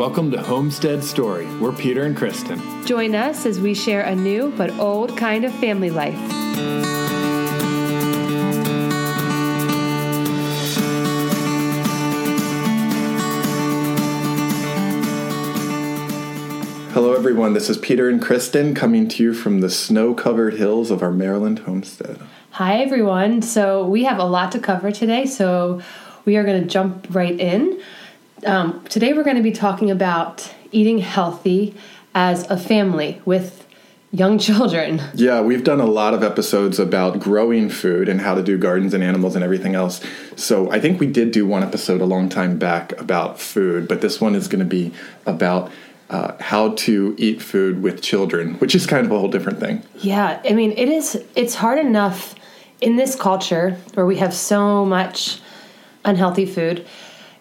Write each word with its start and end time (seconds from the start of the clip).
Welcome 0.00 0.30
to 0.30 0.42
Homestead 0.42 1.04
Story. 1.04 1.44
We're 1.58 1.74
Peter 1.74 2.04
and 2.06 2.16
Kristen. 2.16 2.86
Join 2.86 3.14
us 3.14 3.44
as 3.44 3.60
we 3.60 3.74
share 3.74 4.00
a 4.00 4.16
new 4.16 4.50
but 4.56 4.70
old 4.78 5.14
kind 5.14 5.44
of 5.44 5.52
family 5.56 5.90
life. 5.90 6.14
Hello, 16.94 17.12
everyone. 17.12 17.52
This 17.52 17.68
is 17.68 17.76
Peter 17.76 18.08
and 18.08 18.22
Kristen 18.22 18.74
coming 18.74 19.06
to 19.08 19.22
you 19.22 19.34
from 19.34 19.60
the 19.60 19.68
snow 19.68 20.14
covered 20.14 20.54
hills 20.54 20.90
of 20.90 21.02
our 21.02 21.12
Maryland 21.12 21.58
homestead. 21.58 22.18
Hi, 22.52 22.80
everyone. 22.80 23.42
So, 23.42 23.86
we 23.86 24.04
have 24.04 24.18
a 24.18 24.24
lot 24.24 24.50
to 24.52 24.60
cover 24.60 24.90
today, 24.90 25.26
so 25.26 25.82
we 26.24 26.38
are 26.38 26.44
going 26.44 26.62
to 26.62 26.66
jump 26.66 27.06
right 27.10 27.38
in. 27.38 27.78
Um, 28.44 28.84
today, 28.84 29.12
we're 29.12 29.24
going 29.24 29.36
to 29.36 29.42
be 29.42 29.52
talking 29.52 29.90
about 29.90 30.52
eating 30.72 30.98
healthy 30.98 31.74
as 32.14 32.48
a 32.50 32.56
family 32.56 33.20
with 33.24 33.66
young 34.12 34.38
children. 34.46 35.02
Yeah, 35.14 35.40
we've 35.42 35.64
done 35.64 35.80
a 35.80 35.86
lot 35.86 36.14
of 36.14 36.22
episodes 36.22 36.78
about 36.78 37.20
growing 37.20 37.68
food 37.68 38.08
and 38.08 38.20
how 38.20 38.34
to 38.34 38.42
do 38.42 38.56
gardens 38.56 38.94
and 38.94 39.04
animals 39.04 39.34
and 39.34 39.44
everything 39.44 39.74
else. 39.74 40.00
So 40.36 40.70
I 40.70 40.80
think 40.80 41.00
we 41.00 41.06
did 41.06 41.32
do 41.32 41.46
one 41.46 41.62
episode 41.62 42.00
a 42.00 42.06
long 42.06 42.28
time 42.28 42.58
back 42.58 42.98
about 42.98 43.38
food, 43.38 43.88
but 43.88 44.00
this 44.00 44.20
one 44.20 44.34
is 44.34 44.48
going 44.48 44.60
to 44.60 44.64
be 44.64 44.92
about 45.26 45.70
uh, 46.08 46.34
how 46.40 46.70
to 46.70 47.14
eat 47.18 47.40
food 47.40 47.82
with 47.82 48.02
children, 48.02 48.54
which 48.54 48.74
is 48.74 48.86
kind 48.86 49.06
of 49.06 49.12
a 49.12 49.18
whole 49.18 49.28
different 49.28 49.60
thing. 49.60 49.82
Yeah, 49.96 50.40
I 50.44 50.54
mean, 50.54 50.72
it 50.72 50.88
is, 50.88 51.22
it's 51.36 51.54
hard 51.54 51.78
enough 51.78 52.34
in 52.80 52.96
this 52.96 53.14
culture 53.14 53.78
where 53.94 54.06
we 54.06 54.16
have 54.16 54.34
so 54.34 54.84
much 54.84 55.40
unhealthy 56.04 56.46
food. 56.46 56.86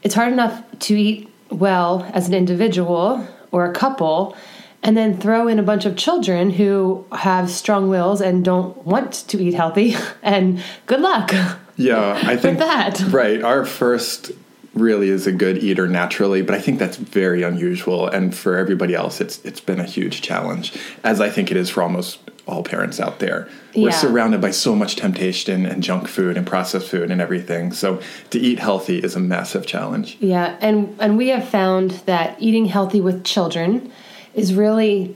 It's 0.04 0.16
hard 0.16 0.34
enough 0.34 0.64
to 0.80 0.96
eat 0.96 1.30
well 1.50 2.10
as 2.14 2.28
an 2.28 2.34
individual 2.34 3.28
or 3.52 3.66
a 3.66 3.74
couple 3.74 4.36
and 4.82 4.96
then 4.96 5.18
throw 5.20 5.48
in 5.48 5.60
a 5.60 5.64
bunch 5.64 5.86
of 5.86 5.98
children 5.98 6.52
who 6.52 7.06
have 7.12 7.50
strong 7.50 7.90
wills 7.90 8.22
and 8.22 8.46
don't 8.46 8.78
want 8.86 9.12
to 9.28 9.42
eat 9.44 9.54
healthy 9.54 9.96
and 10.24 10.64
good 10.86 11.02
luck 11.02 11.34
Yeah, 11.76 12.20
I 12.26 12.36
think 12.42 12.60
that. 12.60 13.00
Right. 13.10 13.42
Our 13.42 13.66
first 13.66 14.32
really 14.74 15.10
is 15.10 15.26
a 15.28 15.32
good 15.32 15.58
eater 15.58 15.88
naturally, 15.88 16.42
but 16.42 16.56
I 16.56 16.60
think 16.60 16.80
that's 16.80 16.98
very 16.98 17.44
unusual 17.44 18.08
and 18.08 18.36
for 18.36 18.58
everybody 18.58 18.94
else 18.94 19.20
it's 19.20 19.44
it's 19.44 19.60
been 19.60 19.80
a 19.80 19.84
huge 19.86 20.22
challenge 20.22 20.78
as 21.04 21.20
I 21.20 21.30
think 21.30 21.52
it 21.52 21.58
is 21.58 21.70
for 21.70 21.82
almost 21.84 22.20
all 22.48 22.64
parents 22.64 23.00
out 23.00 23.20
there. 23.20 23.48
We're 23.76 23.92
surrounded 23.92 24.42
by 24.42 24.52
so 24.52 24.76
much 24.76 24.96
temptation 24.96 25.66
and 25.66 25.84
junk 25.84 26.08
food 26.08 26.36
and 26.36 26.48
processed 26.48 26.88
food 26.90 27.12
and 27.12 27.22
everything. 27.22 27.72
So 27.74 28.02
to 28.32 28.40
eat 28.40 28.58
healthy 28.60 28.98
is 28.98 29.16
a 29.16 29.20
massive 29.20 29.66
challenge. 29.66 30.18
yeah 30.20 30.58
and 30.62 30.96
and 31.00 31.18
we 31.18 31.30
have 31.30 31.48
found 31.48 31.92
that 32.06 32.36
eating 32.40 32.66
healthy 32.66 33.02
with 33.02 33.24
children 33.24 33.92
is 34.34 34.54
really 34.54 35.16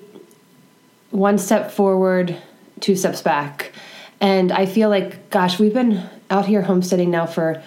one 1.11 1.38
step 1.38 1.71
forward 1.71 2.35
two 2.79 2.95
steps 2.95 3.21
back 3.21 3.71
and 4.19 4.51
i 4.51 4.65
feel 4.65 4.89
like 4.89 5.29
gosh 5.29 5.59
we've 5.59 5.73
been 5.73 6.03
out 6.29 6.45
here 6.45 6.61
homesteading 6.63 7.11
now 7.11 7.25
for 7.25 7.61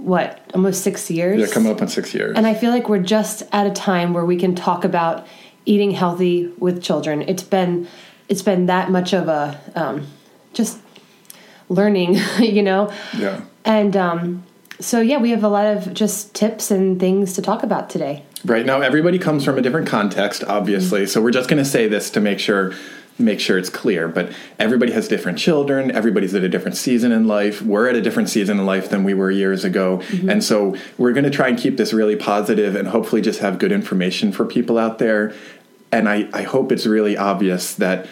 what 0.00 0.50
almost 0.54 0.82
six 0.82 1.10
years 1.10 1.40
Yeah, 1.40 1.46
coming 1.46 1.70
up 1.72 1.82
on 1.82 1.88
6 1.88 2.14
years. 2.14 2.36
And 2.36 2.46
I 2.46 2.54
feel 2.54 2.70
like 2.70 2.88
we're 2.88 3.02
just 3.02 3.42
at 3.52 3.66
a 3.66 3.70
time 3.70 4.14
where 4.14 4.24
we 4.24 4.36
can 4.36 4.54
talk 4.54 4.84
about 4.84 5.26
eating 5.66 5.90
healthy 5.90 6.52
with 6.58 6.82
children. 6.82 7.22
It's 7.22 7.42
been 7.42 7.86
it's 8.28 8.42
been 8.42 8.66
that 8.66 8.90
much 8.90 9.12
of 9.12 9.28
a 9.28 9.60
um, 9.74 10.06
just 10.52 10.78
learning, 11.68 12.18
you 12.38 12.62
know. 12.62 12.92
yeah. 13.16 13.42
And 13.64 13.96
um, 13.96 14.44
so 14.78 15.00
yeah, 15.00 15.18
we 15.18 15.30
have 15.30 15.44
a 15.44 15.48
lot 15.48 15.66
of 15.66 15.92
just 15.92 16.34
tips 16.34 16.70
and 16.70 16.98
things 16.98 17.34
to 17.34 17.42
talk 17.42 17.62
about 17.62 17.90
today. 17.90 18.24
Right 18.44 18.64
now, 18.64 18.80
everybody 18.80 19.18
comes 19.18 19.44
from 19.44 19.58
a 19.58 19.62
different 19.62 19.86
context, 19.86 20.44
obviously. 20.44 21.06
So 21.06 21.20
we're 21.20 21.30
just 21.30 21.50
going 21.50 21.62
to 21.62 21.68
say 21.68 21.88
this 21.88 22.08
to 22.10 22.20
make 22.20 22.38
sure 22.38 22.72
make 23.20 23.40
sure 23.40 23.58
it's 23.58 23.70
clear. 23.70 24.08
But 24.08 24.32
everybody 24.58 24.92
has 24.92 25.08
different 25.08 25.38
children. 25.38 25.90
Everybody's 25.90 26.34
at 26.34 26.42
a 26.42 26.48
different 26.48 26.76
season 26.76 27.12
in 27.12 27.26
life. 27.26 27.62
We're 27.62 27.88
at 27.88 27.96
a 27.96 28.00
different 28.00 28.28
season 28.28 28.58
in 28.58 28.66
life 28.66 28.88
than 28.88 29.04
we 29.04 29.14
were 29.14 29.30
years 29.30 29.64
ago, 29.64 29.98
mm-hmm. 29.98 30.30
and 30.30 30.42
so 30.42 30.76
we're 30.98 31.12
going 31.12 31.24
to 31.24 31.30
try 31.30 31.48
and 31.48 31.58
keep 31.58 31.76
this 31.76 31.92
really 31.92 32.16
positive 32.16 32.74
and 32.74 32.88
hopefully 32.88 33.22
just 33.22 33.40
have 33.40 33.58
good 33.58 33.72
information 33.72 34.32
for 34.32 34.44
people 34.44 34.78
out 34.78 34.98
there. 34.98 35.34
And 35.92 36.08
I, 36.08 36.28
I 36.32 36.42
hope 36.42 36.70
it's 36.70 36.86
really 36.86 37.16
obvious 37.16 37.74
that 37.74 38.06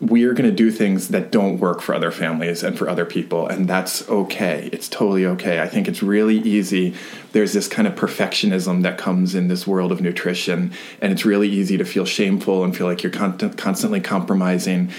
we're 0.00 0.34
going 0.34 0.48
to 0.48 0.54
do 0.54 0.70
things 0.70 1.08
that 1.08 1.32
don't 1.32 1.58
work 1.58 1.80
for 1.80 1.94
other 1.94 2.10
families 2.10 2.62
and 2.62 2.76
for 2.76 2.88
other 2.88 3.06
people 3.06 3.46
and 3.46 3.66
that's 3.66 4.06
okay. 4.10 4.68
It's 4.72 4.88
totally 4.88 5.24
okay. 5.24 5.60
I 5.60 5.68
think 5.68 5.88
it's 5.88 6.02
really 6.02 6.36
easy. 6.36 6.94
There's 7.32 7.54
this 7.54 7.66
kind 7.66 7.88
of 7.88 7.94
perfectionism 7.94 8.82
that 8.82 8.98
comes 8.98 9.34
in 9.34 9.48
this 9.48 9.66
world 9.66 9.92
of 9.92 10.02
nutrition 10.02 10.72
and 11.00 11.12
it's 11.12 11.24
really 11.24 11.48
easy 11.48 11.78
to 11.78 11.84
feel 11.84 12.04
shameful 12.04 12.62
and 12.62 12.76
feel 12.76 12.86
like 12.86 13.02
you're 13.02 13.12
con- 13.12 13.38
constantly 13.54 14.00
compromising. 14.00 14.90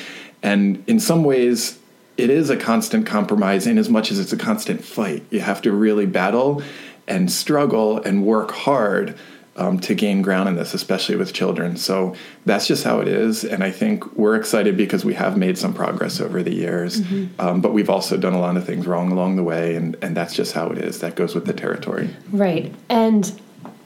And 0.41 0.83
in 0.87 0.99
some 0.99 1.23
ways 1.23 1.77
it 2.17 2.31
is 2.31 2.49
a 2.49 2.57
constant 2.57 3.05
compromise 3.05 3.67
in 3.67 3.77
as 3.77 3.89
much 3.89 4.11
as 4.11 4.19
it's 4.19 4.33
a 4.33 4.37
constant 4.37 4.83
fight. 4.83 5.23
You 5.29 5.41
have 5.41 5.61
to 5.61 5.71
really 5.71 6.07
battle 6.07 6.63
and 7.07 7.31
struggle 7.31 7.99
and 7.99 8.25
work 8.25 8.51
hard 8.51 9.15
um, 9.57 9.79
to 9.81 9.95
gain 9.95 10.21
ground 10.21 10.47
in 10.47 10.55
this, 10.55 10.73
especially 10.73 11.15
with 11.15 11.33
children. 11.33 11.77
So 11.77 12.15
that's 12.45 12.67
just 12.67 12.83
how 12.83 12.99
it 12.99 13.07
is. 13.07 13.43
And 13.43 13.63
I 13.63 13.71
think 13.71 14.05
we're 14.15 14.35
excited 14.35 14.77
because 14.77 15.03
we 15.03 15.15
have 15.15 15.37
made 15.37 15.57
some 15.57 15.73
progress 15.73 16.21
over 16.21 16.43
the 16.43 16.53
years, 16.53 17.01
um, 17.39 17.61
but 17.61 17.73
we've 17.73 17.89
also 17.89 18.17
done 18.17 18.33
a 18.33 18.39
lot 18.39 18.55
of 18.57 18.65
things 18.65 18.87
wrong 18.87 19.11
along 19.11 19.35
the 19.35 19.43
way. 19.43 19.75
And, 19.75 19.95
and 20.01 20.15
that's 20.15 20.33
just 20.33 20.53
how 20.53 20.67
it 20.67 20.77
is. 20.77 20.99
That 20.99 21.15
goes 21.15 21.35
with 21.35 21.45
the 21.45 21.53
territory. 21.53 22.09
Right. 22.31 22.73
And 22.89 23.39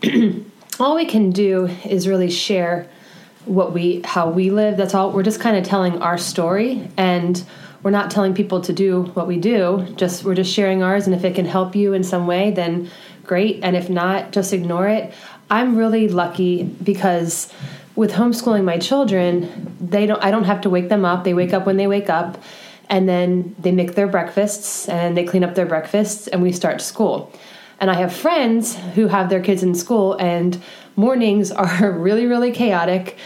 all 0.80 0.96
we 0.96 1.06
can 1.06 1.32
do 1.32 1.68
is 1.86 2.08
really 2.08 2.30
share 2.30 2.90
what 3.46 3.74
we 3.74 4.02
how 4.03 4.30
we 4.30 4.52
live. 4.52 4.78
That's 4.78 4.94
all 4.94 5.12
we're 5.12 5.24
just 5.24 5.40
kind 5.40 5.58
of 5.58 5.64
telling 5.64 6.02
our 6.02 6.18
story 6.18 6.90
and 6.98 7.44
we're 7.84 7.92
not 7.92 8.12
telling 8.12 8.36
people 8.36 8.62
to 8.62 8.74
do 8.74 9.03
what 9.14 9.28
we 9.28 9.38
do. 9.38 9.88
Just 9.96 10.24
we're 10.24 10.36
just 10.36 10.53
sharing 10.53 10.84
ours 10.84 11.08
and 11.08 11.16
if 11.16 11.24
it 11.24 11.34
can 11.34 11.46
help 11.46 11.76
you 11.76 11.94
in 11.94 12.03
some 12.03 12.28
way 12.28 12.52
then 12.52 12.92
great 13.24 13.59
and 13.64 13.76
if 13.76 13.90
not 13.90 14.32
just 14.32 14.53
ignore 14.53 14.88
it. 14.88 15.14
I'm 15.52 15.76
really 15.76 16.08
lucky 16.08 16.64
because 16.64 17.52
with 17.96 18.14
homeschooling 18.14 18.64
my 18.64 18.78
children, 18.78 19.76
they 19.82 20.06
don't 20.06 20.24
I 20.24 20.32
don't 20.32 20.46
have 20.46 20.62
to 20.62 20.70
wake 20.70 20.88
them 20.90 21.04
up. 21.06 21.24
They 21.26 21.34
wake 21.34 21.54
up 21.54 21.66
when 21.66 21.76
they 21.78 21.88
wake 21.88 22.10
up 22.10 22.42
and 22.90 23.08
then 23.08 23.54
they 23.60 23.72
make 23.72 23.96
their 23.96 24.08
breakfasts 24.08 24.88
and 24.90 25.16
they 25.16 25.26
clean 25.26 25.44
up 25.44 25.56
their 25.56 25.66
breakfasts 25.66 26.28
and 26.28 26.42
we 26.42 26.52
start 26.54 26.82
school. 26.82 27.32
And 27.82 27.92
I 27.92 27.96
have 27.96 28.14
friends 28.14 28.76
who 28.96 29.08
have 29.08 29.30
their 29.30 29.42
kids 29.42 29.64
in 29.64 29.74
school, 29.74 30.14
and 30.14 30.62
mornings 30.96 31.52
are 31.64 31.92
really, 31.92 32.28
really 32.28 32.52
chaotic. 32.52 33.18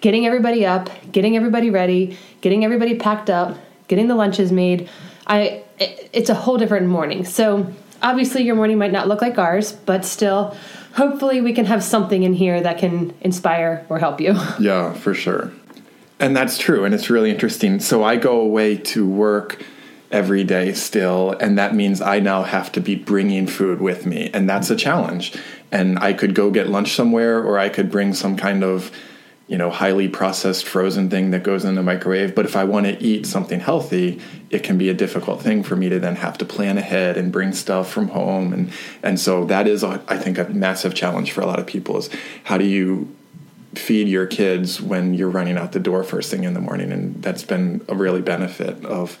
Getting 0.00 0.26
everybody 0.26 0.64
up, 0.64 0.88
getting 1.12 1.36
everybody 1.36 1.70
ready, 1.70 2.16
getting 2.40 2.64
everybody 2.64 2.96
packed 2.98 3.28
up, 3.30 3.58
getting 3.88 4.06
the 4.08 4.14
lunches 4.14 4.50
made. 4.52 4.88
I 5.26 5.62
it- 5.78 6.08
it's 6.12 6.30
a 6.30 6.34
whole 6.34 6.56
different 6.56 6.86
morning. 6.86 7.24
So 7.24 7.66
obviously 8.02 8.44
your 8.44 8.54
morning 8.54 8.78
might 8.78 8.92
not 8.92 9.08
look 9.08 9.20
like 9.20 9.38
ours, 9.38 9.72
but 9.72 10.04
still, 10.04 10.56
hopefully 10.96 11.40
we 11.40 11.52
can 11.52 11.66
have 11.66 11.84
something 11.84 12.22
in 12.22 12.32
here 12.32 12.60
that 12.60 12.78
can 12.78 13.14
inspire 13.20 13.86
or 13.88 13.98
help 13.98 14.20
you. 14.20 14.34
Yeah, 14.58 14.94
for 14.94 15.14
sure. 15.14 15.52
And 16.18 16.34
that's 16.34 16.56
true. 16.56 16.84
And 16.84 16.94
it's 16.94 17.10
really 17.10 17.30
interesting. 17.30 17.78
So 17.78 18.02
I 18.02 18.16
go 18.16 18.40
away 18.40 18.76
to 18.76 19.06
work 19.06 19.62
every 20.10 20.44
day 20.44 20.72
still, 20.72 21.32
and 21.40 21.58
that 21.58 21.74
means 21.74 22.00
I 22.00 22.20
now 22.20 22.42
have 22.42 22.72
to 22.72 22.80
be 22.80 22.94
bringing 22.94 23.46
food 23.46 23.80
with 23.80 24.06
me. 24.06 24.30
And 24.32 24.48
that's 24.48 24.70
a 24.70 24.76
challenge. 24.76 25.34
And 25.70 25.98
I 25.98 26.14
could 26.14 26.34
go 26.34 26.50
get 26.50 26.68
lunch 26.68 26.94
somewhere, 26.94 27.42
or 27.42 27.58
I 27.58 27.68
could 27.68 27.90
bring 27.90 28.14
some 28.14 28.36
kind 28.36 28.64
of 28.64 28.90
you 29.48 29.56
know 29.56 29.70
highly 29.70 30.08
processed 30.08 30.66
frozen 30.66 31.08
thing 31.08 31.30
that 31.30 31.42
goes 31.42 31.64
in 31.64 31.74
the 31.74 31.82
microwave. 31.82 32.34
But 32.34 32.44
if 32.44 32.56
i 32.56 32.64
want 32.64 32.86
to 32.86 33.02
eat 33.02 33.26
something 33.26 33.60
healthy 33.60 34.20
it 34.50 34.62
can 34.62 34.78
be 34.78 34.88
a 34.88 34.94
difficult 34.94 35.42
thing 35.42 35.62
for 35.62 35.76
me 35.76 35.88
to 35.88 35.98
then 35.98 36.16
have 36.16 36.38
to 36.38 36.44
plan 36.44 36.78
ahead 36.78 37.16
and 37.16 37.32
bring 37.32 37.52
stuff 37.52 37.90
from 37.90 38.08
home. 38.08 38.52
And 38.52 38.70
and 39.02 39.18
so 39.20 39.44
that 39.46 39.66
is 39.66 39.82
a, 39.82 40.02
i 40.08 40.16
think 40.16 40.38
a 40.38 40.48
massive 40.48 40.94
challenge 40.94 41.32
for 41.32 41.40
a 41.40 41.46
lot 41.46 41.58
of 41.58 41.66
people 41.66 41.96
is 41.96 42.10
how 42.44 42.58
do 42.58 42.64
you 42.64 43.14
feed 43.74 44.08
your 44.08 44.26
kids 44.26 44.80
when 44.80 45.14
you're 45.14 45.30
running 45.30 45.56
out 45.56 45.72
the 45.72 45.80
door 45.80 46.02
first 46.02 46.30
thing 46.30 46.44
in 46.44 46.54
the 46.54 46.60
morning? 46.60 46.92
And 46.92 47.22
that's 47.22 47.42
been 47.42 47.84
a 47.88 47.94
really 47.94 48.22
benefit 48.22 48.84
of 48.84 49.18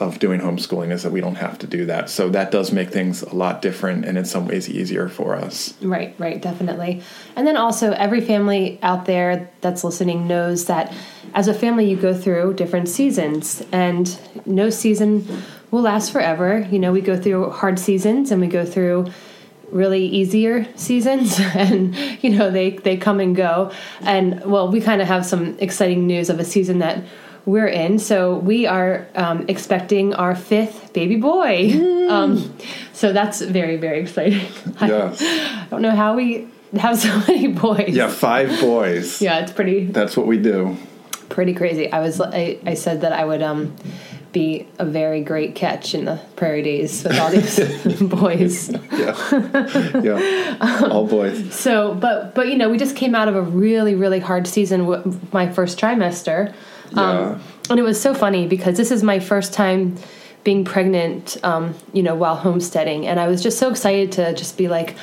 of 0.00 0.18
doing 0.18 0.40
homeschooling 0.40 0.90
is 0.90 1.02
that 1.02 1.12
we 1.12 1.20
don't 1.20 1.36
have 1.36 1.58
to 1.58 1.66
do 1.66 1.84
that. 1.86 2.10
So 2.10 2.28
that 2.30 2.50
does 2.50 2.72
make 2.72 2.90
things 2.90 3.22
a 3.22 3.34
lot 3.34 3.62
different 3.62 4.04
and 4.06 4.16
in 4.18 4.24
some 4.24 4.48
ways 4.48 4.68
easier 4.68 5.08
for 5.08 5.36
us. 5.36 5.74
Right, 5.82 6.14
right, 6.18 6.40
definitely. 6.40 7.02
And 7.36 7.46
then 7.46 7.56
also, 7.56 7.92
every 7.92 8.22
family 8.22 8.78
out 8.82 9.04
there 9.04 9.50
that's 9.60 9.84
listening 9.84 10.26
knows 10.26 10.64
that 10.66 10.92
as 11.34 11.46
a 11.46 11.54
family, 11.54 11.88
you 11.88 11.96
go 11.96 12.12
through 12.12 12.54
different 12.54 12.88
seasons, 12.88 13.62
and 13.70 14.18
no 14.46 14.68
season 14.70 15.26
will 15.70 15.82
last 15.82 16.10
forever. 16.10 16.66
You 16.70 16.78
know, 16.78 16.92
we 16.92 17.00
go 17.00 17.20
through 17.20 17.50
hard 17.50 17.78
seasons 17.78 18.32
and 18.32 18.40
we 18.40 18.48
go 18.48 18.64
through 18.64 19.06
really 19.70 20.04
easier 20.04 20.66
seasons. 20.76 21.38
And 21.54 21.94
you 22.22 22.30
know 22.30 22.50
they 22.50 22.70
they 22.70 22.96
come 22.96 23.20
and 23.20 23.36
go. 23.36 23.72
And 24.00 24.44
well 24.44 24.70
we 24.70 24.80
kind 24.80 25.00
of 25.00 25.08
have 25.08 25.24
some 25.24 25.56
exciting 25.58 26.06
news 26.06 26.30
of 26.30 26.40
a 26.40 26.44
season 26.44 26.78
that 26.78 27.04
we're 27.46 27.66
in 27.68 27.98
so 27.98 28.36
we 28.36 28.66
are 28.66 29.06
um, 29.14 29.44
expecting 29.48 30.14
our 30.14 30.34
fifth 30.34 30.92
baby 30.92 31.16
boy 31.16 31.70
um, 32.08 32.52
so 32.92 33.12
that's 33.12 33.40
very 33.40 33.76
very 33.76 34.00
exciting 34.00 34.40
Yes. 34.80 35.20
I 35.22 35.66
don't 35.70 35.82
know 35.82 35.94
how 35.96 36.14
we 36.16 36.48
have 36.78 36.98
so 36.98 37.08
many 37.28 37.48
boys. 37.48 37.88
Yeah, 37.88 38.08
five 38.08 38.48
boys. 38.60 39.20
Yeah, 39.20 39.40
it's 39.40 39.52
pretty 39.52 39.86
That's 39.86 40.16
what 40.16 40.26
we 40.28 40.38
do. 40.38 40.76
pretty 41.28 41.52
crazy. 41.54 41.90
I 41.90 42.00
was 42.00 42.20
I, 42.20 42.58
I 42.64 42.74
said 42.74 43.00
that 43.00 43.12
I 43.12 43.24
would 43.24 43.42
um 43.42 43.74
be 44.32 44.68
a 44.78 44.84
very 44.84 45.22
great 45.22 45.56
catch 45.56 45.92
in 45.92 46.04
the 46.04 46.20
prairie 46.36 46.62
days 46.62 47.02
with 47.02 47.18
all 47.18 47.30
these 47.30 47.58
boys. 48.00 48.70
Yeah. 48.92 50.00
yeah. 50.00 50.86
All 50.88 51.06
boys. 51.06 51.52
So, 51.52 51.94
but 51.94 52.34
but 52.36 52.46
you 52.48 52.56
know, 52.56 52.68
we 52.68 52.78
just 52.78 52.94
came 52.94 53.14
out 53.16 53.26
of 53.28 53.34
a 53.34 53.42
really 53.42 53.94
really 53.96 54.20
hard 54.20 54.46
season. 54.46 54.80
w- 54.86 55.18
My 55.32 55.50
first 55.50 55.78
trimester, 55.80 56.54
Yeah. 56.92 57.02
um, 57.02 57.42
and 57.70 57.78
it 57.78 57.82
was 57.82 58.00
so 58.00 58.14
funny 58.14 58.46
because 58.46 58.76
this 58.76 58.90
is 58.90 59.02
my 59.02 59.18
first 59.20 59.52
time 59.52 59.96
being 60.44 60.64
pregnant. 60.64 61.36
Um, 61.42 61.74
you 61.92 62.02
know, 62.02 62.14
while 62.14 62.36
homesteading, 62.36 63.06
and 63.06 63.20
I 63.20 63.28
was 63.28 63.42
just 63.42 63.58
so 63.58 63.70
excited 63.70 64.12
to 64.12 64.34
just 64.34 64.56
be 64.58 64.68
like. 64.68 64.96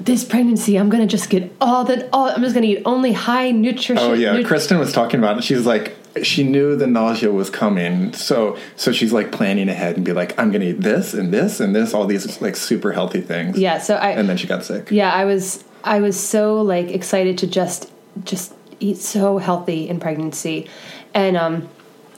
This 0.00 0.22
pregnancy, 0.24 0.76
I'm 0.76 0.90
gonna 0.90 1.08
just 1.08 1.28
get 1.28 1.50
all 1.60 1.82
that. 1.86 2.08
All 2.12 2.30
I'm 2.30 2.40
just 2.40 2.54
gonna 2.54 2.68
eat 2.68 2.82
only 2.84 3.12
high 3.12 3.50
nutrition. 3.50 3.98
Oh 3.98 4.12
yeah, 4.12 4.32
nut- 4.34 4.46
Kristen 4.46 4.78
was 4.78 4.92
talking 4.92 5.18
about 5.18 5.38
it. 5.38 5.42
She 5.42 5.56
was 5.56 5.66
like, 5.66 5.96
she 6.22 6.44
knew 6.44 6.76
the 6.76 6.86
nausea 6.86 7.32
was 7.32 7.50
coming, 7.50 8.12
so 8.12 8.56
so 8.76 8.92
she's 8.92 9.12
like 9.12 9.32
planning 9.32 9.68
ahead 9.68 9.96
and 9.96 10.04
be 10.06 10.12
like, 10.12 10.38
I'm 10.38 10.52
gonna 10.52 10.66
eat 10.66 10.82
this 10.82 11.14
and 11.14 11.34
this 11.34 11.58
and 11.58 11.74
this, 11.74 11.94
all 11.94 12.06
these 12.06 12.40
like 12.40 12.54
super 12.54 12.92
healthy 12.92 13.20
things. 13.20 13.58
yeah. 13.58 13.78
So 13.78 13.96
I 13.96 14.10
And 14.10 14.28
then 14.28 14.36
she 14.36 14.46
got 14.46 14.64
sick. 14.64 14.88
yeah 14.92 15.12
i 15.12 15.24
was 15.24 15.64
i 15.82 15.98
was 15.98 16.18
so 16.18 16.62
like 16.62 16.90
excited 16.92 17.36
to 17.38 17.48
just 17.48 17.90
just 18.22 18.54
eat 18.80 18.98
so 18.98 19.38
healthy 19.38 19.88
in 19.88 20.00
pregnancy. 20.00 20.68
And 21.14 21.36
um 21.36 21.68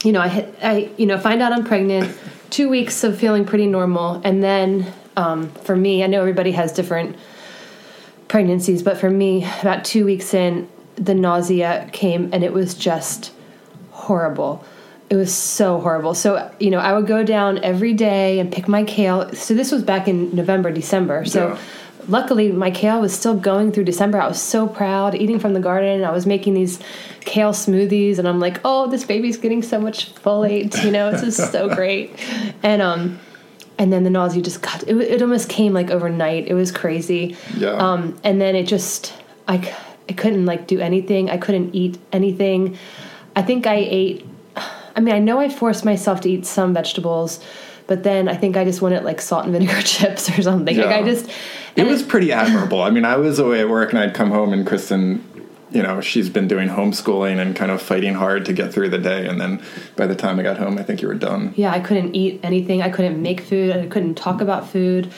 you 0.03 0.11
know 0.11 0.19
i 0.19 0.47
i 0.63 0.89
you 0.97 1.05
know 1.05 1.19
find 1.19 1.43
out 1.43 1.51
i'm 1.53 1.63
pregnant 1.63 2.11
two 2.49 2.67
weeks 2.69 3.03
of 3.03 3.17
feeling 3.17 3.45
pretty 3.45 3.67
normal 3.67 4.19
and 4.23 4.41
then 4.43 4.91
um 5.15 5.49
for 5.63 5.75
me 5.75 6.03
i 6.03 6.07
know 6.07 6.19
everybody 6.19 6.51
has 6.51 6.71
different 6.73 7.15
pregnancies 8.27 8.81
but 8.81 8.97
for 8.97 9.11
me 9.11 9.45
about 9.61 9.85
two 9.85 10.03
weeks 10.03 10.33
in 10.33 10.67
the 10.95 11.13
nausea 11.13 11.87
came 11.93 12.29
and 12.33 12.43
it 12.43 12.53
was 12.53 12.73
just 12.73 13.31
horrible. 13.91 14.63
It 15.09 15.15
was 15.15 15.33
so 15.33 15.79
horrible. 15.79 16.13
So 16.13 16.51
you 16.59 16.71
know 16.71 16.79
i 16.79 16.93
would 16.93 17.07
go 17.07 17.23
down 17.23 17.63
every 17.63 17.93
day 17.93 18.39
and 18.39 18.51
pick 18.51 18.67
my 18.67 18.83
kale. 18.83 19.33
So 19.33 19.53
this 19.53 19.71
was 19.71 19.83
back 19.83 20.07
in 20.07 20.35
november 20.35 20.71
december. 20.71 21.25
So 21.25 21.49
Yeah. 21.49 21.59
Luckily 22.07 22.51
my 22.51 22.71
kale 22.71 23.01
was 23.01 23.13
still 23.13 23.35
going 23.35 23.71
through 23.71 23.85
december. 23.85 24.19
I 24.19 24.27
was 24.27 24.41
so 24.41 24.67
proud 24.67 25.15
eating 25.15 25.39
from 25.39 25.53
the 25.53 25.59
garden. 25.59 26.03
I 26.03 26.11
was 26.11 26.25
making 26.25 26.53
these 26.53 26.79
kale 27.21 27.51
smoothies 27.51 28.17
and 28.17 28.27
i'm 28.27 28.39
like 28.39 28.59
oh 28.65 28.87
this 28.87 29.03
baby's 29.03 29.37
getting 29.37 29.61
so 29.61 29.79
much 29.79 30.13
folate 30.15 30.83
you 30.83 30.91
know? 30.91 31.11
This 31.11 31.23
is 31.23 31.51
so 31.51 31.73
great. 31.75 32.15
And 32.63 32.81
um 32.81 33.19
and 33.77 33.91
then 33.91 34.03
the 34.03 34.09
nausea 34.09 34.41
just 34.41 34.61
got 34.61 34.83
it, 34.83 34.95
it 34.97 35.21
almost 35.21 35.49
came 35.49 35.73
like 35.73 35.89
overnight. 35.89 36.47
It 36.47 36.53
was 36.53 36.71
crazy. 36.71 37.35
Yeah. 37.57 37.71
um 37.71 38.19
and 38.23 38.39
then 38.41 38.55
it 38.55 38.63
just 38.63 39.13
I 39.47 39.75
I 40.09 40.13
couldn't 40.13 40.45
like 40.45 40.67
do 40.67 40.79
anything. 40.79 41.29
I 41.29 41.37
couldn't 41.37 41.73
eat 41.73 41.97
anything. 42.11 42.77
I 43.35 43.41
think 43.41 43.65
i 43.67 43.75
ate 43.75 44.25
i 44.95 44.99
mean 44.99 45.15
i 45.15 45.19
know 45.19 45.39
i 45.39 45.47
forced 45.47 45.85
myself 45.85 46.19
to 46.21 46.29
eat 46.29 46.45
some 46.45 46.73
vegetables 46.73 47.39
but 47.87 48.03
then 48.03 48.27
i 48.27 48.35
think 48.35 48.57
i 48.57 48.65
just 48.65 48.81
wanted 48.81 49.03
like 49.03 49.21
salt 49.21 49.45
and 49.45 49.53
vinegar 49.53 49.81
chips 49.83 50.29
or 50.29 50.41
something. 50.41 50.75
Like 50.75 50.87
i 50.87 51.03
just 51.03 51.29
It 51.75 51.87
was 51.87 52.03
pretty 52.03 52.31
admirable. 52.31 52.81
I 52.81 52.89
mean, 52.89 53.05
I 53.05 53.17
was 53.17 53.39
away 53.39 53.61
at 53.61 53.69
work 53.69 53.91
and 53.91 53.99
I'd 53.99 54.13
come 54.13 54.29
home 54.31 54.51
and 54.53 54.65
Kristen, 54.67 55.23
you 55.71 55.81
know, 55.81 56.01
she's 56.01 56.29
been 56.29 56.47
doing 56.47 56.67
homeschooling 56.67 57.39
and 57.39 57.55
kind 57.55 57.71
of 57.71 57.81
fighting 57.81 58.13
hard 58.15 58.45
to 58.45 58.53
get 58.53 58.73
through 58.73 58.89
the 58.89 58.97
day. 58.97 59.25
And 59.27 59.39
then 59.39 59.61
by 59.95 60.05
the 60.05 60.15
time 60.15 60.37
I 60.39 60.43
got 60.43 60.57
home, 60.57 60.77
I 60.77 60.83
think 60.83 61.01
you 61.01 61.07
were 61.07 61.15
done. 61.15 61.53
yeah 61.55 61.71
i 61.71 61.79
couldn't 61.79 62.13
eat 62.15 62.39
anything 62.43 62.81
i 62.81 62.89
couldn't 62.89 63.21
make 63.21 63.39
food 63.41 63.71
i 63.75 63.87
couldn't 63.87 64.15
talk 64.15 64.41
about 64.41 64.67
food 64.69 65.11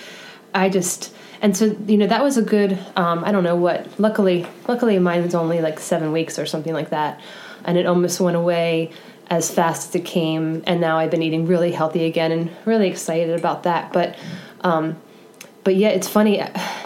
i 0.53 0.69
just 0.69 1.13
and 1.41 1.57
so 1.57 1.65
you 1.87 1.97
know 1.97 2.07
that 2.07 2.21
was 2.23 2.37
a 2.37 2.41
good 2.41 2.77
um, 2.95 3.23
i 3.23 3.31
don't 3.31 3.43
know 3.43 3.55
what 3.55 3.87
luckily 3.99 4.45
luckily 4.67 4.97
mine 4.99 5.23
was 5.23 5.33
only 5.35 5.59
like 5.61 5.79
seven 5.79 6.11
weeks 6.11 6.37
or 6.37 6.45
something 6.45 6.73
like 6.73 6.89
that 6.91 7.19
and 7.65 7.77
it 7.77 7.85
almost 7.85 8.19
went 8.19 8.35
away 8.37 8.91
as 9.29 9.49
fast 9.51 9.89
as 9.89 9.95
it 9.95 10.05
came 10.05 10.61
and 10.67 10.79
now 10.79 10.97
i've 10.97 11.09
been 11.11 11.23
eating 11.23 11.45
really 11.47 11.71
healthy 11.71 12.05
again 12.05 12.31
and 12.31 12.51
really 12.65 12.87
excited 12.87 13.37
about 13.39 13.63
that 13.63 13.91
but 13.91 14.15
um, 14.61 14.95
but 15.63 15.75
yeah 15.75 15.89
it's 15.89 16.07
funny 16.07 16.41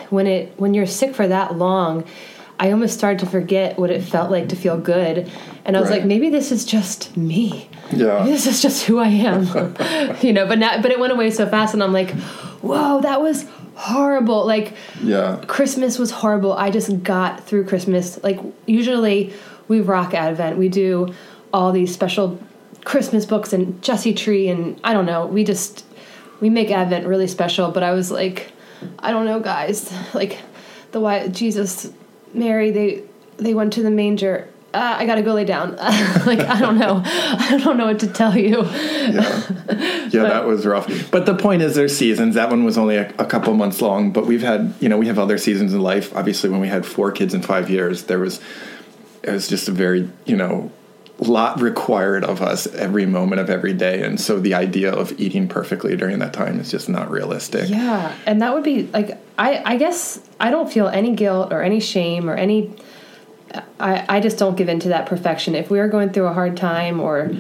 when 0.09 0.27
it 0.27 0.53
when 0.57 0.74
you're 0.74 0.85
sick 0.85 1.13
for 1.15 1.27
that 1.27 1.57
long 1.57 2.03
i 2.59 2.71
almost 2.71 2.97
started 2.97 3.19
to 3.19 3.25
forget 3.25 3.77
what 3.77 3.89
it 3.89 4.01
felt 4.03 4.31
like 4.31 4.50
to 4.50 4.56
feel 4.56 4.77
good 4.77 5.29
and 5.65 5.75
i 5.77 5.79
was 5.79 5.89
Right. 5.89 6.00
like 6.00 6.07
maybe 6.07 6.29
this 6.29 6.51
is 6.51 6.65
just 6.65 7.15
me 7.18 7.69
Yeah. 7.91 8.24
this 8.24 8.45
is 8.47 8.62
just 8.62 8.85
who 8.85 9.00
I 9.00 9.07
am, 9.07 9.44
you 10.21 10.33
know. 10.33 10.45
But 10.45 10.59
now, 10.59 10.81
but 10.81 10.91
it 10.91 11.00
went 11.00 11.13
away 11.13 11.31
so 11.31 11.47
fast, 11.47 11.74
and 11.74 11.81
I'm 11.81 11.94
like, 11.94 12.12
whoa, 12.62 13.00
that 13.01 13.21
was 13.21 13.45
horrible. 13.75 14.45
Like 14.45 14.74
Yeah. 15.01 15.41
Christmas 15.47 15.97
was 15.97 16.12
horrible. 16.12 16.51
I 16.53 16.69
just 16.69 17.01
got 17.03 17.45
through 17.47 17.65
Christmas. 17.65 18.21
Like 18.23 18.39
usually 18.65 19.31
we 19.69 19.80
rock 19.81 20.13
Advent. 20.13 20.57
We 20.57 20.68
do 20.68 21.13
all 21.53 21.71
these 21.71 21.94
special 21.94 22.38
Christmas 22.83 23.25
books 23.25 23.53
and 23.53 23.81
Jesse 23.81 24.13
Tree, 24.13 24.50
and 24.50 24.77
I 24.83 24.91
don't 24.94 25.06
know. 25.06 25.25
We 25.25 25.44
just 25.45 25.85
we 26.41 26.50
make 26.50 26.71
Advent 26.71 27.07
really 27.07 27.27
special. 27.27 27.71
But 27.71 27.83
I 27.83 27.91
was 27.91 28.12
like, 28.12 28.51
I 29.00 29.12
don't 29.12 29.25
know, 29.25 29.39
guys. 29.39 29.94
Like 30.13 30.39
the 30.91 31.00
why 31.00 31.27
Jesus, 31.27 31.91
Mary, 32.33 32.71
they 32.71 33.03
they 33.38 33.53
went 33.53 33.74
to 33.74 33.83
the 33.83 33.91
manger. 33.91 34.47
Uh, 34.74 34.95
I 35.00 35.06
gotta 35.06 35.21
go 35.21 35.33
lay 35.33 35.45
down. 35.45 35.75
like 36.25 36.39
I 36.39 36.59
don't 36.59 36.77
know. 36.77 37.01
I 37.06 37.59
don't 37.63 37.77
know 37.77 37.85
what 37.85 38.00
to 38.00 38.07
tell 38.07 38.38
you. 38.38 38.63
Yeah, 38.63 40.07
yeah, 40.09 40.24
that 40.24 40.45
was 40.45 40.65
rough. 40.65 41.12
But 41.12 41.25
the 41.25 41.35
point 41.35 41.62
is, 41.62 41.75
there's 41.75 41.95
seasons. 41.95 42.35
That 42.35 42.50
one 42.50 42.63
was 42.63 42.77
only 42.77 42.97
a, 42.97 43.09
a 43.19 43.25
couple 43.25 43.53
months 43.53 43.81
long, 43.81 44.12
but 44.12 44.25
we've 44.25 44.41
had, 44.41 44.74
you 44.80 44.89
know, 44.89 44.97
we 44.97 45.07
have 45.07 45.19
other 45.19 45.38
seasons 45.38 45.73
in 45.73 45.81
life. 45.81 46.15
Obviously, 46.15 46.50
when 46.50 46.59
we 46.59 46.68
had 46.68 46.85
four 46.85 47.12
kids 47.12 47.33
in 47.33 47.41
five 47.41 47.69
years, 47.69 48.03
there 48.03 48.19
was, 48.19 48.39
it 49.23 49.31
was 49.31 49.47
just 49.47 49.68
a 49.68 49.71
very, 49.71 50.09
you 50.25 50.35
know, 50.35 50.71
lot 51.19 51.59
required 51.61 52.23
of 52.23 52.41
us 52.41 52.67
every 52.67 53.05
moment 53.05 53.41
of 53.41 53.49
every 53.49 53.73
day, 53.73 54.03
and 54.03 54.19
so 54.21 54.39
the 54.39 54.53
idea 54.53 54.91
of 54.93 55.19
eating 55.19 55.47
perfectly 55.47 55.95
during 55.97 56.19
that 56.19 56.33
time 56.33 56.59
is 56.59 56.69
just 56.69 56.87
not 56.89 57.09
realistic. 57.09 57.69
Yeah, 57.69 58.13
and 58.25 58.41
that 58.41 58.53
would 58.53 58.63
be 58.63 58.83
like 58.93 59.17
I 59.37 59.61
I 59.65 59.77
guess 59.77 60.19
I 60.39 60.51
don't 60.51 60.71
feel 60.71 60.87
any 60.87 61.15
guilt 61.15 61.51
or 61.51 61.61
any 61.63 61.79
shame 61.79 62.29
or 62.29 62.35
any 62.35 62.71
I 63.79 64.05
I 64.07 64.19
just 64.19 64.37
don't 64.37 64.55
give 64.55 64.69
in 64.69 64.79
to 64.81 64.89
that 64.89 65.07
perfection. 65.07 65.55
If 65.55 65.69
we 65.71 65.79
are 65.79 65.87
going 65.87 66.11
through 66.11 66.27
a 66.27 66.33
hard 66.33 66.55
time 66.57 66.99
or 66.99 67.31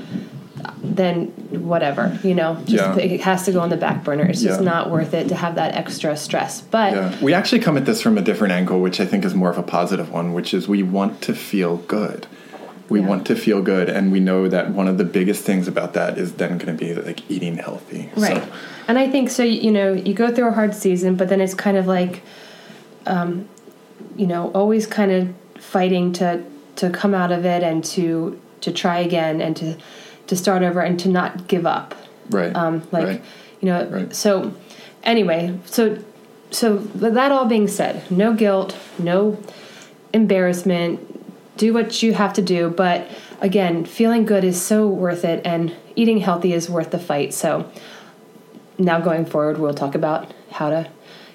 then 0.81 1.27
whatever, 1.51 2.17
you 2.23 2.33
know, 2.33 2.55
just 2.65 2.83
Yeah. 2.83 2.97
it 2.97 3.21
has 3.21 3.43
to 3.45 3.51
go 3.51 3.59
on 3.59 3.69
the 3.69 3.77
back 3.77 4.03
burner. 4.03 4.23
It's 4.23 4.41
just 4.41 4.59
Yeah. 4.61 4.65
not 4.65 4.89
worth 4.89 5.13
it 5.13 5.29
to 5.29 5.35
have 5.35 5.55
that 5.55 5.75
extra 5.75 6.17
stress. 6.17 6.61
But 6.61 6.93
Yeah. 6.93 7.11
We 7.21 7.33
actually 7.33 7.59
come 7.59 7.77
at 7.77 7.85
this 7.85 8.01
from 8.01 8.17
a 8.17 8.21
different 8.21 8.53
angle, 8.53 8.79
which 8.81 8.99
I 8.99 9.05
think 9.05 9.23
is 9.23 9.35
more 9.35 9.51
of 9.51 9.57
a 9.59 9.63
positive 9.63 10.11
one, 10.11 10.33
which 10.33 10.53
is 10.55 10.67
we 10.67 10.81
want 10.81 11.21
to 11.21 11.33
feel 11.35 11.77
good. 11.87 12.25
We 12.89 12.99
Yeah. 13.01 13.07
want 13.07 13.27
to 13.27 13.35
feel 13.35 13.61
good, 13.61 13.89
and 13.89 14.11
we 14.11 14.19
know 14.19 14.47
that 14.47 14.71
one 14.71 14.87
of 14.87 14.97
the 14.97 15.03
biggest 15.03 15.43
things 15.43 15.67
about 15.67 15.93
that 15.93 16.17
is 16.17 16.33
then 16.33 16.57
going 16.57 16.77
to 16.77 16.85
be 16.85 16.93
like 16.93 17.29
eating 17.29 17.57
healthy. 17.57 18.09
Right. 18.15 18.37
So, 18.37 18.49
And 18.87 18.97
I 18.97 19.09
think 19.09 19.29
so. 19.29 19.43
You 19.43 19.71
know, 19.71 19.91
you 19.93 20.13
go 20.13 20.31
through 20.33 20.47
a 20.47 20.51
hard 20.51 20.73
season, 20.73 21.15
but 21.15 21.27
then 21.27 21.41
it's 21.41 21.53
kind 21.53 21.75
of 21.77 21.87
like, 21.87 22.21
um, 23.05 23.47
you 24.15 24.25
know, 24.27 24.51
always 24.53 24.87
kind 24.87 25.11
of 25.11 25.29
fighting 25.61 26.13
to 26.13 26.41
to 26.77 26.89
come 26.89 27.13
out 27.15 27.31
of 27.31 27.43
it 27.45 27.63
and 27.63 27.83
to 27.83 28.39
to 28.61 28.71
try 28.71 28.99
again 28.99 29.41
and 29.41 29.55
to 29.57 29.75
to 30.27 30.35
start 30.35 30.61
over 30.63 30.79
and 30.81 30.99
to 30.99 31.09
not 31.09 31.47
give 31.47 31.65
up. 31.65 31.95
right. 32.29 32.53
Um, 32.55 32.83
like, 32.91 33.07
right. 33.07 33.21
you 33.61 33.69
know. 33.69 33.85
Right. 33.85 34.15
So, 34.15 34.53
anyway, 35.03 35.57
so 35.65 35.97
so 36.51 36.77
that 36.95 37.31
all 37.31 37.45
being 37.45 37.67
said, 37.67 38.09
no 38.09 38.33
guilt, 38.33 38.75
no 38.99 39.37
embarrassment. 40.13 41.06
Do 41.57 41.73
what 41.73 42.01
you 42.01 42.13
have 42.13 42.33
to 42.33 42.41
do, 42.41 42.69
but 42.69 43.07
again, 43.41 43.85
feeling 43.85 44.25
good 44.25 44.43
is 44.43 44.61
so 44.61 44.87
worth 44.87 45.25
it, 45.25 45.45
and 45.45 45.75
eating 45.95 46.19
healthy 46.19 46.53
is 46.53 46.69
worth 46.69 46.91
the 46.91 46.99
fight. 46.99 47.33
So, 47.33 47.69
now 48.77 48.99
going 48.99 49.25
forward, 49.25 49.57
we'll 49.57 49.73
talk 49.73 49.95
about 49.95 50.31
how 50.51 50.69
to 50.69 50.89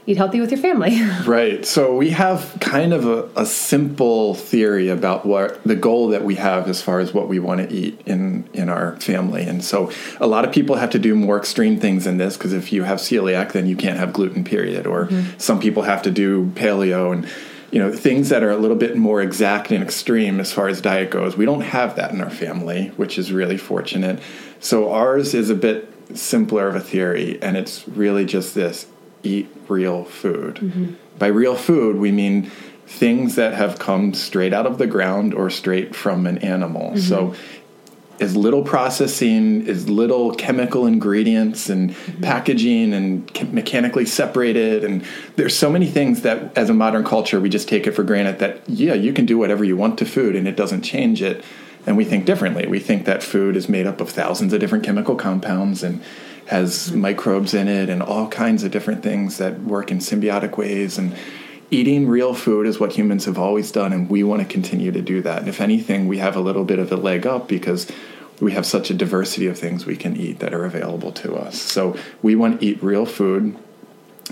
eat 0.07 0.17
healthy 0.17 0.41
with 0.41 0.51
your 0.51 0.61
family. 0.61 1.01
Right. 1.23 1.65
So 1.65 1.97
we 1.97 2.11
have 2.11 2.57
kind 2.61 2.93
of 2.93 3.07
a, 3.07 3.29
a 3.37 3.47
simple 3.47 4.35
theory 4.35 4.89
about 4.89 5.25
what 5.25 5.63
the 5.63 5.77
goal 5.77 6.09
that 6.09 6.25
we 6.25 6.35
have 6.35 6.69
as 6.69 6.83
far 6.83 6.99
as 6.99 7.15
what 7.15 7.29
we 7.29 7.39
want 7.39 7.61
to 7.61 7.75
eat 7.75 8.01
in 8.07 8.49
in 8.53 8.69
our 8.69 8.97
family. 8.97 9.45
And 9.45 9.65
so 9.65 9.91
a 10.21 10.27
lot 10.27 10.45
of 10.45 10.53
people 10.53 10.77
have 10.77 10.91
to 10.91 10.99
do 10.99 11.15
more 11.15 11.39
extreme 11.39 11.79
things 11.79 12.07
in 12.07 12.17
this 12.17 12.37
because 12.37 12.53
if 12.53 12.73
you 12.73 12.83
have 12.83 12.99
celiac, 12.99 13.53
then 13.53 13.67
you 13.67 13.77
can't 13.77 13.99
have 13.99 14.13
gluten. 14.13 14.43
Period. 14.43 14.87
Or 14.87 15.07
mm-hmm. 15.07 15.39
some 15.39 15.61
people 15.61 15.85
have 15.85 16.03
to 16.03 16.11
do 16.11 16.47
paleo 16.55 17.13
and 17.13 17.29
you 17.73 17.79
know 17.79 17.91
things 17.91 18.29
that 18.29 18.43
are 18.43 18.51
a 18.51 18.57
little 18.59 18.77
bit 18.77 18.97
more 18.97 19.21
exact 19.23 19.73
and 19.73 19.83
extreme 19.83 20.39
as 20.39 20.53
far 20.53 20.69
as 20.69 20.81
diet 20.81 21.11
goes. 21.11 21.37
We 21.37 21.47
don't 21.47 21.63
have 21.63 21.97
that 21.97 22.13
in 22.13 22.21
our 22.21 22.31
family, 22.31 22.89
which 22.97 23.19
is 23.19 23.33
really 23.33 23.57
fortunate. 23.57 24.21
So 24.61 24.93
ours 24.93 25.35
is 25.35 25.51
a 25.51 25.55
bit 25.55 25.93
simpler 26.15 26.69
of 26.69 26.77
a 26.77 26.81
theory, 26.81 27.43
and 27.43 27.57
it's 27.57 27.89
really 27.89 28.27
just 28.27 28.55
this 28.55 28.87
eat 29.23 29.49
real 29.69 30.05
food. 30.05 30.57
Mm-hmm. 30.57 30.93
By 31.19 31.29
real 31.29 31.57
food, 31.57 31.97
we 31.97 32.13
mean 32.13 32.51
things 32.87 33.37
that 33.37 33.55
have 33.55 33.79
come 33.79 34.13
straight 34.13 34.53
out 34.53 34.67
of 34.67 34.77
the 34.77 34.87
ground 34.87 35.33
or 35.33 35.49
straight 35.49 35.97
from 35.97 36.27
an 36.27 36.39
animal. 36.39 36.97
So 36.99 37.29
mm-hmm. 37.29 37.62
As 38.23 38.37
little 38.37 38.63
processing, 38.63 39.69
as 39.69 39.89
little 39.89 40.33
chemical 40.35 40.87
ingredients 40.87 41.69
and 41.69 41.91
mm-hmm. 41.91 42.23
packaging 42.23 42.95
and 42.95 43.53
mechanically 43.53 44.07
separated. 44.07 44.85
And 44.85 45.05
there's 45.35 45.57
so 45.57 45.69
many 45.69 45.87
things 45.87 46.23
that, 46.23 46.57
as 46.57 46.71
a 46.71 46.75
modern 46.75 47.05
culture, 47.05 47.41
we 47.41 47.49
just 47.49 47.69
take 47.69 47.87
it 47.87 47.93
for 47.93 48.05
granted 48.05 48.39
that, 48.39 48.69
yeah, 48.69 48.95
you 48.95 49.13
can 49.13 49.27
do 49.27 49.37
whatever 49.37 49.65
you 49.65 49.77
want 49.77 49.99
to 49.99 50.05
food 50.05 50.37
and 50.37 50.47
it 50.47 50.57
doesn't 50.57 50.83
change 50.83 51.21
it. 51.21 51.45
And 51.85 51.97
we 51.97 52.05
think 52.05 52.25
differently. 52.25 52.65
We 52.69 52.79
think 52.79 53.07
that 53.07 53.25
food 53.25 53.57
is 53.57 53.69
made 53.69 53.89
up 53.89 54.01
of 54.01 54.09
thousands 54.09 54.53
of 54.53 54.61
different 54.61 54.85
chemical 54.85 55.17
compounds 55.17 55.83
and 55.83 56.01
has 56.47 56.91
mm-hmm. 56.91 57.01
microbes 57.01 57.55
in 57.55 57.67
it 57.67 57.89
and 57.89 58.03
all 58.03 58.29
kinds 58.29 58.63
of 58.63 58.71
different 58.71 59.03
things 59.03 59.39
that 59.39 59.61
work 59.63 59.91
in 59.91 59.99
symbiotic 59.99 60.57
ways. 60.57 60.97
And 60.97 61.17
eating 61.73 62.07
real 62.07 62.35
food 62.35 62.67
is 62.67 62.79
what 62.79 62.93
humans 62.93 63.25
have 63.25 63.39
always 63.39 63.73
done, 63.73 63.95
and 63.95 64.11
we 64.11 64.23
want 64.23 64.43
to 64.43 64.47
continue 64.47 64.93
to 64.93 65.01
do 65.01 65.23
that. 65.23 65.39
And 65.39 65.49
if 65.49 65.59
anything, 65.59 66.07
we 66.07 66.19
have 66.19 66.37
a 66.37 66.41
little 66.41 66.65
bit 66.65 66.79
of 66.79 66.93
a 66.93 66.97
leg 66.97 67.27
up 67.27 67.49
because 67.49 67.91
we 68.43 68.51
have 68.53 68.67
such 68.67 68.91
a 68.91 68.95
diversity 68.95 69.47
of 69.47 69.57
things 69.57 69.87
we 69.87 69.97
can 69.97 70.17
eat 70.17 70.41
that 70.41 70.53
are 70.53 70.65
available 70.65 71.13
to 71.13 71.37
us. 71.37 71.61
So 71.61 71.97
we 72.23 72.35
want 72.35 72.61
to 72.61 72.67
eat 72.67 72.83
real 72.83 73.07
food, 73.07 73.57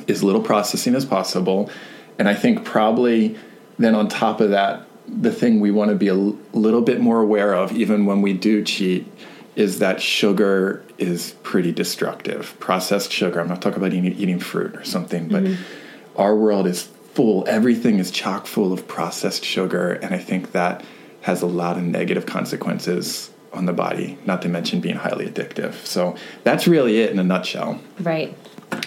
as 0.09 0.25
little 0.25 0.43
processing 0.43 0.97
as 0.97 1.05
possible. 1.05 1.71
And 2.19 2.29
I 2.29 2.35
think 2.35 2.65
probably 2.65 3.39
then 3.79 3.95
on 3.95 4.09
top 4.09 4.41
of 4.41 4.51
that, 4.51 4.85
the 5.07 5.31
thing 5.31 5.61
we 5.61 5.71
want 5.71 5.91
to 5.91 5.95
be 5.95 6.09
a 6.09 6.15
little 6.15 6.83
bit 6.83 7.01
more 7.01 7.21
aware 7.21 7.55
of, 7.55 7.73
even 7.73 8.05
when 8.05 8.21
we 8.21 8.33
do 8.33 8.65
cheat, 8.65 9.07
is 9.55 9.79
that 9.79 10.03
sugar 10.03 10.85
is 10.99 11.37
pretty 11.45 11.71
destructive. 11.71 12.59
Processed 12.59 13.13
sugar, 13.13 13.41
I'm 13.41 13.49
not 13.49 13.63
talking 13.63 13.79
about 13.79 13.93
eating, 13.93 14.13
eating 14.13 14.41
fruit 14.41 14.75
or 14.75 14.85
something, 14.85 15.29
but 15.29 15.45
mm-hmm. 15.45 15.63
our 16.21 16.35
world 16.35 16.67
is 16.67 16.83
full, 17.15 17.45
everything 17.47 18.01
is 18.01 18.11
chock 18.11 18.47
full 18.47 18.73
of 18.73 18.89
processed 18.89 19.45
sugar. 19.45 19.93
And 19.93 20.13
I 20.13 20.19
think 20.19 20.51
that 20.51 20.85
has 21.23 21.43
a 21.43 21.47
lot 21.47 21.77
of 21.77 21.85
negative 21.85 22.27
consequences 22.27 23.30
on 23.53 23.67
the 23.67 23.73
body, 23.73 24.19
not 24.27 24.43
to 24.43 24.49
mention 24.49 24.81
being 24.81 24.97
highly 24.97 25.27
addictive. 25.27 25.75
So 25.85 26.17
that's 26.45 26.67
really 26.67 27.01
it 27.01 27.11
in 27.11 27.19
a 27.19 27.25
nutshell. 27.25 27.81
Right. 28.01 28.37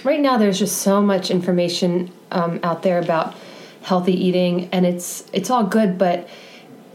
Right 0.04 0.22
now, 0.22 0.38
there's 0.38 0.60
just 0.60 0.82
so 0.82 1.02
much 1.02 1.30
information 1.30 2.12
um, 2.32 2.60
out 2.64 2.84
there 2.84 3.00
about 3.00 3.36
healthy 3.82 4.14
eating, 4.14 4.70
and 4.72 4.86
it's 4.86 5.26
it's 5.34 5.50
all 5.50 5.66
good, 5.66 5.98
but 5.98 6.28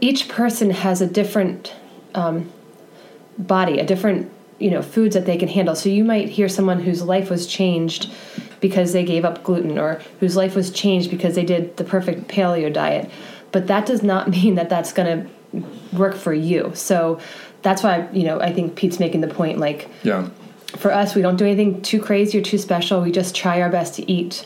each 0.01 0.27
person 0.27 0.71
has 0.71 1.01
a 1.01 1.07
different 1.07 1.75
um, 2.15 2.51
body, 3.37 3.79
a 3.79 3.85
different 3.85 4.31
you 4.57 4.71
know 4.71 4.81
foods 4.81 5.13
that 5.13 5.25
they 5.25 5.37
can 5.37 5.47
handle. 5.47 5.75
So 5.75 5.89
you 5.89 6.03
might 6.03 6.29
hear 6.29 6.49
someone 6.49 6.79
whose 6.79 7.03
life 7.03 7.29
was 7.29 7.45
changed 7.45 8.11
because 8.59 8.91
they 8.91 9.05
gave 9.05 9.23
up 9.23 9.43
gluten, 9.43 9.77
or 9.77 10.01
whose 10.19 10.35
life 10.35 10.55
was 10.55 10.71
changed 10.71 11.11
because 11.11 11.35
they 11.35 11.45
did 11.45 11.77
the 11.77 11.83
perfect 11.83 12.27
paleo 12.27 12.73
diet, 12.73 13.09
but 13.51 13.67
that 13.67 13.85
does 13.85 14.01
not 14.01 14.29
mean 14.37 14.55
that 14.55 14.69
that's 14.69 14.91
going 14.91 15.23
to 15.23 15.29
work 15.93 16.15
for 16.15 16.33
you. 16.33 16.71
So 16.75 17.19
that's 17.61 17.83
why 17.83 18.07
you 18.11 18.23
know 18.23 18.39
I 18.39 18.53
think 18.53 18.75
Pete's 18.75 18.99
making 18.99 19.21
the 19.21 19.27
point 19.27 19.59
like 19.59 19.89
yeah. 20.03 20.29
For 20.77 20.93
us, 20.93 21.15
we 21.15 21.23
don't 21.23 21.35
do 21.35 21.45
anything 21.45 21.81
too 21.81 21.99
crazy 21.99 22.37
or 22.37 22.43
too 22.43 22.59
special. 22.59 23.01
We 23.01 23.11
just 23.11 23.35
try 23.35 23.59
our 23.59 23.71
best 23.71 23.95
to 23.95 24.11
eat 24.11 24.45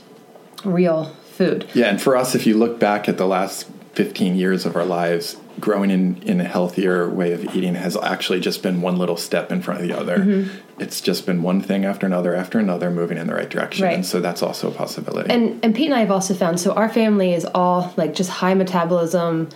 real 0.63 1.13
food. 1.25 1.67
Yeah, 1.73 1.87
and 1.87 2.01
for 2.01 2.15
us, 2.15 2.33
if 2.33 2.47
you 2.47 2.57
look 2.57 2.79
back 2.79 3.09
at 3.09 3.17
the 3.17 3.27
last 3.27 3.69
15 3.95 4.37
years 4.37 4.65
of 4.65 4.77
our 4.77 4.85
lives, 4.85 5.35
growing 5.59 5.91
in, 5.91 6.21
in 6.23 6.41
a 6.41 6.43
healthier 6.43 7.09
way 7.09 7.31
of 7.31 7.55
eating 7.55 7.75
has 7.75 7.95
actually 7.97 8.39
just 8.39 8.63
been 8.63 8.81
one 8.81 8.97
little 8.97 9.17
step 9.17 9.51
in 9.51 9.61
front 9.61 9.81
of 9.81 9.87
the 9.87 9.97
other. 9.97 10.17
Mm-hmm. 10.17 10.81
It's 10.81 10.99
just 10.99 11.25
been 11.25 11.43
one 11.43 11.61
thing 11.61 11.85
after 11.85 12.05
another 12.05 12.35
after 12.35 12.59
another 12.59 12.89
moving 12.89 13.17
in 13.17 13.27
the 13.27 13.33
right 13.33 13.49
direction. 13.49 13.85
Right. 13.85 13.95
And 13.95 14.05
so 14.05 14.19
that's 14.19 14.41
also 14.41 14.69
a 14.69 14.73
possibility. 14.73 15.29
And 15.29 15.63
and 15.63 15.75
Pete 15.75 15.85
and 15.85 15.95
I 15.95 15.99
have 15.99 16.11
also 16.11 16.33
found 16.33 16.59
so 16.59 16.73
our 16.73 16.89
family 16.89 17.33
is 17.33 17.45
all 17.53 17.93
like 17.97 18.15
just 18.15 18.29
high 18.29 18.55
metabolism, 18.55 19.49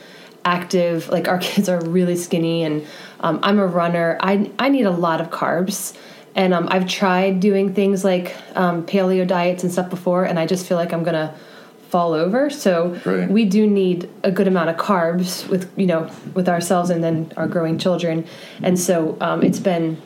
active, 0.45 1.09
like 1.09 1.27
our 1.27 1.37
kids 1.49 1.69
are 1.69 1.81
really 1.81 2.15
skinny 2.15 2.63
and 2.63 2.85
um, 3.19 3.39
I'm 3.43 3.59
a 3.59 3.67
runner. 3.67 4.17
I 4.19 4.51
I 4.59 4.69
need 4.69 4.85
a 4.85 4.91
lot 4.91 5.21
of 5.21 5.29
carbs, 5.29 5.97
and 6.35 6.53
um, 6.53 6.67
I've 6.69 6.87
tried 6.87 7.39
doing 7.39 7.73
things 7.73 8.03
like 8.03 8.35
um, 8.55 8.85
paleo 8.85 9.27
diets 9.27 9.63
and 9.63 9.71
stuff 9.71 9.89
before, 9.89 10.23
and 10.23 10.39
I 10.39 10.45
just 10.45 10.67
feel 10.67 10.77
like 10.77 10.93
I'm 10.93 11.03
gonna 11.03 11.33
fall 11.89 12.13
over. 12.13 12.49
So 12.49 12.99
right. 13.05 13.29
we 13.29 13.45
do 13.45 13.65
need 13.65 14.09
a 14.23 14.31
good 14.31 14.47
amount 14.47 14.69
of 14.69 14.75
carbs 14.75 15.47
with 15.47 15.71
you 15.77 15.87
know 15.87 16.11
with 16.33 16.47
ourselves 16.49 16.89
and 16.89 17.03
then 17.03 17.31
our 17.37 17.47
growing 17.47 17.77
children, 17.79 18.27
and 18.61 18.79
so 18.79 19.17
um, 19.19 19.41
it's 19.41 19.59
been 19.59 20.01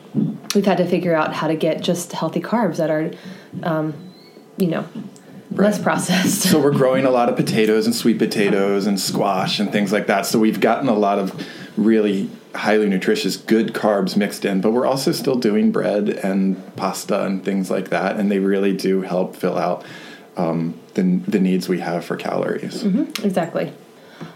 we've 0.54 0.66
had 0.66 0.78
to 0.78 0.86
figure 0.86 1.14
out 1.14 1.34
how 1.34 1.48
to 1.48 1.56
get 1.56 1.82
just 1.82 2.12
healthy 2.12 2.40
carbs 2.40 2.76
that 2.76 2.90
are, 2.90 3.10
um, 3.62 3.94
you 4.56 4.68
know. 4.68 4.86
Less 5.56 5.80
processed. 5.80 6.42
so 6.42 6.60
we're 6.60 6.72
growing 6.72 7.04
a 7.04 7.10
lot 7.10 7.28
of 7.28 7.36
potatoes 7.36 7.86
and 7.86 7.94
sweet 7.94 8.18
potatoes 8.18 8.86
and 8.86 8.98
squash 8.98 9.58
and 9.58 9.72
things 9.72 9.92
like 9.92 10.06
that. 10.06 10.26
So 10.26 10.38
we've 10.38 10.60
gotten 10.60 10.88
a 10.88 10.94
lot 10.94 11.18
of 11.18 11.46
really 11.76 12.30
highly 12.54 12.88
nutritious, 12.88 13.36
good 13.36 13.72
carbs 13.72 14.16
mixed 14.16 14.44
in, 14.44 14.60
but 14.60 14.72
we're 14.72 14.86
also 14.86 15.12
still 15.12 15.36
doing 15.36 15.72
bread 15.72 16.08
and 16.08 16.76
pasta 16.76 17.24
and 17.24 17.44
things 17.44 17.70
like 17.70 17.88
that, 17.88 18.16
and 18.16 18.30
they 18.30 18.38
really 18.38 18.76
do 18.76 19.02
help 19.02 19.36
fill 19.36 19.56
out 19.56 19.84
um, 20.36 20.78
the, 20.94 21.02
the 21.28 21.40
needs 21.40 21.68
we 21.68 21.80
have 21.80 22.04
for 22.04 22.16
calories. 22.16 22.82
Mm-hmm, 22.82 23.24
exactly. 23.24 23.72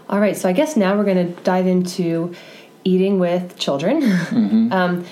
All 0.09 0.19
right, 0.19 0.35
so 0.35 0.49
I 0.49 0.53
guess 0.53 0.75
now 0.75 0.97
we're 0.97 1.03
going 1.03 1.33
to 1.33 1.41
dive 1.43 1.67
into 1.67 2.33
eating 2.83 3.19
with 3.19 3.57
children. 3.57 4.01
Mm-hmm. 4.01 4.71
um, 4.71 5.05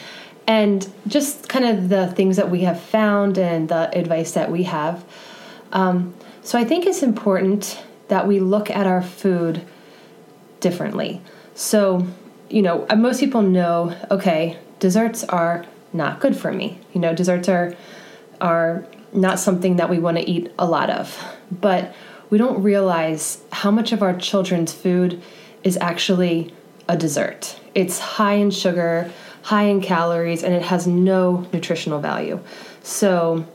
and 0.47 0.87
just 1.07 1.49
kind 1.49 1.65
of 1.65 1.89
the 1.89 2.07
things 2.07 2.37
that 2.37 2.51
we 2.51 2.61
have 2.61 2.79
found 2.79 3.37
and 3.37 3.67
the 3.69 3.95
advice 3.97 4.33
that 4.33 4.51
we 4.51 4.63
have. 4.63 5.03
Um, 5.75 6.15
so 6.41 6.57
I 6.57 6.63
think 6.63 6.87
it's 6.87 7.03
important 7.03 7.83
that 8.07 8.27
we 8.27 8.39
look 8.39 8.71
at 8.71 8.87
our 8.87 9.03
food 9.03 9.61
differently. 10.59 11.21
So 11.53 12.07
you 12.49 12.61
know, 12.61 12.85
uh, 12.89 12.95
most 12.95 13.19
people 13.19 13.41
know, 13.41 13.95
okay, 14.11 14.57
desserts 14.79 15.23
are 15.23 15.65
not 15.93 16.19
good 16.19 16.35
for 16.37 16.51
me. 16.51 16.79
You 16.93 17.01
know, 17.01 17.13
desserts 17.13 17.49
are 17.49 17.75
are 18.41 18.85
not 19.13 19.39
something 19.39 19.77
that 19.77 19.89
we 19.89 19.97
want 19.97 20.17
to 20.17 20.29
eat 20.29 20.51
a 20.59 20.65
lot 20.65 20.89
of. 20.89 21.17
But 21.51 21.95
we 22.29 22.37
don't 22.37 22.61
realize 22.61 23.41
how 23.51 23.71
much 23.71 23.91
of 23.91 24.01
our 24.01 24.15
children's 24.15 24.73
food 24.73 25.21
is 25.63 25.77
actually 25.77 26.53
a 26.87 26.97
dessert. 26.97 27.59
It's 27.73 27.97
high 27.99 28.33
in 28.33 28.51
sugar, 28.51 29.09
high 29.43 29.63
in 29.63 29.79
calories, 29.81 30.43
and 30.43 30.53
it 30.53 30.63
has 30.63 30.85
no 30.85 31.47
nutritional 31.53 31.99
value. 31.99 32.39
So, 32.83 33.45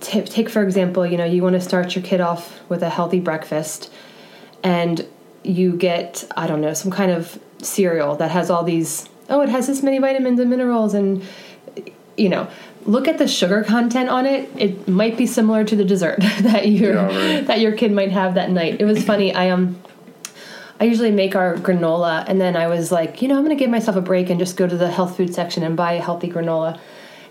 take 0.00 0.48
for 0.48 0.62
example, 0.62 1.06
you 1.06 1.16
know, 1.16 1.24
you 1.24 1.42
want 1.42 1.54
to 1.54 1.60
start 1.60 1.94
your 1.94 2.04
kid 2.04 2.20
off 2.20 2.60
with 2.68 2.82
a 2.82 2.90
healthy 2.90 3.20
breakfast, 3.20 3.92
and 4.62 5.06
you 5.42 5.76
get, 5.76 6.24
I 6.36 6.46
don't 6.46 6.60
know, 6.60 6.74
some 6.74 6.90
kind 6.90 7.10
of 7.10 7.38
cereal 7.64 8.16
that 8.16 8.30
has 8.30 8.50
all 8.50 8.64
these 8.64 9.08
oh 9.28 9.40
it 9.40 9.48
has 9.48 9.66
this 9.66 9.82
many 9.82 9.98
vitamins 9.98 10.38
and 10.40 10.50
minerals 10.50 10.94
and 10.94 11.22
you 12.16 12.28
know 12.28 12.48
look 12.84 13.06
at 13.06 13.18
the 13.18 13.28
sugar 13.28 13.62
content 13.62 14.08
on 14.08 14.26
it 14.26 14.50
it 14.56 14.88
might 14.88 15.16
be 15.16 15.26
similar 15.26 15.64
to 15.64 15.76
the 15.76 15.84
dessert 15.84 16.18
that 16.40 16.68
your 16.68 16.94
yeah, 16.94 17.34
right. 17.36 17.46
that 17.46 17.60
your 17.60 17.72
kid 17.72 17.92
might 17.92 18.10
have 18.10 18.34
that 18.34 18.50
night 18.50 18.80
it 18.80 18.84
was 18.84 19.02
funny 19.04 19.34
i 19.34 19.48
um 19.48 19.80
I 20.80 20.86
usually 20.86 21.12
make 21.12 21.36
our 21.36 21.54
granola, 21.58 22.24
and 22.26 22.40
then 22.40 22.56
I 22.56 22.66
was 22.66 22.90
like, 22.90 23.22
you 23.22 23.28
know, 23.28 23.36
I'm 23.36 23.44
going 23.44 23.56
to 23.56 23.62
give 23.62 23.70
myself 23.70 23.96
a 23.96 24.00
break 24.00 24.30
and 24.30 24.40
just 24.40 24.56
go 24.56 24.66
to 24.66 24.76
the 24.76 24.90
health 24.90 25.16
food 25.16 25.32
section 25.32 25.62
and 25.62 25.76
buy 25.76 25.92
a 25.92 26.02
healthy 26.02 26.28
granola. 26.28 26.76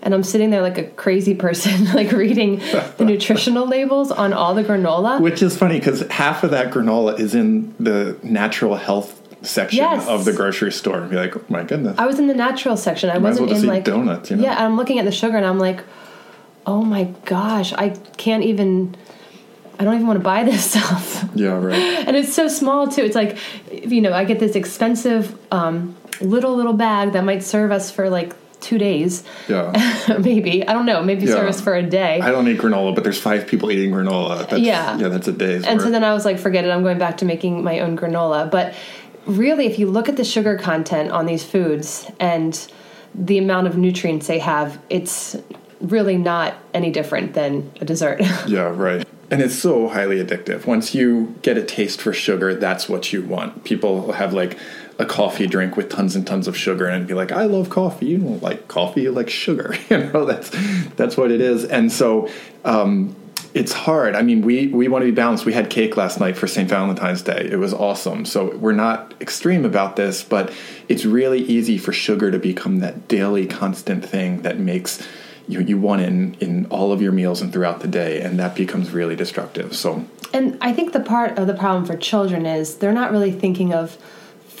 And 0.02 0.14
I'm 0.14 0.24
sitting 0.24 0.50
there 0.50 0.62
like 0.62 0.78
a 0.78 0.84
crazy 0.84 1.34
person, 1.34 1.84
like 1.94 2.10
reading 2.12 2.58
the 2.96 3.04
nutritional 3.04 3.66
labels 3.66 4.10
on 4.10 4.32
all 4.32 4.54
the 4.54 4.64
granola. 4.64 5.20
Which 5.20 5.42
is 5.42 5.56
funny 5.56 5.78
because 5.78 6.00
half 6.10 6.42
of 6.42 6.50
that 6.50 6.72
granola 6.72 7.18
is 7.18 7.34
in 7.34 7.74
the 7.78 8.18
natural 8.22 8.76
health 8.76 9.20
section 9.42 9.78
yes. 9.78 10.06
of 10.06 10.24
the 10.24 10.32
grocery 10.32 10.72
store 10.72 11.00
and 11.00 11.10
be 11.10 11.16
like, 11.16 11.36
oh 11.36 11.44
my 11.48 11.64
goodness. 11.64 11.98
I 11.98 12.06
was 12.06 12.18
in 12.18 12.26
the 12.26 12.34
natural 12.34 12.76
section. 12.76 13.10
I 13.10 13.18
wasn't 13.18 13.48
well 13.48 13.58
in 13.58 13.66
like 13.66 13.84
donuts. 13.84 14.30
You 14.30 14.36
know? 14.36 14.44
Yeah, 14.44 14.64
I'm 14.64 14.76
looking 14.76 14.98
at 14.98 15.04
the 15.04 15.12
sugar 15.12 15.36
and 15.36 15.46
I'm 15.46 15.58
like, 15.58 15.84
oh 16.66 16.82
my 16.82 17.04
gosh, 17.24 17.72
I 17.72 17.90
can't 18.16 18.44
even. 18.44 18.96
I 19.78 19.84
don't 19.84 19.94
even 19.94 20.06
want 20.06 20.18
to 20.18 20.22
buy 20.22 20.44
this 20.44 20.70
stuff. 20.70 21.28
Yeah, 21.34 21.58
right. 21.58 21.74
and 21.74 22.16
it's 22.16 22.32
so 22.32 22.46
small 22.46 22.88
too. 22.88 23.02
It's 23.02 23.16
like, 23.16 23.38
you 23.70 24.00
know, 24.00 24.12
I 24.12 24.24
get 24.24 24.38
this 24.38 24.54
expensive 24.54 25.36
um, 25.50 25.96
little 26.20 26.54
little 26.54 26.74
bag 26.74 27.12
that 27.12 27.24
might 27.24 27.42
serve 27.42 27.72
us 27.72 27.90
for 27.90 28.08
like 28.08 28.34
two 28.62 28.78
days. 28.78 29.24
Yeah. 29.48 29.72
maybe. 30.20 30.66
I 30.66 30.72
don't 30.72 30.86
know. 30.86 31.02
Maybe 31.02 31.26
yeah. 31.26 31.34
service 31.34 31.60
for 31.60 31.74
a 31.74 31.82
day. 31.82 32.20
I 32.20 32.30
don't 32.30 32.48
eat 32.48 32.58
granola, 32.58 32.94
but 32.94 33.04
there's 33.04 33.20
five 33.20 33.46
people 33.46 33.70
eating 33.70 33.90
granola. 33.90 34.48
That's, 34.48 34.62
yeah. 34.62 34.96
Yeah, 34.96 35.08
that's 35.08 35.28
a 35.28 35.32
day. 35.32 35.56
And 35.56 35.64
worth. 35.64 35.82
so 35.82 35.90
then 35.90 36.04
I 36.04 36.14
was 36.14 36.24
like, 36.24 36.38
forget 36.38 36.64
it. 36.64 36.70
I'm 36.70 36.82
going 36.82 36.98
back 36.98 37.18
to 37.18 37.24
making 37.24 37.62
my 37.62 37.80
own 37.80 37.98
granola. 37.98 38.50
But 38.50 38.74
really, 39.26 39.66
if 39.66 39.78
you 39.78 39.88
look 39.88 40.08
at 40.08 40.16
the 40.16 40.24
sugar 40.24 40.56
content 40.56 41.10
on 41.10 41.26
these 41.26 41.44
foods 41.44 42.10
and 42.18 42.72
the 43.14 43.38
amount 43.38 43.66
of 43.66 43.76
nutrients 43.76 44.26
they 44.26 44.38
have, 44.38 44.80
it's 44.88 45.36
really 45.80 46.16
not 46.16 46.54
any 46.72 46.90
different 46.90 47.34
than 47.34 47.70
a 47.80 47.84
dessert. 47.84 48.20
yeah, 48.46 48.72
right. 48.74 49.06
And 49.30 49.40
it's 49.40 49.54
so 49.54 49.88
highly 49.88 50.22
addictive. 50.22 50.66
Once 50.66 50.94
you 50.94 51.34
get 51.42 51.56
a 51.56 51.62
taste 51.62 52.02
for 52.02 52.12
sugar, 52.12 52.54
that's 52.54 52.88
what 52.88 53.12
you 53.12 53.22
want. 53.22 53.64
People 53.64 54.12
have 54.12 54.34
like 54.34 54.58
a 55.02 55.06
coffee 55.06 55.46
drink 55.46 55.76
with 55.76 55.90
tons 55.90 56.16
and 56.16 56.26
tons 56.26 56.48
of 56.48 56.56
sugar 56.56 56.86
and 56.86 57.06
be 57.06 57.12
like, 57.12 57.32
I 57.32 57.44
love 57.44 57.68
coffee. 57.68 58.06
You 58.06 58.18
don't 58.18 58.42
like 58.42 58.68
coffee, 58.68 59.02
you 59.02 59.12
like 59.12 59.28
sugar. 59.28 59.74
you 59.90 59.98
know, 59.98 60.24
that's 60.24 60.50
that's 60.96 61.16
what 61.16 61.30
it 61.30 61.40
is. 61.40 61.64
And 61.64 61.92
so 61.92 62.28
um, 62.64 63.14
it's 63.52 63.72
hard. 63.72 64.14
I 64.14 64.22
mean, 64.22 64.42
we 64.42 64.68
we 64.68 64.88
want 64.88 65.02
to 65.02 65.06
be 65.06 65.14
balanced. 65.14 65.44
We 65.44 65.52
had 65.52 65.68
cake 65.68 65.96
last 65.96 66.20
night 66.20 66.36
for 66.36 66.46
St. 66.46 66.68
Valentine's 66.68 67.22
Day. 67.22 67.48
It 67.50 67.56
was 67.56 67.74
awesome. 67.74 68.24
So 68.24 68.56
we're 68.56 68.72
not 68.72 69.14
extreme 69.20 69.64
about 69.64 69.96
this, 69.96 70.22
but 70.22 70.52
it's 70.88 71.04
really 71.04 71.40
easy 71.40 71.76
for 71.76 71.92
sugar 71.92 72.30
to 72.30 72.38
become 72.38 72.78
that 72.78 73.08
daily 73.08 73.46
constant 73.46 74.04
thing 74.04 74.42
that 74.42 74.58
makes 74.58 75.06
you 75.48 75.60
you 75.60 75.78
want 75.78 76.02
in 76.02 76.34
in 76.34 76.66
all 76.66 76.92
of 76.92 77.02
your 77.02 77.12
meals 77.12 77.42
and 77.42 77.52
throughout 77.52 77.80
the 77.80 77.88
day, 77.88 78.20
and 78.20 78.38
that 78.38 78.54
becomes 78.54 78.92
really 78.92 79.16
destructive. 79.16 79.74
So 79.74 80.04
And 80.32 80.56
I 80.60 80.72
think 80.72 80.92
the 80.92 81.00
part 81.00 81.38
of 81.38 81.46
the 81.48 81.54
problem 81.54 81.84
for 81.84 81.96
children 81.96 82.46
is 82.46 82.76
they're 82.76 82.92
not 82.92 83.10
really 83.10 83.32
thinking 83.32 83.74
of 83.74 83.98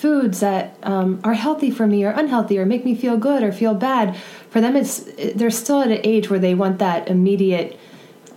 foods 0.02 0.40
that 0.40 0.76
um, 0.82 1.20
are 1.22 1.34
healthy 1.34 1.70
for 1.70 1.86
me 1.86 2.04
or 2.04 2.10
unhealthy 2.10 2.58
or 2.58 2.66
make 2.66 2.84
me 2.84 2.92
feel 2.92 3.16
good 3.16 3.40
or 3.44 3.52
feel 3.52 3.72
bad. 3.72 4.16
For 4.50 4.60
them, 4.60 4.74
it's 4.74 4.98
they're 5.36 5.48
still 5.48 5.80
at 5.80 5.92
an 5.92 6.00
age 6.02 6.28
where 6.28 6.40
they 6.40 6.54
want 6.56 6.80
that 6.80 7.06
immediate 7.08 7.78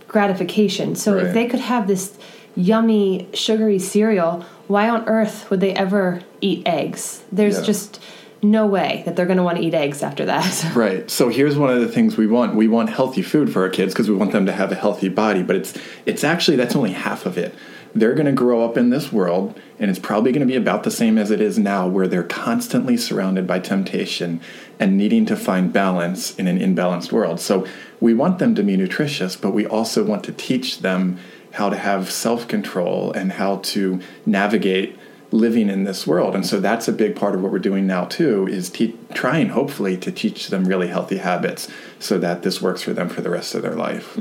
gratification. 0.07 0.95
So 0.95 1.15
Right. 1.15 1.25
if 1.25 1.33
they 1.33 1.47
could 1.47 1.61
have 1.61 1.87
this 1.87 2.13
yummy 2.55 3.27
sugary 3.33 3.79
cereal, 3.79 4.45
why 4.67 4.87
on 4.87 5.09
earth 5.09 5.49
would 5.49 5.59
they 5.59 5.73
ever 5.73 6.21
eat 6.39 6.61
eggs? 6.67 7.23
There's 7.31 7.57
Yeah. 7.57 7.65
just 7.65 7.99
no 8.51 8.65
way 8.65 9.03
that 9.05 9.15
they're 9.15 9.25
going 9.25 9.37
to 9.37 9.43
want 9.43 9.57
to 9.57 9.63
eat 9.63 9.73
eggs 9.73 10.03
after 10.03 10.25
that. 10.25 10.45
Right. 10.75 11.09
So 11.09 11.29
here's 11.29 11.57
one 11.57 11.69
of 11.69 11.79
the 11.79 11.87
things 11.87 12.17
we 12.17 12.27
want. 12.27 12.55
We 12.55 12.67
want 12.67 12.89
healthy 12.89 13.21
food 13.21 13.51
for 13.51 13.61
our 13.61 13.69
kids 13.69 13.93
because 13.93 14.09
we 14.09 14.15
want 14.15 14.31
them 14.31 14.45
to 14.45 14.51
have 14.51 14.71
a 14.71 14.75
healthy 14.75 15.09
body, 15.09 15.41
but 15.41 15.55
it's 15.55 15.73
it's 16.05 16.23
actually 16.23 16.57
that's 16.57 16.75
only 16.75 16.91
half 16.91 17.25
of 17.25 17.37
it. 17.37 17.55
They're 17.93 18.13
going 18.13 18.25
to 18.25 18.33
grow 18.33 18.65
up 18.65 18.75
in 18.77 18.89
this 18.89 19.11
world 19.11 19.57
and 19.79 19.89
it's 19.89 19.99
probably 19.99 20.33
going 20.33 20.45
to 20.45 20.51
be 20.51 20.57
about 20.57 20.83
the 20.83 20.91
same 20.91 21.17
as 21.17 21.31
it 21.31 21.39
is 21.39 21.57
now 21.57 21.87
where 21.87 22.07
they're 22.07 22.23
constantly 22.23 22.97
surrounded 22.97 23.47
by 23.47 23.59
temptation 23.59 24.41
and 24.79 24.97
needing 24.97 25.25
to 25.27 25.35
find 25.37 25.71
balance 25.71 26.35
in 26.35 26.47
an 26.47 26.59
imbalanced 26.59 27.13
world. 27.13 27.39
So 27.39 27.65
we 28.01 28.13
want 28.13 28.39
them 28.39 28.53
to 28.55 28.63
be 28.63 28.75
nutritious, 28.75 29.37
but 29.37 29.51
we 29.51 29.65
also 29.65 30.03
want 30.03 30.25
to 30.25 30.33
teach 30.33 30.79
them 30.79 31.19
how 31.53 31.69
to 31.69 31.77
have 31.77 32.11
self-control 32.11 33.13
and 33.13 33.33
how 33.33 33.57
to 33.57 34.01
navigate 34.25 34.99
living 35.31 35.69
in 35.69 35.83
this 35.83 36.05
world 36.05 36.35
and 36.35 36.45
so 36.45 36.59
that's 36.59 36.87
a 36.87 36.93
big 36.93 37.15
part 37.15 37.35
of 37.35 37.41
what 37.41 37.51
we're 37.51 37.59
doing 37.59 37.85
now 37.87 38.05
too 38.05 38.47
is 38.47 38.69
te- 38.69 38.95
trying 39.13 39.49
hopefully 39.49 39.97
to 39.97 40.11
teach 40.11 40.47
them 40.47 40.65
really 40.65 40.87
healthy 40.87 41.17
habits 41.17 41.67
so 41.99 42.17
that 42.17 42.43
this 42.43 42.61
works 42.61 42.81
for 42.81 42.93
them 42.93 43.09
for 43.09 43.21
the 43.21 43.29
rest 43.29 43.55
of 43.55 43.61
their 43.61 43.75
life 43.75 44.15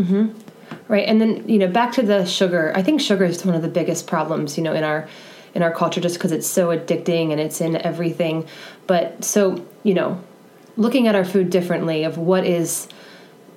Right, 0.88 1.08
and 1.08 1.20
then 1.20 1.48
you 1.48 1.58
know 1.58 1.68
back 1.68 1.92
to 1.92 2.02
the 2.02 2.24
sugar. 2.26 2.72
I 2.74 2.82
think 2.82 3.00
sugar 3.00 3.24
is 3.24 3.44
one 3.44 3.54
of 3.54 3.62
the 3.62 3.68
biggest 3.68 4.06
problems, 4.06 4.56
you 4.56 4.64
know, 4.64 4.74
in 4.74 4.84
our 4.84 5.08
in 5.54 5.62
our 5.62 5.72
culture, 5.72 6.00
just 6.00 6.16
because 6.16 6.32
it's 6.32 6.46
so 6.46 6.68
addicting 6.68 7.30
and 7.30 7.40
it's 7.40 7.60
in 7.60 7.76
everything. 7.76 8.46
But 8.86 9.24
so 9.24 9.64
you 9.82 9.94
know, 9.94 10.22
looking 10.76 11.06
at 11.06 11.14
our 11.14 11.24
food 11.24 11.50
differently 11.50 12.04
of 12.04 12.18
what 12.18 12.44
is 12.44 12.88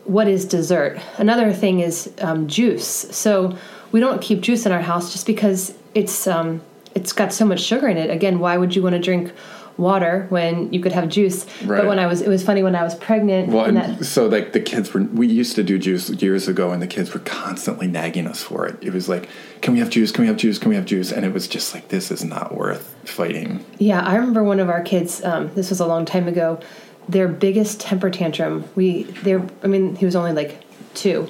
what 0.05 0.27
is 0.27 0.45
dessert. 0.45 0.99
Another 1.17 1.51
thing 1.51 1.81
is 1.81 2.13
um, 2.21 2.47
juice. 2.47 2.87
So 2.87 3.57
we 3.91 3.99
don't 3.99 4.21
keep 4.21 4.41
juice 4.41 4.65
in 4.65 4.71
our 4.71 4.81
house 4.81 5.11
just 5.11 5.25
because 5.25 5.73
it's 5.93 6.27
um, 6.27 6.61
it's 6.95 7.13
got 7.13 7.33
so 7.33 7.45
much 7.45 7.61
sugar 7.61 7.87
in 7.87 7.97
it. 7.97 8.09
Again, 8.09 8.39
why 8.39 8.57
would 8.57 8.75
you 8.75 8.83
want 8.83 8.93
to 8.93 9.01
drink 9.01 9.31
water 9.77 10.25
when 10.29 10.73
you 10.73 10.79
could 10.79 10.91
have 10.91 11.07
juice? 11.07 11.45
Right. 11.63 11.77
But 11.77 11.87
when 11.87 11.99
I 11.99 12.07
was, 12.07 12.21
it 12.21 12.27
was 12.29 12.43
funny 12.43 12.63
when 12.63 12.75
I 12.75 12.83
was 12.83 12.95
pregnant. 12.95 13.49
well 13.49 13.65
and 13.65 13.77
that, 13.77 14.05
so 14.05 14.27
like 14.27 14.53
the 14.53 14.59
kids 14.59 14.91
were 14.93 15.03
we 15.03 15.27
used 15.27 15.55
to 15.55 15.63
do 15.63 15.77
juice 15.77 16.09
years 16.09 16.47
ago 16.47 16.71
and 16.71 16.81
the 16.81 16.87
kids 16.87 17.13
were 17.13 17.19
constantly 17.19 17.85
nagging 17.85 18.25
us 18.25 18.41
for 18.41 18.65
it 18.65 18.75
it 18.81 18.91
was 18.91 19.07
like 19.07 19.29
can 19.61 19.73
we 19.73 19.79
have 19.79 19.91
juice 19.91 20.11
can 20.11 20.23
we 20.23 20.27
have 20.27 20.37
juice 20.37 20.57
can 20.57 20.69
we 20.69 20.75
have 20.75 20.85
juice 20.85 21.11
and 21.11 21.25
it 21.25 21.31
was 21.31 21.47
just 21.47 21.75
like 21.75 21.89
this 21.89 22.09
is 22.09 22.23
not 22.23 22.55
worth 22.55 22.95
fighting 23.05 23.63
Yeah, 23.77 24.01
I 24.01 24.15
remember 24.15 24.43
one 24.43 24.59
of 24.59 24.69
our 24.69 24.81
kids. 24.81 25.23
Um, 25.23 25.53
this 25.53 25.69
was 25.69 25.79
a 25.79 25.85
long 25.85 26.05
time 26.05 26.27
ago. 26.27 26.59
Their 27.07 27.27
biggest 27.27 27.79
temper 27.79 28.09
tantrum. 28.09 28.65
We, 28.75 29.03
they, 29.03 29.35
I 29.35 29.67
mean, 29.67 29.95
he 29.95 30.05
was 30.05 30.15
only 30.15 30.33
like 30.33 30.61
two, 30.95 31.29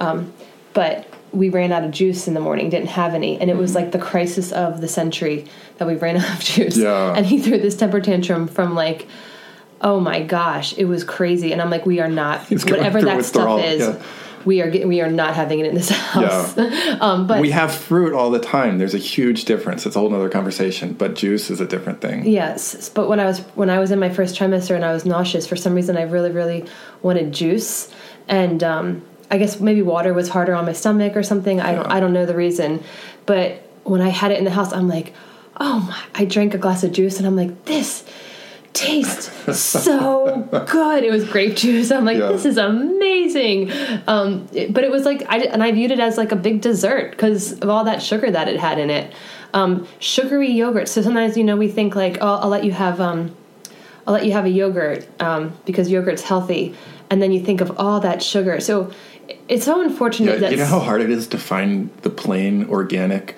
um, 0.00 0.32
but 0.74 1.08
we 1.36 1.48
ran 1.50 1.70
out 1.72 1.84
of 1.84 1.90
juice 1.90 2.26
in 2.26 2.34
the 2.34 2.40
morning. 2.40 2.70
Didn't 2.70 2.88
have 2.88 3.14
any, 3.14 3.38
and 3.40 3.50
it 3.50 3.56
was 3.56 3.74
like 3.74 3.92
the 3.92 3.98
crisis 3.98 4.52
of 4.52 4.80
the 4.80 4.88
century 4.88 5.46
that 5.78 5.86
we 5.86 5.94
ran 5.94 6.16
out 6.22 6.34
of 6.34 6.40
juice. 6.40 6.76
Yeah. 6.76 7.12
And 7.14 7.26
he 7.26 7.40
threw 7.40 7.58
this 7.58 7.76
temper 7.76 8.00
tantrum 8.00 8.48
from 8.48 8.74
like, 8.74 9.06
oh 9.80 10.00
my 10.00 10.22
gosh, 10.22 10.76
it 10.78 10.86
was 10.86 11.04
crazy. 11.04 11.52
And 11.52 11.60
I'm 11.60 11.70
like, 11.70 11.84
we 11.86 12.00
are 12.00 12.08
not 12.08 12.46
He's 12.46 12.64
whatever 12.64 13.02
that 13.02 13.24
stuff 13.24 13.60
is. 13.62 13.80
yeah. 13.80 14.02
We 14.46 14.62
are 14.62 14.70
getting, 14.70 14.86
we 14.86 15.00
are 15.00 15.10
not 15.10 15.34
having 15.34 15.58
it 15.58 15.66
in 15.66 15.74
this 15.74 15.90
house. 16.14 16.56
um, 17.00 17.26
but 17.26 17.40
we 17.40 17.50
have 17.50 17.74
fruit 17.74 18.14
all 18.14 18.30
the 18.30 18.38
time 18.38 18.78
there's 18.78 18.94
a 18.94 18.98
huge 18.98 19.44
difference 19.44 19.84
it's 19.86 19.96
a 19.96 19.98
whole 19.98 20.14
other 20.14 20.28
conversation 20.28 20.92
but 20.92 21.16
juice 21.16 21.50
is 21.50 21.60
a 21.60 21.66
different 21.66 22.00
thing 22.00 22.24
Yes, 22.24 22.88
but 22.88 23.08
when 23.08 23.18
I 23.18 23.24
was 23.24 23.40
when 23.56 23.70
I 23.70 23.80
was 23.80 23.90
in 23.90 23.98
my 23.98 24.08
first 24.08 24.38
trimester 24.38 24.76
and 24.76 24.84
I 24.84 24.92
was 24.92 25.04
nauseous, 25.04 25.48
for 25.48 25.56
some 25.56 25.74
reason 25.74 25.96
I 25.96 26.02
really 26.02 26.30
really 26.30 26.64
wanted 27.02 27.32
juice, 27.32 27.92
and 28.28 28.62
um, 28.62 29.02
I 29.30 29.38
guess 29.38 29.60
maybe 29.60 29.82
water 29.82 30.14
was 30.14 30.28
harder 30.28 30.54
on 30.54 30.64
my 30.66 30.72
stomach 30.72 31.16
or 31.16 31.22
something. 31.22 31.60
I 31.60 31.74
don't. 31.74 31.86
I 31.86 32.00
don't 32.00 32.12
know 32.12 32.26
the 32.26 32.36
reason, 32.36 32.82
but 33.26 33.62
when 33.84 34.00
I 34.00 34.08
had 34.08 34.30
it 34.32 34.38
in 34.38 34.44
the 34.44 34.50
house, 34.50 34.72
I'm 34.72 34.88
like, 34.88 35.12
oh 35.58 35.80
my! 35.80 36.02
I 36.14 36.24
drank 36.24 36.54
a 36.54 36.58
glass 36.58 36.84
of 36.84 36.92
juice 36.92 37.18
and 37.18 37.26
I'm 37.26 37.36
like, 37.36 37.64
this 37.64 38.04
tastes 38.72 39.30
so 39.58 40.46
good. 40.70 41.02
It 41.02 41.10
was 41.10 41.24
grape 41.28 41.56
juice. 41.56 41.90
I'm 41.90 42.04
like, 42.04 42.18
Yeah. 42.18 42.28
this 42.28 42.44
is 42.44 42.58
amazing. 42.58 43.72
Um, 44.06 44.46
it- 44.52 44.72
but 44.74 44.84
it 44.84 44.90
was 44.90 45.04
like, 45.04 45.24
I, 45.28 45.38
and 45.38 45.62
I 45.62 45.72
viewed 45.72 45.90
it 45.92 45.98
as 46.00 46.18
like 46.18 46.30
a 46.30 46.36
big 46.36 46.60
dessert 46.60 47.12
because 47.12 47.52
of 47.60 47.68
all 47.70 47.84
that 47.84 48.02
sugar 48.02 48.30
that 48.30 48.48
it 48.48 48.60
had 48.60 48.78
in 48.78 48.90
it. 48.90 49.12
Um, 49.54 49.86
sugary 49.98 50.50
yogurt. 50.50 50.88
So 50.88 51.00
sometimes, 51.00 51.36
you 51.38 51.44
know, 51.44 51.56
we 51.56 51.68
think 51.68 51.96
like, 51.96 52.18
oh, 52.20 52.34
I'll 52.42 52.50
let 52.50 52.64
you 52.64 52.72
have, 52.72 53.00
um, 53.00 53.34
I'll 54.06 54.12
let 54.12 54.26
you 54.26 54.32
have 54.32 54.44
a 54.44 54.50
yogurt 54.50 55.08
um, 55.22 55.56
because 55.64 55.90
yogurt's 55.90 56.22
healthy. 56.22 56.74
And 57.08 57.22
then 57.22 57.32
you 57.32 57.40
think 57.42 57.60
of 57.62 57.78
all 57.78 58.00
that 58.00 58.22
sugar. 58.22 58.60
So 58.60 58.92
it's 59.48 59.64
so 59.64 59.80
unfortunate 59.82 60.34
Yeah, 60.34 60.38
that 60.40 60.50
you 60.52 60.56
know 60.58 60.66
how 60.66 60.78
hard 60.80 61.00
it 61.00 61.10
is 61.10 61.26
to 61.28 61.38
find 61.38 61.90
the 62.02 62.10
plain 62.10 62.68
organic, 62.68 63.36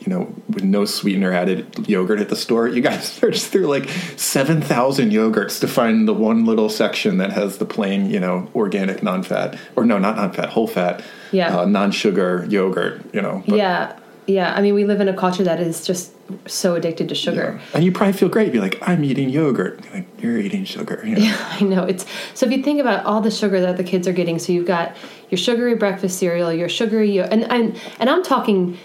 you 0.00 0.08
know, 0.12 0.34
with 0.48 0.64
no 0.64 0.84
sweetener 0.84 1.32
added 1.32 1.88
yogurt 1.88 2.20
at 2.20 2.28
the 2.28 2.36
store. 2.36 2.68
You 2.68 2.80
guys 2.82 3.10
search 3.20 3.42
through 3.42 3.66
like 3.66 3.88
seven 4.16 4.60
thousand 4.60 5.10
yogurts 5.12 5.60
to 5.60 5.68
find 5.68 6.06
the 6.08 6.14
one 6.14 6.44
little 6.44 6.68
section 6.68 7.18
that 7.18 7.32
has 7.32 7.58
the 7.58 7.64
plain, 7.66 8.10
you 8.10 8.20
know, 8.20 8.50
organic, 8.54 9.02
non-fat, 9.02 9.58
or 9.76 9.84
no, 9.84 9.98
not 9.98 10.16
non-fat, 10.16 10.50
whole 10.50 10.66
fat, 10.66 11.02
Yeah. 11.32 11.56
uh, 11.58 11.64
non-sugar 11.64 12.46
yogurt. 12.48 13.02
You 13.14 13.22
know, 13.22 13.42
but- 13.46 13.56
yeah, 13.56 13.98
yeah. 14.26 14.54
I 14.54 14.62
mean, 14.62 14.74
we 14.74 14.84
live 14.84 15.00
in 15.00 15.08
a 15.08 15.14
culture 15.14 15.44
that 15.44 15.60
is 15.60 15.86
just 15.86 16.12
so 16.48 16.74
addicted 16.74 17.08
to 17.10 17.14
sugar. 17.14 17.60
yeah. 17.60 17.70
and 17.74 17.84
you 17.84 17.92
probably 17.92 18.14
feel 18.14 18.28
great. 18.30 18.50
Be 18.52 18.58
like, 18.60 18.78
I'm 18.86 19.04
eating 19.04 19.28
yogurt. 19.28 19.80
You're 19.84 19.92
like 19.94 20.06
you're 20.22 20.38
eating 20.38 20.64
sugar. 20.64 21.02
You 21.04 21.16
know? 21.18 21.36
I 21.50 21.60
know 21.60 21.84
it's 21.84 22.06
so. 22.34 22.46
If 22.46 22.52
you 22.52 22.62
think 22.62 22.80
about 22.80 23.04
all 23.04 23.20
the 23.20 23.30
sugar 23.30 23.60
that 23.60 23.76
the 23.76 23.84
kids 23.84 24.08
are 24.08 24.12
getting, 24.12 24.38
so 24.38 24.52
you've 24.52 24.66
got 24.66 24.96
your 25.30 25.38
sugary 25.38 25.74
breakfast 25.74 26.18
cereal, 26.18 26.52
your 26.52 26.68
sugary, 26.68 27.10
yo- 27.10 27.24
and 27.24 27.44
and 27.50 27.78
and 28.00 28.08
I'm 28.08 28.22
talking, 28.22 28.78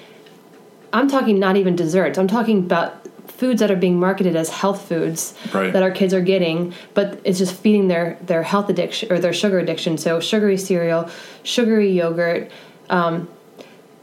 I'm 0.91 1.07
talking 1.07 1.39
not 1.39 1.55
even 1.55 1.75
desserts. 1.75 2.17
I'm 2.17 2.27
talking 2.27 2.59
about 2.59 3.07
foods 3.27 3.61
that 3.61 3.71
are 3.71 3.75
being 3.77 3.97
marketed 3.97 4.35
as 4.35 4.49
health 4.49 4.85
foods 4.89 5.33
Right. 5.53 5.71
that 5.71 5.81
our 5.81 5.91
kids 5.91 6.13
are 6.13 6.19
getting, 6.21 6.73
but 6.93 7.21
it's 7.23 7.37
just 7.37 7.53
feeding 7.55 7.87
their 7.87 8.17
their 8.21 8.43
health 8.43 8.69
addiction 8.69 9.09
or 9.13 9.19
their 9.19 9.31
sugar 9.33 9.59
addiction. 9.59 9.97
So 9.97 10.19
sugary 10.19 10.57
cereal, 10.57 11.09
sugary 11.43 11.89
yogurt, 11.91 12.51
um, 12.89 13.29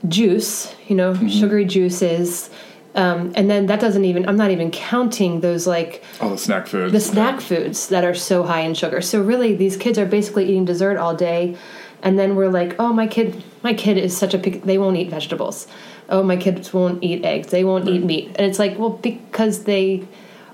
juice, 0.08 0.74
you 0.88 0.96
know, 0.96 1.14
sugary 1.28 1.64
juices. 1.64 2.50
Um, 2.94 3.32
and 3.36 3.50
then 3.50 3.66
that 3.66 3.78
doesn't 3.78 4.06
even 4.06 4.26
i'm 4.26 4.38
not 4.38 4.50
even 4.50 4.70
counting 4.70 5.40
those 5.42 5.66
like 5.66 6.02
All 6.18 6.30
the 6.30 6.38
snack 6.38 6.66
foods. 6.66 6.94
the 6.94 7.00
snack 7.00 7.42
foods 7.42 7.88
that 7.88 8.04
are 8.04 8.14
so 8.14 8.42
high 8.42 8.60
in 8.60 8.72
sugar. 8.72 9.02
So 9.02 9.20
really, 9.22 9.54
these 9.54 9.76
kids 9.76 9.98
are 9.98 10.06
basically 10.06 10.44
eating 10.44 10.64
dessert 10.64 10.96
all 10.96 11.14
day, 11.14 11.56
and 12.02 12.18
then 12.18 12.36
we're 12.36 12.48
like, 12.48 12.74
"Oh, 12.78 12.94
my 12.94 13.06
kid, 13.06 13.42
my 13.62 13.74
kid 13.74 13.98
is 13.98 14.16
such 14.16 14.32
a 14.32 14.38
pick. 14.38 14.62
They 14.62 14.78
won't 14.78 14.96
eat 14.96 15.10
vegetables. 15.10 15.66
Oh, 16.08 16.22
my 16.22 16.36
kids 16.38 16.72
won't 16.72 17.04
eat 17.04 17.22
eggs. 17.22 17.48
They 17.48 17.64
won't 17.64 17.86
eat 17.86 18.02
meat." 18.02 18.28
And 18.36 18.46
it's 18.46 18.58
like, 18.58 18.78
well, 18.78 18.90
because 18.90 19.64
they 19.64 20.06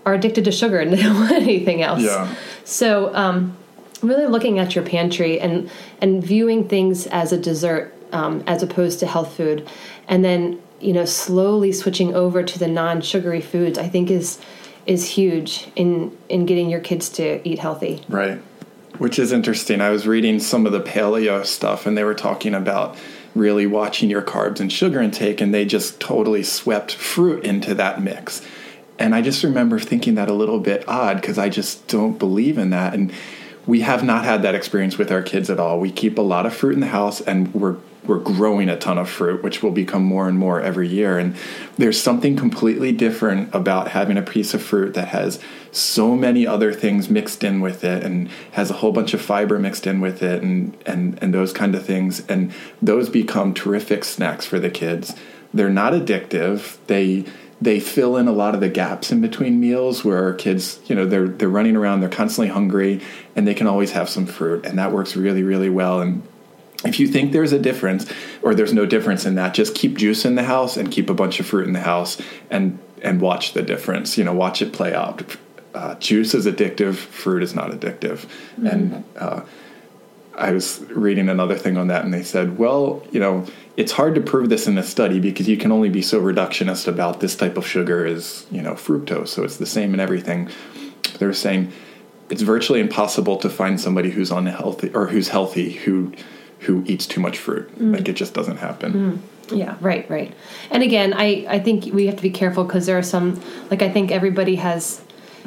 are 0.05 0.15
addicted 0.15 0.45
to 0.47 0.51
sugar 0.53 0.81
and 0.81 0.93
they 0.93 0.97
don't 1.03 1.15
want 1.21 1.31
anything 1.33 1.81
else. 1.83 2.03
Yeah. 2.03 2.35
So, 2.65 3.15
um, 3.15 3.57
really 4.03 4.27
looking 4.27 4.59
at 4.59 4.75
your 4.75 4.85
pantry 4.85 5.39
and 5.39 5.71
and 6.01 6.25
viewing 6.25 6.67
things 6.69 7.07
as 7.07 7.33
a 7.33 7.39
dessert 7.39 7.95
um, 8.13 8.43
as 8.47 8.63
opposed 8.63 9.01
to 9.01 9.07
health 9.07 9.35
food, 9.37 9.69
and 10.09 10.25
then 10.25 10.61
you 10.81 10.93
know 10.93 11.05
slowly 11.05 11.73
switching 11.73 12.15
over 12.15 12.43
to 12.43 12.59
the 12.59 12.69
non-sugary 12.69 13.41
foods, 13.41 13.79
I 13.79 13.89
think 13.89 14.11
is 14.11 14.41
is 14.87 15.09
huge 15.11 15.69
in 15.77 16.17
in 16.29 16.47
getting 16.47 16.71
your 16.71 16.81
kids 16.81 17.09
to 17.11 17.47
eat 17.49 17.59
healthy. 17.59 18.03
Right. 18.09 18.41
Which 18.99 19.19
is 19.19 19.33
interesting. 19.33 19.81
I 19.81 19.91
was 19.91 20.07
reading 20.07 20.39
some 20.39 20.67
of 20.67 20.73
the 20.73 20.81
paleo 20.81 21.45
stuff 21.47 21.87
and 21.87 21.97
they 21.97 22.05
were 22.05 22.15
talking 22.15 22.55
about 22.55 22.97
really 23.35 23.67
watching 23.67 24.11
your 24.11 24.23
carbs 24.23 24.61
and 24.61 24.71
sugar 24.71 25.01
intake 25.01 25.41
and 25.41 25.55
they 25.55 25.65
just 25.65 25.99
totally 25.99 26.43
swept 26.43 26.95
fruit 26.95 27.43
into 27.45 27.75
that 27.75 28.03
mix. 28.03 28.47
And 28.99 29.15
I 29.15 29.23
just 29.23 29.43
remember 29.43 29.81
thinking 29.81 30.17
that 30.17 30.29
a 30.29 30.35
little 30.35 30.61
bit 30.61 30.87
odd 30.87 31.21
because 31.21 31.39
I 31.39 31.49
just 31.49 31.89
don't 31.89 32.19
believe 32.19 32.59
in 32.59 32.71
that. 32.71 32.93
And 32.93 33.13
we 33.67 33.81
have 33.81 34.05
not 34.05 34.25
had 34.25 34.43
that 34.43 34.55
experience 34.55 34.99
with 34.99 35.11
our 35.11 35.23
kids 35.23 35.49
at 35.49 35.59
all. 35.59 35.81
We 35.81 35.91
keep 35.91 36.19
a 36.19 36.23
lot 36.23 36.47
of 36.47 36.55
fruit 36.55 36.75
in 36.75 36.81
the 36.81 36.89
house, 36.89 37.21
and 37.21 37.53
we're 37.55 37.77
we're 38.07 38.19
growing 38.19 38.69
a 38.69 38.79
ton 38.79 38.99
of 38.99 39.09
fruit, 39.09 39.43
which 39.43 39.63
will 39.63 39.71
become 39.71 40.03
more 40.03 40.29
and 40.29 40.39
more 40.39 40.61
every 40.61 40.89
year. 40.89 41.19
And 41.19 41.37
there's 41.79 42.01
something 42.01 42.37
completely 42.37 42.93
different 42.93 43.55
about 43.55 43.89
having 43.89 44.17
a 44.17 44.23
piece 44.23 44.55
of 44.55 44.63
fruit 44.63 44.95
that 44.95 45.09
has 45.09 45.39
so 45.71 46.17
many 46.17 46.47
other 46.47 46.73
things 46.73 47.09
mixed 47.09 47.45
in 47.45 47.61
with 47.61 47.85
it 47.85 48.03
and 48.03 48.29
has 48.53 48.71
a 48.71 48.75
whole 48.75 48.93
bunch 48.93 49.15
of 49.15 49.23
fiber 49.23 49.59
mixed 49.59 49.87
in 49.87 50.01
with 50.01 50.23
it 50.23 50.43
and, 50.43 50.77
and, 50.85 51.19
and 51.23 51.33
those 51.33 51.53
kind 51.53 51.75
of 51.75 51.85
things. 51.87 52.27
And 52.27 52.53
those 52.81 53.09
become 53.09 53.55
terrific 53.55 54.05
snacks 54.05 54.47
for 54.47 54.59
the 54.59 54.71
kids. 54.71 55.15
They're 55.55 55.71
not 55.71 55.93
addictive. 55.93 56.79
They 56.87 57.25
they 57.61 57.79
fill 57.79 58.17
in 58.17 58.27
a 58.27 58.33
lot 58.33 58.55
of 58.55 58.61
the 58.61 58.69
gaps 58.69 59.13
in 59.13 59.21
between 59.21 59.61
meals 59.61 60.05
where 60.05 60.35
kids, 60.35 60.81
you 60.87 60.97
know, 60.97 61.07
they're 61.07 61.29
they're 61.29 61.49
running 61.49 61.77
around, 61.77 62.01
they're 62.01 62.09
constantly 62.09 62.53
hungry, 62.53 63.01
and 63.37 63.47
they 63.47 63.55
can 63.55 63.69
always 63.69 63.93
have 63.93 64.09
some 64.09 64.27
fruit, 64.27 64.67
and 64.67 64.79
that 64.79 64.91
works 64.91 65.15
really, 65.15 65.45
really 65.45 65.71
well. 65.71 66.01
And 66.01 66.23
if 66.85 66.99
you 66.99 67.07
think 67.07 67.33
there's 67.33 67.53
a 67.53 67.59
difference 67.59 68.11
or 68.43 68.55
there's 68.55 68.73
no 68.73 68.87
difference 68.87 69.25
in 69.25 69.35
that, 69.37 69.55
just 69.55 69.75
keep 69.75 69.97
juice 69.97 70.25
in 70.25 70.35
the 70.35 70.43
house 70.43 70.77
and 70.77 70.91
keep 70.91 71.09
a 71.09 71.15
bunch 71.15 71.41
of 71.41 71.47
fruit 71.47 71.67
in 71.67 71.73
the 71.73 71.81
house 71.81 72.21
and 72.51 72.79
and 73.03 73.21
watch 73.21 73.53
the 73.53 73.63
difference. 73.63 74.17
You 74.17 74.25
know, 74.25 74.33
watch 74.33 74.63
it 74.63 74.73
play 74.73 74.95
out. 74.95 75.37
Uh, 75.75 75.95
juice 75.97 76.35
is 76.35 76.47
addictive. 76.47 76.95
Fruit 76.95 77.43
is 77.43 77.55
not 77.55 77.71
addictive. 77.71 78.27
Mm-hmm. 78.57 78.67
And 78.67 79.05
uh, 79.17 79.43
I 80.35 80.53
was 80.53 80.81
reading 80.91 81.29
another 81.29 81.57
thing 81.57 81.77
on 81.77 81.89
that, 81.89 82.05
and 82.05 82.13
they 82.13 82.23
said, 82.23 82.59
well, 82.59 83.05
you 83.11 83.21
know, 83.21 83.47
it's 83.77 83.93
hard 83.93 84.15
to 84.15 84.21
prove 84.21 84.49
this 84.49 84.67
in 84.67 84.77
a 84.77 84.83
study 84.83 85.19
because 85.19 85.49
you 85.49 85.57
can 85.57 85.73
only 85.73 85.89
be 85.89 86.03
so 86.03 86.21
reductionist 86.21 86.87
about 86.87 87.21
this 87.21 87.37
type 87.37 87.57
of 87.57 87.67
sugar 87.67 88.05
is 88.05 88.47
you 88.51 88.63
know 88.63 88.75
fructose, 88.75 89.29
so 89.29 89.45
it's 89.45 89.57
the 89.57 89.67
same 89.67 89.95
in 89.95 90.01
everything. 90.01 90.51
They're 91.19 91.33
saying 91.33 91.73
it's 92.31 92.43
virtually 92.43 92.81
impossible 92.81 93.37
to 93.39 93.51
find 93.51 93.81
somebody 93.81 94.11
who's 94.11 94.31
unhealthy 94.31 94.91
or 94.95 95.09
who's 95.09 95.29
healthy 95.29 95.73
who 95.73 96.13
who 96.63 96.83
eats 96.87 97.07
too 97.07 97.21
much 97.21 97.39
fruit. 97.39 97.69
Mm. 97.79 97.95
Like 97.95 98.09
it 98.09 98.15
just 98.15 98.35
doesn't 98.35 98.59
happen. 98.59 98.93
Mm. 98.93 99.19
Yeah, 99.57 99.77
right, 99.81 100.09
right. 100.09 100.33
And 100.71 100.83
again, 100.83 101.13
I 101.15 101.47
I 101.49 101.59
think 101.59 101.93
we 101.93 102.07
have 102.07 102.17
to 102.17 102.23
be 102.23 102.31
careful 102.31 102.65
because 102.65 102.87
there 102.87 102.99
are 102.99 103.03
some 103.03 103.41
like 103.71 103.83
I 103.83 103.91
think 103.91 104.11
everybody 104.11 104.57
has 104.57 105.03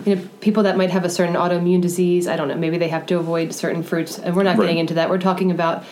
you 0.06 0.16
know 0.16 0.28
people 0.42 0.64
that 0.64 0.78
might 0.78 0.92
have 0.92 1.06
a 1.06 1.10
certain 1.10 1.36
autoimmune 1.36 1.82
disease. 1.82 2.28
I 2.28 2.36
don't 2.36 2.48
know. 2.48 2.56
Maybe 2.56 2.78
they 2.78 2.90
have 2.90 3.06
to 3.08 3.18
avoid 3.18 3.54
certain 3.54 3.84
fruits, 3.84 4.20
and 4.20 4.36
we're 4.36 4.44
not 4.44 4.58
right. 4.58 4.66
getting 4.66 4.78
into 4.80 4.96
that. 4.96 5.10
We're 5.10 5.20
talking 5.20 5.52
about 5.52 5.86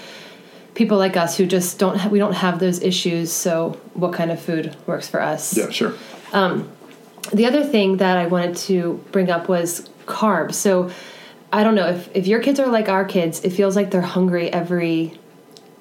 people 0.76 0.98
like 0.98 1.16
us 1.16 1.38
who 1.38 1.46
just 1.46 1.80
don't 1.80 1.98
ha- 1.98 2.10
we 2.10 2.20
don't 2.20 2.34
have 2.34 2.60
those 2.60 2.82
issues. 2.82 3.32
So 3.32 3.80
what 3.94 4.14
kind 4.14 4.32
of 4.32 4.40
food 4.40 4.76
works 4.86 5.08
for 5.08 5.22
us? 5.22 5.56
Yeah, 5.56 5.70
sure. 5.70 5.94
Um, 6.34 6.70
the 7.32 7.46
other 7.46 7.64
thing 7.64 7.98
that 7.98 8.18
I 8.18 8.28
wanted 8.28 8.58
to 8.68 9.04
bring 9.12 9.30
up 9.30 9.48
was 9.48 9.90
carbs. 10.06 10.56
So 10.56 10.92
I 11.54 11.64
don't 11.64 11.76
know 11.76 11.88
if 11.88 12.10
if 12.16 12.26
your 12.28 12.42
kids 12.42 12.60
are 12.60 12.68
like 12.68 12.90
our 12.90 13.06
kids, 13.06 13.44
it 13.44 13.52
feels 13.52 13.76
like 13.76 13.92
they're 13.92 14.02
hungry 14.02 14.52
every 14.52 15.18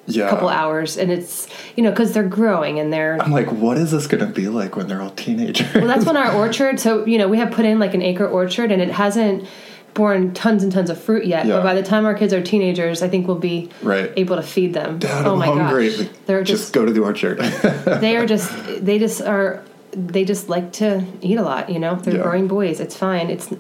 yeah. 0.06 0.28
couple 0.28 0.48
hours, 0.48 0.98
and 0.98 1.11
it's 1.11 1.48
you 1.76 1.82
know 1.82 1.90
because 1.90 2.12
they're 2.12 2.28
growing 2.28 2.78
and 2.78 2.92
they're. 2.92 3.20
I'm 3.20 3.32
like, 3.32 3.50
what 3.50 3.78
is 3.78 3.90
this 3.90 4.06
going 4.06 4.24
to 4.24 4.30
be 4.30 4.48
like 4.48 4.76
when 4.76 4.87
they're 4.87 5.00
all 5.00 5.11
teenagers? 5.11 5.74
Well, 5.74 5.87
that's 5.87 6.04
when 6.04 6.16
our 6.16 6.32
orchard. 6.37 6.78
So 6.78 7.06
you 7.06 7.16
know 7.16 7.26
we 7.26 7.38
have 7.38 7.52
put 7.52 7.64
in 7.64 7.78
like 7.78 7.94
an 7.94 8.02
acre 8.02 8.28
orchard, 8.28 8.70
and 8.70 8.82
it 8.82 8.90
hasn't 8.90 9.48
borne 9.94 10.35
tons 10.35 10.62
and 10.62 10.70
tons 10.70 10.90
of 10.90 11.00
fruit 11.00 11.24
yet. 11.24 11.46
Yeah. 11.46 11.56
But 11.56 11.62
by 11.62 11.74
the 11.74 11.82
time 11.82 12.04
our 12.04 12.14
kids 12.14 12.35
are 12.35 12.42
teenagers, 12.42 13.02
I 13.02 13.08
think 13.08 13.26
we'll 13.26 13.38
be 13.38 13.70
right. 13.82 14.12
able 14.16 14.37
to 14.37 14.42
feed 14.42 14.74
them. 14.74 14.98
Dad, 14.98 15.26
oh 15.26 15.32
I'm 15.32 15.38
my 15.38 15.46
hungry. 15.46 15.96
gosh, 15.96 16.06
they're 16.26 16.44
just, 16.44 16.64
just 16.64 16.72
go 16.74 16.85
to 16.85 16.92
the 16.92 17.02
orchard. 17.02 17.38
they 18.00 18.16
are 18.18 18.26
just 18.26 18.52
they 18.85 18.98
just 18.98 19.22
are 19.22 19.64
they 19.92 20.24
just 20.24 20.50
like 20.50 20.72
to 20.74 21.02
eat 21.22 21.38
a 21.38 21.42
lot. 21.42 21.70
You 21.70 21.78
know, 21.78 21.96
they're 21.96 22.16
yeah. 22.16 22.22
growing 22.22 22.46
boys. 22.46 22.78
It's 22.78 22.96
fine. 22.96 23.30
It's 23.30 23.52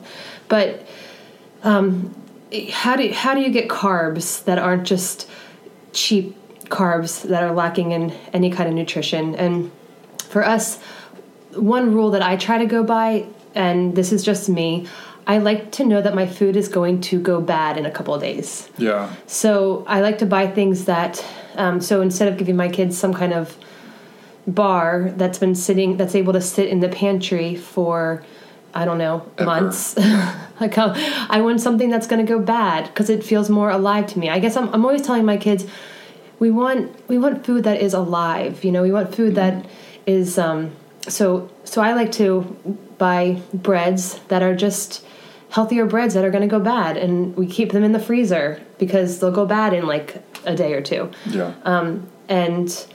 but 0.48 0.86
um, 1.62 2.14
how 2.70 2.96
do 2.96 3.10
how 3.12 3.34
do 3.34 3.40
you 3.40 3.50
get 3.50 3.68
carbs 3.68 4.44
that 4.44 4.58
aren't 4.58 4.86
just 4.86 5.28
cheap 5.92 6.36
carbs 6.64 7.22
that 7.28 7.42
are 7.42 7.52
lacking 7.52 7.92
in 7.92 8.10
any 8.32 8.50
kind 8.50 8.68
of 8.68 8.74
nutrition? 8.74 9.34
And 9.34 9.70
for 10.28 10.44
us, 10.44 10.78
one 11.54 11.92
rule 11.92 12.10
that 12.12 12.22
I 12.22 12.36
try 12.36 12.58
to 12.58 12.66
go 12.66 12.82
by, 12.82 13.26
and 13.54 13.94
this 13.94 14.12
is 14.12 14.24
just 14.24 14.48
me, 14.48 14.86
I 15.26 15.38
like 15.38 15.72
to 15.72 15.84
know 15.84 16.02
that 16.02 16.14
my 16.14 16.26
food 16.26 16.56
is 16.56 16.68
going 16.68 17.00
to 17.02 17.20
go 17.20 17.40
bad 17.40 17.76
in 17.78 17.86
a 17.86 17.90
couple 17.90 18.14
of 18.14 18.20
days. 18.20 18.68
Yeah. 18.78 19.14
So 19.26 19.84
I 19.86 20.00
like 20.00 20.18
to 20.18 20.26
buy 20.26 20.48
things 20.48 20.86
that, 20.86 21.24
um, 21.54 21.80
so 21.80 22.00
instead 22.00 22.28
of 22.28 22.38
giving 22.38 22.56
my 22.56 22.68
kids 22.68 22.98
some 22.98 23.14
kind 23.14 23.32
of 23.32 23.56
bar 24.46 25.12
that's 25.16 25.38
been 25.38 25.54
sitting, 25.54 25.96
that's 25.96 26.14
able 26.14 26.32
to 26.32 26.40
sit 26.40 26.68
in 26.68 26.80
the 26.80 26.88
pantry 26.88 27.54
for 27.54 28.24
I 28.74 28.84
don't 28.84 28.98
know, 28.98 29.30
Ever. 29.38 29.46
months. 29.46 29.96
like 30.60 30.78
I 30.78 31.40
want 31.40 31.60
something 31.60 31.90
that's 31.90 32.06
going 32.06 32.24
to 32.24 32.30
go 32.30 32.38
bad 32.38 32.86
because 32.86 33.10
it 33.10 33.22
feels 33.24 33.50
more 33.50 33.70
alive 33.70 34.06
to 34.08 34.18
me. 34.18 34.30
I 34.30 34.38
guess 34.38 34.56
I'm, 34.56 34.72
I'm 34.72 34.84
always 34.84 35.02
telling 35.02 35.24
my 35.24 35.36
kids, 35.36 35.66
we 36.38 36.50
want 36.50 37.08
we 37.08 37.18
want 37.18 37.44
food 37.44 37.64
that 37.64 37.80
is 37.80 37.94
alive. 37.94 38.64
You 38.64 38.72
know, 38.72 38.82
we 38.82 38.90
want 38.90 39.14
food 39.14 39.34
mm-hmm. 39.34 39.60
that 39.62 39.66
is 40.06 40.38
um, 40.38 40.72
so 41.08 41.50
so. 41.64 41.82
I 41.82 41.92
like 41.92 42.12
to 42.12 42.40
buy 42.98 43.40
breads 43.52 44.18
that 44.28 44.42
are 44.42 44.54
just 44.54 45.04
healthier 45.50 45.84
breads 45.84 46.14
that 46.14 46.24
are 46.24 46.30
going 46.30 46.42
to 46.42 46.48
go 46.48 46.58
bad, 46.58 46.96
and 46.96 47.36
we 47.36 47.46
keep 47.46 47.72
them 47.72 47.84
in 47.84 47.92
the 47.92 48.00
freezer 48.00 48.60
because 48.78 49.20
they'll 49.20 49.30
go 49.30 49.46
bad 49.46 49.74
in 49.74 49.86
like 49.86 50.22
a 50.44 50.56
day 50.56 50.72
or 50.72 50.80
two. 50.80 51.10
Yeah. 51.26 51.52
Um, 51.64 52.08
and 52.28 52.86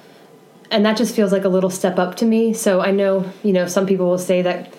and 0.72 0.86
that 0.86 0.98
just 0.98 1.16
feels 1.16 1.32
like 1.32 1.46
a 1.46 1.50
little 1.50 1.70
step 1.70 2.00
up 2.00 2.16
to 2.16 2.26
me. 2.26 2.54
So 2.54 2.82
I 2.82 2.92
know 2.92 3.32
you 3.44 3.54
know 3.54 3.68
some 3.68 3.86
people 3.86 4.08
will 4.08 4.18
say 4.18 4.42
that 4.42 4.74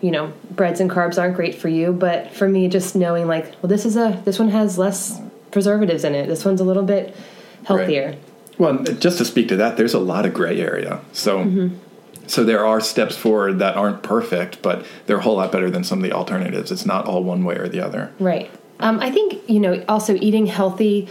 you 0.00 0.10
know 0.10 0.32
breads 0.50 0.80
and 0.80 0.90
carbs 0.90 1.20
aren't 1.20 1.34
great 1.34 1.54
for 1.54 1.68
you 1.68 1.92
but 1.92 2.32
for 2.32 2.48
me 2.48 2.68
just 2.68 2.94
knowing 2.94 3.26
like 3.26 3.44
well 3.62 3.68
this 3.68 3.84
is 3.84 3.96
a 3.96 4.20
this 4.24 4.38
one 4.38 4.50
has 4.50 4.78
less 4.78 5.20
preservatives 5.50 6.04
in 6.04 6.14
it. 6.14 6.26
This 6.26 6.44
one's 6.44 6.60
a 6.60 6.64
little 6.64 6.82
bit 6.82 7.16
healthier. 7.64 8.10
Right. 8.10 8.18
well 8.58 8.84
just 8.84 9.18
to 9.18 9.24
speak 9.24 9.48
to 9.48 9.56
that 9.56 9.78
there's 9.78 9.94
a 9.94 9.98
lot 9.98 10.26
of 10.26 10.34
gray 10.34 10.60
area. 10.60 11.00
So 11.12 11.38
mm-hmm. 11.38 11.76
so 12.26 12.44
there 12.44 12.64
are 12.66 12.80
steps 12.80 13.16
forward 13.16 13.58
that 13.60 13.76
aren't 13.76 14.02
perfect 14.02 14.60
but 14.62 14.84
they're 15.06 15.18
a 15.18 15.22
whole 15.22 15.36
lot 15.36 15.52
better 15.52 15.70
than 15.70 15.82
some 15.82 16.00
of 16.00 16.02
the 16.02 16.12
alternatives. 16.12 16.70
It's 16.70 16.84
not 16.86 17.06
all 17.06 17.24
one 17.24 17.44
way 17.44 17.56
or 17.56 17.68
the 17.68 17.80
other. 17.80 18.12
Right. 18.18 18.50
Um, 18.78 19.00
i 19.00 19.10
think 19.10 19.48
you 19.48 19.58
know 19.58 19.82
also 19.88 20.14
eating 20.16 20.44
healthy 20.44 21.08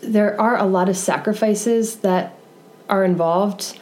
there 0.00 0.40
are 0.40 0.56
a 0.56 0.64
lot 0.64 0.88
of 0.88 0.96
sacrifices 0.96 1.96
that 1.96 2.38
are 2.88 3.04
involved 3.04 3.76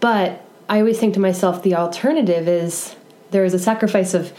but 0.00 0.44
i 0.68 0.78
always 0.78 0.98
think 0.98 1.14
to 1.14 1.20
myself 1.20 1.62
the 1.62 1.74
alternative 1.74 2.46
is 2.46 2.96
there 3.30 3.44
is 3.44 3.54
a 3.54 3.58
sacrifice 3.58 4.14
of 4.14 4.32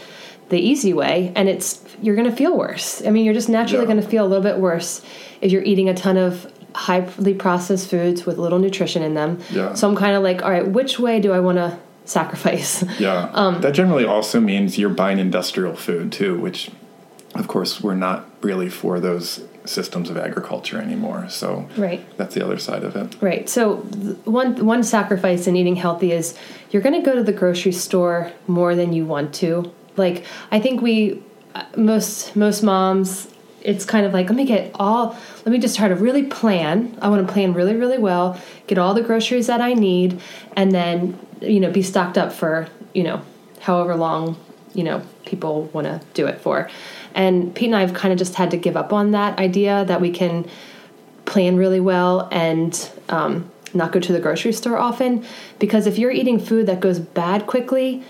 the 0.48 0.58
easy 0.58 0.92
way 0.92 1.32
and 1.34 1.48
it's 1.48 1.82
you're 2.02 2.14
going 2.14 2.28
to 2.28 2.36
feel 2.36 2.56
worse 2.56 3.04
i 3.06 3.10
mean 3.10 3.24
you're 3.24 3.34
just 3.34 3.48
naturally 3.48 3.84
yeah. 3.84 3.92
going 3.92 4.02
to 4.02 4.06
feel 4.06 4.24
a 4.24 4.28
little 4.28 4.42
bit 4.42 4.58
worse 4.58 5.02
if 5.40 5.50
you're 5.50 5.62
eating 5.62 5.88
a 5.88 5.94
ton 5.94 6.16
of 6.16 6.50
highly 6.74 7.34
processed 7.34 7.88
foods 7.88 8.26
with 8.26 8.38
little 8.38 8.58
nutrition 8.58 9.02
in 9.02 9.14
them 9.14 9.40
yeah. 9.50 9.72
so 9.74 9.88
i'm 9.88 9.96
kind 9.96 10.14
of 10.14 10.22
like 10.22 10.42
all 10.42 10.50
right 10.50 10.68
which 10.68 10.98
way 10.98 11.20
do 11.20 11.32
i 11.32 11.40
want 11.40 11.56
to 11.56 11.78
sacrifice 12.04 12.84
yeah 12.98 13.30
um, 13.34 13.60
that 13.60 13.72
generally 13.72 14.04
also 14.04 14.40
means 14.40 14.76
you're 14.78 14.90
buying 14.90 15.18
industrial 15.18 15.74
food 15.74 16.12
too 16.12 16.38
which 16.38 16.70
of 17.34 17.48
course 17.48 17.80
we're 17.80 17.94
not 17.94 18.28
really 18.42 18.68
for 18.68 19.00
those 19.00 19.44
systems 19.64 20.10
of 20.10 20.16
agriculture 20.16 20.80
anymore. 20.80 21.28
So 21.28 21.68
right. 21.76 22.04
that's 22.16 22.34
the 22.34 22.44
other 22.44 22.58
side 22.58 22.84
of 22.84 22.96
it. 22.96 23.16
Right. 23.20 23.48
So 23.48 23.76
one 24.24 24.64
one 24.64 24.82
sacrifice 24.82 25.46
in 25.46 25.56
eating 25.56 25.76
healthy 25.76 26.12
is 26.12 26.36
you're 26.70 26.82
going 26.82 27.00
to 27.00 27.04
go 27.04 27.14
to 27.14 27.22
the 27.22 27.32
grocery 27.32 27.72
store 27.72 28.32
more 28.46 28.74
than 28.74 28.92
you 28.92 29.04
want 29.04 29.34
to. 29.36 29.72
Like 29.96 30.24
I 30.50 30.60
think 30.60 30.80
we 30.82 31.22
uh, 31.54 31.64
most 31.76 32.34
most 32.34 32.62
moms 32.62 33.28
it's 33.60 33.84
kind 33.84 34.04
of 34.04 34.12
like 34.12 34.28
let 34.28 34.34
me 34.34 34.44
get 34.44 34.72
all 34.74 35.16
let 35.44 35.52
me 35.52 35.58
just 35.58 35.76
try 35.76 35.88
to 35.88 35.94
really 35.94 36.24
plan. 36.24 36.98
I 37.00 37.08
want 37.08 37.26
to 37.26 37.32
plan 37.32 37.52
really 37.54 37.76
really 37.76 37.98
well, 37.98 38.40
get 38.66 38.78
all 38.78 38.94
the 38.94 39.02
groceries 39.02 39.46
that 39.46 39.60
I 39.60 39.74
need 39.74 40.20
and 40.56 40.72
then 40.72 41.18
you 41.40 41.60
know 41.60 41.70
be 41.70 41.82
stocked 41.82 42.18
up 42.18 42.32
for, 42.32 42.66
you 42.94 43.04
know, 43.04 43.22
however 43.60 43.94
long, 43.94 44.36
you 44.74 44.82
know, 44.82 45.02
people 45.24 45.64
want 45.72 45.86
to 45.86 46.00
do 46.14 46.26
it 46.26 46.40
for. 46.40 46.68
And 47.14 47.54
Pete 47.54 47.66
and 47.66 47.76
I 47.76 47.80
have 47.80 47.94
kind 47.94 48.12
of 48.12 48.18
just 48.18 48.34
had 48.34 48.50
to 48.52 48.56
give 48.56 48.76
up 48.76 48.92
on 48.92 49.12
that 49.12 49.38
idea 49.38 49.84
that 49.86 50.00
we 50.00 50.10
can 50.10 50.48
plan 51.24 51.56
really 51.56 51.80
well 51.80 52.28
and 52.32 52.90
um, 53.08 53.50
not 53.74 53.92
go 53.92 54.00
to 54.00 54.12
the 54.12 54.20
grocery 54.20 54.52
store 54.52 54.78
often. 54.78 55.24
Because 55.58 55.86
if 55.86 55.98
you're 55.98 56.10
eating 56.10 56.38
food 56.38 56.66
that 56.66 56.80
goes 56.80 56.98
bad 56.98 57.46
quickly, 57.46 58.02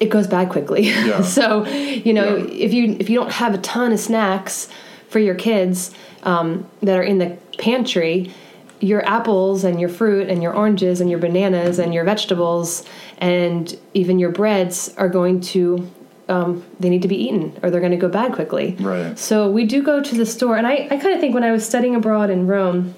it 0.00 0.10
goes 0.10 0.26
bad 0.26 0.48
quickly. 0.48 0.82
Yeah. 0.82 1.22
so 1.22 1.66
you 1.66 2.12
know 2.12 2.36
yeah. 2.36 2.64
if 2.64 2.72
you 2.72 2.96
if 2.98 3.10
you 3.10 3.18
don't 3.18 3.32
have 3.32 3.54
a 3.54 3.58
ton 3.58 3.92
of 3.92 4.00
snacks 4.00 4.68
for 5.08 5.18
your 5.18 5.34
kids 5.34 5.92
um, 6.22 6.68
that 6.82 6.96
are 6.96 7.02
in 7.02 7.18
the 7.18 7.36
pantry, 7.58 8.32
your 8.80 9.04
apples 9.06 9.64
and 9.64 9.80
your 9.80 9.88
fruit 9.88 10.28
and 10.28 10.42
your 10.42 10.54
oranges 10.54 11.00
and 11.00 11.10
your 11.10 11.18
bananas 11.18 11.78
and 11.78 11.92
your 11.92 12.04
vegetables 12.04 12.84
and 13.18 13.78
even 13.94 14.18
your 14.18 14.30
breads 14.30 14.94
are 14.96 15.08
going 15.08 15.40
to 15.40 15.90
um, 16.28 16.64
they 16.80 16.88
need 16.90 17.02
to 17.02 17.08
be 17.08 17.16
eaten 17.16 17.58
or 17.62 17.70
they're 17.70 17.80
going 17.80 17.92
to 17.92 17.98
go 17.98 18.08
bad 18.08 18.32
quickly. 18.32 18.76
Right. 18.78 19.18
So 19.18 19.50
we 19.50 19.64
do 19.64 19.82
go 19.82 20.02
to 20.02 20.14
the 20.14 20.26
store, 20.26 20.56
and 20.56 20.66
I, 20.66 20.86
I 20.90 20.96
kind 20.96 21.14
of 21.14 21.20
think 21.20 21.34
when 21.34 21.44
I 21.44 21.52
was 21.52 21.66
studying 21.66 21.94
abroad 21.94 22.30
in 22.30 22.46
Rome, 22.46 22.94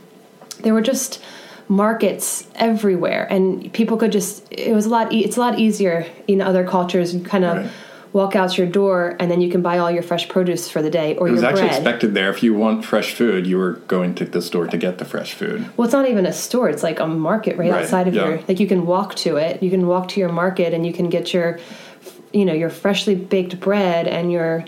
there 0.63 0.75
were 0.75 0.83
just 0.83 1.23
markets 1.69 2.47
everywhere, 2.57 3.27
and 3.31 3.73
people 3.73 3.97
could 3.97 4.13
just. 4.13 4.47
It 4.51 4.75
was 4.75 4.87
a 4.87 4.89
lot. 4.91 5.13
it's 5.13 5.37
a 5.37 5.41
lot 5.41 5.59
easier 5.59 6.07
in 6.27 6.41
other 6.41 6.67
cultures. 6.67 7.15
You 7.15 7.23
kind 7.23 7.45
of. 7.45 7.57
Right. 7.59 7.71
walk 8.13 8.35
out 8.35 8.59
your 8.59 8.67
door 8.67 9.15
and 9.21 9.31
then 9.31 9.41
you 9.41 9.49
can 9.49 9.63
buy 9.63 9.79
all 9.79 9.89
your 9.89 10.03
fresh 10.03 10.29
produce 10.29 10.69
for 10.69 10.83
the 10.83 10.91
day 10.91 11.17
or 11.17 11.29
It 11.29 11.31
was 11.31 11.43
your 11.43 11.51
actually 11.51 11.69
bread. 11.69 11.77
expected 11.77 12.13
there. 12.13 12.29
If 12.29 12.43
you 12.43 12.53
want 12.55 12.85
fresh 12.85 13.15
food, 13.15 13.47
you 13.47 13.57
were 13.57 13.75
going 13.87 14.17
to 14.17 14.25
the 14.25 14.43
store 14.43 14.67
to 14.67 14.77
get 14.77 14.99
the 14.99 15.05
fresh 15.05 15.33
food. 15.33 15.65
Well, 15.77 15.85
it's 15.85 15.93
not 15.93 16.09
even 16.09 16.27
a 16.27 16.33
store. 16.33 16.69
It's 16.69 16.83
like 16.83 16.99
a 16.99 17.07
market 17.07 17.57
right, 17.57 17.71
Right, 17.71 17.85
outside 17.85 18.09
of 18.09 18.15
yeah. 18.15 18.25
your. 18.27 18.39
Like 18.49 18.59
you 18.59 18.67
can 18.67 18.85
walk 18.85 19.15
to 19.27 19.37
it. 19.37 19.63
You 19.63 19.71
can 19.71 19.87
walk 19.87 20.09
to 20.09 20.19
your 20.19 20.33
market 20.33 20.75
and 20.75 20.85
you 20.85 20.93
can 20.93 21.09
get 21.09 21.33
your, 21.33 21.61
you 22.33 22.45
know, 22.45 22.53
your 22.53 22.71
freshly 22.71 23.15
baked 23.15 23.59
bread 23.61 24.07
and 24.07 24.31
your, 24.33 24.65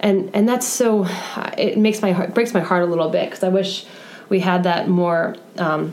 and 0.00 0.30
and 0.34 0.48
that's 0.48 0.66
so. 0.66 1.06
It 1.56 1.78
makes 1.78 2.02
my 2.02 2.12
heart 2.12 2.34
breaks 2.34 2.52
my 2.54 2.60
heart 2.60 2.82
a 2.82 2.86
little 2.86 3.08
bit 3.10 3.30
because 3.30 3.44
I 3.44 3.48
wish 3.48 3.86
we 4.28 4.40
had 4.40 4.64
that 4.64 4.88
more 4.88 5.36
um, 5.58 5.92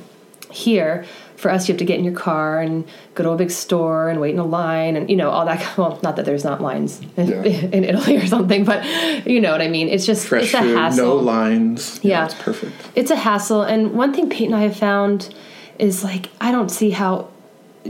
here. 0.49 1.05
For 1.37 1.49
us, 1.49 1.67
you 1.67 1.73
have 1.73 1.79
to 1.79 1.85
get 1.85 1.97
in 1.97 2.05
your 2.05 2.13
car 2.13 2.61
and 2.61 2.87
go 3.15 3.23
to 3.23 3.31
a 3.31 3.35
big 3.35 3.49
store 3.49 4.09
and 4.09 4.21
wait 4.21 4.31
in 4.35 4.39
a 4.39 4.45
line 4.45 4.95
and 4.95 5.09
you 5.09 5.15
know 5.15 5.31
all 5.31 5.45
that. 5.45 5.75
Well, 5.77 5.99
not 6.03 6.15
that 6.17 6.25
there's 6.25 6.43
not 6.43 6.61
lines 6.61 7.01
in, 7.17 7.29
Yeah. 7.29 7.41
in 7.43 7.83
Italy 7.83 8.17
or 8.17 8.27
something, 8.27 8.63
but 8.63 8.83
you 9.25 9.41
know 9.41 9.51
what 9.51 9.61
I 9.61 9.67
mean. 9.67 9.87
It's 9.89 10.05
just 10.05 10.27
Fresh 10.27 10.45
it's 10.45 10.53
a 10.53 10.61
food, 10.61 10.77
hassle 10.77 11.05
no 11.07 11.15
lines. 11.15 11.99
Yeah. 12.03 12.25
it's 12.25 12.35
perfect. 12.35 12.75
it's 12.93 13.09
a 13.09 13.15
hassle 13.15 13.63
and 13.63 13.93
one 13.93 14.13
thing 14.13 14.29
pete 14.29 14.47
and 14.47 14.55
i 14.55 14.61
have 14.61 14.75
found 14.77 15.33
is 15.79 16.03
like 16.03 16.29
i 16.39 16.51
don't 16.51 16.69
see 16.69 16.91
how 16.91 17.27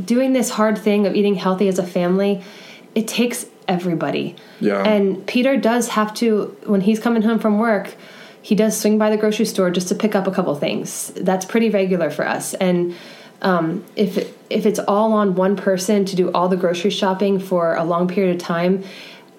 doing 0.06 0.32
this 0.32 0.50
hard 0.52 0.78
thing 0.78 1.06
of 1.06 1.14
eating 1.16 1.36
healthy 1.36 1.68
as 1.68 1.78
a 1.78 1.86
family 1.86 2.42
it 2.96 3.08
takes 3.08 3.46
everybody 3.68 4.36
Yeah. 4.60 4.84
and 4.84 5.26
peter 5.28 5.56
does 5.58 5.90
have 5.90 6.14
to 6.16 6.56
when 6.66 6.82
he's 6.82 7.00
coming 7.00 7.22
home 7.22 7.40
from 7.40 7.58
work 7.60 7.96
he 8.42 8.56
does 8.56 8.80
swing 8.80 8.98
by 8.98 9.10
the 9.10 9.18
grocery 9.18 9.46
store 9.46 9.70
just 9.72 9.88
to 9.90 9.96
pick 9.96 10.16
up 10.16 10.28
a 10.28 10.32
couple 10.32 10.54
things 10.56 11.12
that's 11.16 11.46
pretty 11.46 11.70
regular 11.70 12.10
for 12.10 12.28
us 12.28 12.54
and 12.56 12.96
um, 13.44 13.84
if 13.96 14.18
if 14.52 14.66
it's 14.68 14.80
all 14.80 15.14
on 15.14 15.34
one 15.36 15.56
person 15.56 16.06
to 16.06 16.16
do 16.16 16.32
all 16.32 16.48
the 16.48 16.58
grocery 16.58 16.92
shopping 16.92 17.40
for 17.40 17.76
a 17.76 17.84
long 17.84 18.08
period 18.08 18.36
of 18.36 18.42
time 18.42 18.84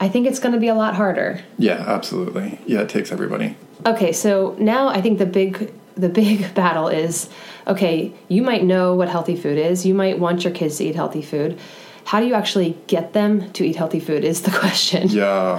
i 0.01 0.09
think 0.09 0.27
it's 0.27 0.39
going 0.41 0.55
to 0.55 0.61
be 0.61 0.69
a 0.69 0.75
lot 0.75 0.95
harder 0.95 1.41
Yeah, 1.59 1.75
absolutely. 1.87 2.59
Yeah, 2.67 2.81
it 2.81 2.89
takes 2.89 3.13
everybody. 3.13 3.57
Okay, 3.87 4.13
so 4.13 4.57
now 4.59 4.89
I 4.89 5.01
think 5.01 5.19
the 5.19 5.27
big 5.27 5.73
the 5.97 6.09
big 6.09 6.53
battle 6.63 6.89
is 6.89 7.29
okay, 7.67 8.13
you 8.29 8.43
might 8.43 8.65
know 8.65 8.95
what 8.95 9.09
healthy 9.09 9.37
food 9.37 9.59
is. 9.59 9.85
You 9.87 9.95
might 9.95 10.19
want 10.19 10.43
your 10.45 10.53
kids 10.53 10.79
to 10.79 10.85
eat 10.85 10.97
healthy 10.97 11.23
food. 11.23 11.59
How 12.05 12.21
do 12.21 12.27
you 12.27 12.35
actually 12.35 12.77
get 12.87 13.13
them 13.13 13.53
to 13.53 13.65
eat 13.65 13.77
healthy 13.77 14.01
food 14.01 14.25
is 14.25 14.43
the 14.43 14.51
question. 14.59 15.09
Yeah, 15.09 15.59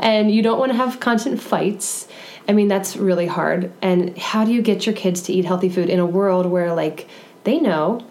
And 0.00 0.30
you 0.30 0.42
don't 0.42 0.58
want 0.58 0.72
to 0.72 0.76
have 0.76 1.00
constant 1.00 1.40
fights. 1.40 2.08
I 2.48 2.52
mean, 2.52 2.68
that's 2.68 2.96
really 2.96 3.26
hard. 3.26 3.72
And 3.80 4.16
how 4.18 4.44
do 4.44 4.52
you 4.52 4.62
get 4.62 4.86
your 4.86 4.94
kids 4.94 5.22
to 5.22 5.32
eat 5.32 5.44
healthy 5.44 5.68
food 5.68 5.88
in 5.88 5.98
a 5.98 6.06
world 6.06 6.46
where 6.46 6.74
like 6.74 7.08
they 7.44 7.58
know 7.58 8.04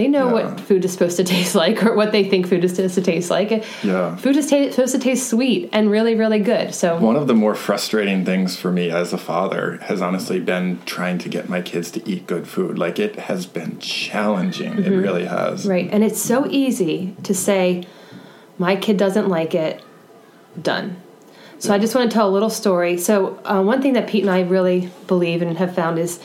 they 0.00 0.08
know 0.08 0.26
Yeah. 0.28 0.48
what 0.48 0.60
food 0.60 0.84
is 0.84 0.92
supposed 0.92 1.16
to 1.18 1.24
taste 1.36 1.54
like 1.54 1.84
or 1.84 1.94
what 1.94 2.10
they 2.12 2.24
think 2.28 2.48
food 2.48 2.64
is 2.64 2.74
supposed 2.74 2.94
to 2.94 3.02
taste 3.02 3.30
like. 3.30 3.50
Yeah. 3.84 4.16
Food 4.16 4.36
is 4.36 4.48
ta- 4.48 4.70
supposed 4.70 4.94
to 4.94 4.98
taste 4.98 5.28
sweet 5.28 5.68
and 5.72 5.90
really 5.90 6.14
really 6.14 6.38
good. 6.38 6.74
So 6.74 6.98
one 6.98 7.16
of 7.16 7.26
the 7.26 7.34
more 7.34 7.54
frustrating 7.54 8.24
things 8.24 8.56
for 8.56 8.72
me 8.72 8.90
as 8.90 9.12
a 9.12 9.18
father 9.18 9.76
has 9.82 10.00
honestly 10.00 10.40
been 10.40 10.80
trying 10.86 11.18
to 11.18 11.28
get 11.28 11.48
my 11.48 11.60
kids 11.60 11.90
to 11.92 12.08
eat 12.08 12.26
good 12.26 12.48
food. 12.48 12.78
Like 12.78 12.98
it 12.98 13.16
has 13.16 13.46
been 13.46 13.78
challenging. 13.78 14.78
It 14.78 14.90
really 14.90 15.26
has. 15.26 15.66
Right. 15.66 15.88
And 15.92 16.02
it's 16.02 16.20
so 16.20 16.46
easy 16.48 17.14
to 17.24 17.34
say, 17.34 17.84
my 18.58 18.76
kid 18.76 18.96
doesn't 18.96 19.28
like 19.28 19.54
it, 19.54 19.82
done. 20.60 20.96
So 21.58 21.74
I 21.74 21.78
just 21.78 21.94
want 21.94 22.10
to 22.10 22.14
tell 22.14 22.28
a 22.28 22.32
little 22.32 22.48
story. 22.50 22.96
So 22.96 23.38
uh, 23.44 23.62
one 23.62 23.82
thing 23.82 23.92
that 23.92 24.06
Pete 24.08 24.22
and 24.22 24.30
I 24.30 24.40
really 24.40 24.90
believe 25.06 25.42
and 25.42 25.58
have 25.58 25.74
found 25.74 25.98
is 25.98 26.18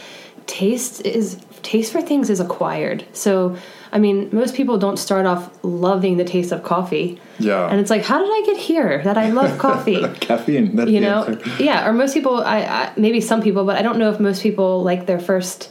taste 0.48 1.02
is 1.06 1.36
taste 1.66 1.92
for 1.92 2.02
things 2.02 2.30
is 2.30 2.40
acquired. 2.40 3.04
So 3.12 3.58
I 3.92 3.98
mean, 4.00 4.30
most 4.32 4.56
people 4.56 4.78
don't 4.78 4.98
start 4.98 5.26
off 5.26 5.50
loving 5.64 6.18
the 6.18 6.26
taste 6.26 6.52
of 6.52 6.64
coffee. 6.64 7.20
Yeah. 7.40 7.68
And 7.70 7.80
it's 7.80 7.90
like, 7.90 8.04
how 8.04 8.20
did 8.20 8.28
I 8.30 8.44
get 8.46 8.58
here 8.58 9.02
that 9.04 9.18
I 9.18 9.30
love 9.30 9.58
coffee? 9.58 10.02
Caffeine. 10.20 10.78
You 10.88 11.00
know 11.00 11.24
answer. 11.26 11.50
yeah 11.64 11.88
or 11.88 11.94
most 11.94 12.14
people 12.14 12.42
I, 12.42 12.60
I 12.62 12.94
maybe 12.98 13.20
some 13.22 13.42
people 13.42 13.64
but 13.66 13.76
i 13.78 13.82
don't 13.82 13.98
know 13.98 14.10
if 14.12 14.20
most 14.20 14.42
people 14.44 14.84
like 14.84 15.06
their 15.06 15.20
first 15.20 15.70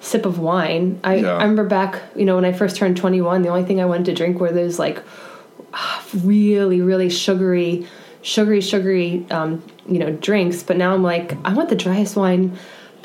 sip 0.00 0.24
of 0.26 0.38
wine 0.38 1.00
I, 1.04 1.16
Yeah. 1.16 1.32
I 1.36 1.42
remember 1.42 1.64
back 1.64 2.02
you 2.14 2.24
know 2.24 2.36
when 2.36 2.44
i 2.44 2.52
first 2.52 2.76
turned 2.76 2.96
21 2.96 3.42
the 3.42 3.48
only 3.48 3.64
thing 3.64 3.80
i 3.80 3.86
wanted 3.86 4.06
to 4.06 4.14
drink 4.14 4.40
were 4.40 4.52
those 4.52 4.78
like 4.78 5.02
really 6.22 6.80
really 6.80 7.10
sugary 7.10 7.86
sugary 8.22 8.60
sugary 8.60 9.26
um, 9.30 9.62
you 9.88 9.98
know 9.98 10.12
drinks 10.12 10.62
but 10.62 10.76
now 10.76 10.92
i'm 10.94 11.02
like 11.02 11.36
i 11.44 11.52
want 11.52 11.68
the 11.68 11.76
driest 11.76 12.16
wine 12.16 12.56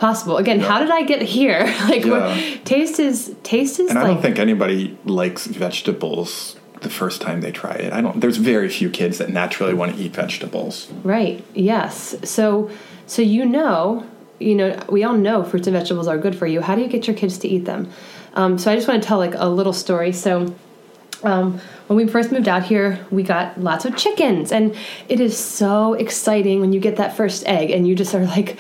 possible 0.01 0.37
again 0.37 0.59
how 0.59 0.79
did 0.79 0.89
i 0.89 1.03
get 1.03 1.21
here 1.21 1.61
like 1.91 2.03
Yeah. 2.03 2.57
taste 2.65 2.99
is 2.99 3.35
taste 3.43 3.79
is 3.79 3.89
And 3.91 3.99
I 3.99 4.07
don't 4.07 4.21
think 4.21 4.39
anybody 4.39 4.97
likes 5.05 5.45
vegetables 5.45 6.55
the 6.81 6.89
first 6.89 7.21
time 7.21 7.41
they 7.41 7.51
try 7.51 7.75
it. 7.75 7.93
I 7.93 8.01
don't. 8.01 8.19
There's 8.21 8.37
very 8.37 8.67
few 8.67 8.89
kids 8.89 9.19
that 9.19 9.29
naturally 9.29 9.75
want 9.75 9.95
to 9.95 10.01
eat 10.01 10.13
vegetables. 10.15 10.91
Right. 11.03 11.43
Yes. 11.53 12.15
So 12.23 12.71
so 13.05 13.21
you 13.21 13.45
know, 13.45 14.03
you 14.39 14.55
know, 14.55 14.69
we 14.89 15.03
all 15.03 15.13
know 15.15 15.43
fruits 15.43 15.67
and 15.67 15.75
vegetables 15.77 16.07
are 16.07 16.17
good 16.17 16.35
for 16.35 16.47
you. 16.47 16.59
How 16.61 16.73
do 16.75 16.81
you 16.81 16.87
get 16.87 17.05
your 17.05 17.15
kids 17.15 17.37
to 17.39 17.47
eat 17.47 17.65
them? 17.65 17.91
Um, 18.33 18.57
so 18.57 18.71
I 18.71 18.75
just 18.75 18.87
want 18.87 19.03
to 19.03 19.07
tell 19.07 19.19
like 19.19 19.35
a 19.35 19.47
little 19.47 19.73
story. 19.73 20.11
So 20.11 20.55
um, 21.23 21.59
when 21.87 21.97
we 21.97 22.07
first 22.07 22.31
moved 22.31 22.47
out 22.47 22.63
here, 22.63 23.05
we 23.11 23.21
got 23.21 23.59
lots 23.61 23.85
of 23.85 23.95
chickens, 23.95 24.51
and 24.51 24.75
it 25.07 25.19
is 25.19 25.37
so 25.37 25.93
exciting 25.93 26.61
when 26.61 26.73
you 26.73 26.79
get 26.79 26.95
that 26.95 27.15
first 27.15 27.45
egg, 27.45 27.69
and 27.69 27.87
you 27.87 27.93
just 27.95 28.15
are 28.15 28.25
like, 28.25 28.57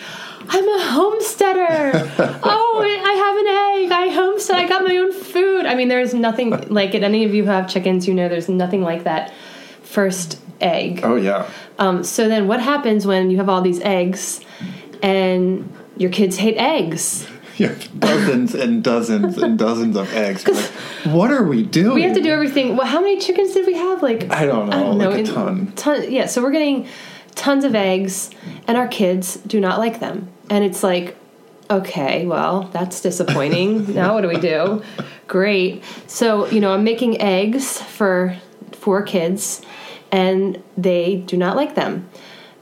"I'm 0.49 0.67
a 0.67 0.83
homesteader! 0.83 1.91
oh, 2.43 2.83
I 2.83 3.13
have 3.13 3.37
an 3.37 3.91
egg! 3.91 3.91
I 3.91 4.13
homestead! 4.13 4.57
I 4.57 4.67
got 4.67 4.83
my 4.83 4.97
own 4.97 5.11
food!" 5.11 5.65
I 5.65 5.75
mean, 5.75 5.87
there's 5.87 6.13
nothing 6.13 6.51
like 6.69 6.95
it. 6.95 7.03
Any 7.03 7.25
of 7.25 7.33
you 7.33 7.43
who 7.43 7.49
have 7.49 7.69
chickens, 7.69 8.07
you 8.07 8.13
know, 8.13 8.29
there's 8.29 8.49
nothing 8.49 8.81
like 8.81 9.03
that 9.03 9.33
first 9.83 10.39
egg. 10.59 11.01
Oh 11.03 11.15
yeah. 11.15 11.49
Um, 11.79 12.03
so 12.03 12.27
then, 12.27 12.47
what 12.47 12.61
happens 12.61 13.05
when 13.05 13.29
you 13.29 13.37
have 13.37 13.49
all 13.49 13.61
these 13.61 13.81
eggs 13.81 14.41
and 15.01 15.71
your 15.97 16.11
kids 16.11 16.37
hate 16.37 16.57
eggs? 16.57 17.27
Yeah, 17.57 17.75
dozens 17.99 18.55
and 18.55 18.83
dozens 18.83 19.37
and 19.37 19.59
dozens 19.59 19.95
of 19.95 20.11
eggs. 20.15 20.47
Like, 20.47 20.65
what 21.13 21.31
are 21.31 21.43
we 21.43 21.61
doing? 21.61 21.93
We 21.93 22.01
have 22.03 22.15
to 22.15 22.21
do 22.21 22.31
everything. 22.31 22.75
Well, 22.75 22.87
how 22.87 23.01
many 23.01 23.19
chickens 23.19 23.53
did 23.53 23.67
we 23.67 23.75
have? 23.75 24.01
Like 24.01 24.31
I 24.31 24.47
don't 24.47 24.69
know, 24.69 24.77
I 24.77 24.79
don't 24.79 24.97
like 24.97 25.19
a 25.19 25.31
ton. 25.31 25.71
ton. 25.73 26.11
Yeah, 26.11 26.25
so 26.25 26.41
we're 26.41 26.53
getting 26.53 26.87
tons 27.35 27.63
of 27.63 27.75
eggs, 27.75 28.29
and 28.67 28.77
our 28.77 28.87
kids 28.87 29.35
do 29.37 29.59
not 29.59 29.79
like 29.79 29.99
them. 29.99 30.29
And 30.49 30.63
it's 30.63 30.83
like, 30.83 31.15
okay, 31.69 32.25
well, 32.25 32.63
that's 32.73 33.01
disappointing. 33.01 33.93
now 33.95 34.13
what 34.13 34.21
do 34.21 34.27
we 34.27 34.39
do? 34.39 34.83
Great. 35.27 35.83
So 36.07 36.47
you 36.47 36.59
know, 36.59 36.73
I'm 36.73 36.83
making 36.83 37.21
eggs 37.21 37.81
for 37.81 38.37
four 38.71 39.01
kids, 39.03 39.61
and 40.11 40.61
they 40.77 41.17
do 41.27 41.37
not 41.37 41.55
like 41.55 41.75
them 41.75 42.09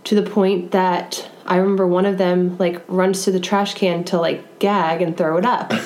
to 0.06 0.16
the 0.16 0.30
point 0.30 0.72
that 0.72 1.30
I 1.46 1.58
remember 1.58 1.88
one 1.88 2.06
of 2.06 2.18
them 2.18 2.58
like 2.58 2.82
runs 2.88 3.24
to 3.26 3.32
the 3.32 3.40
trash 3.40 3.74
can 3.74 4.04
to 4.06 4.20
like 4.20 4.60
gag 4.60 5.02
and 5.02 5.18
throw 5.18 5.38
it 5.38 5.46
up. 5.46 5.74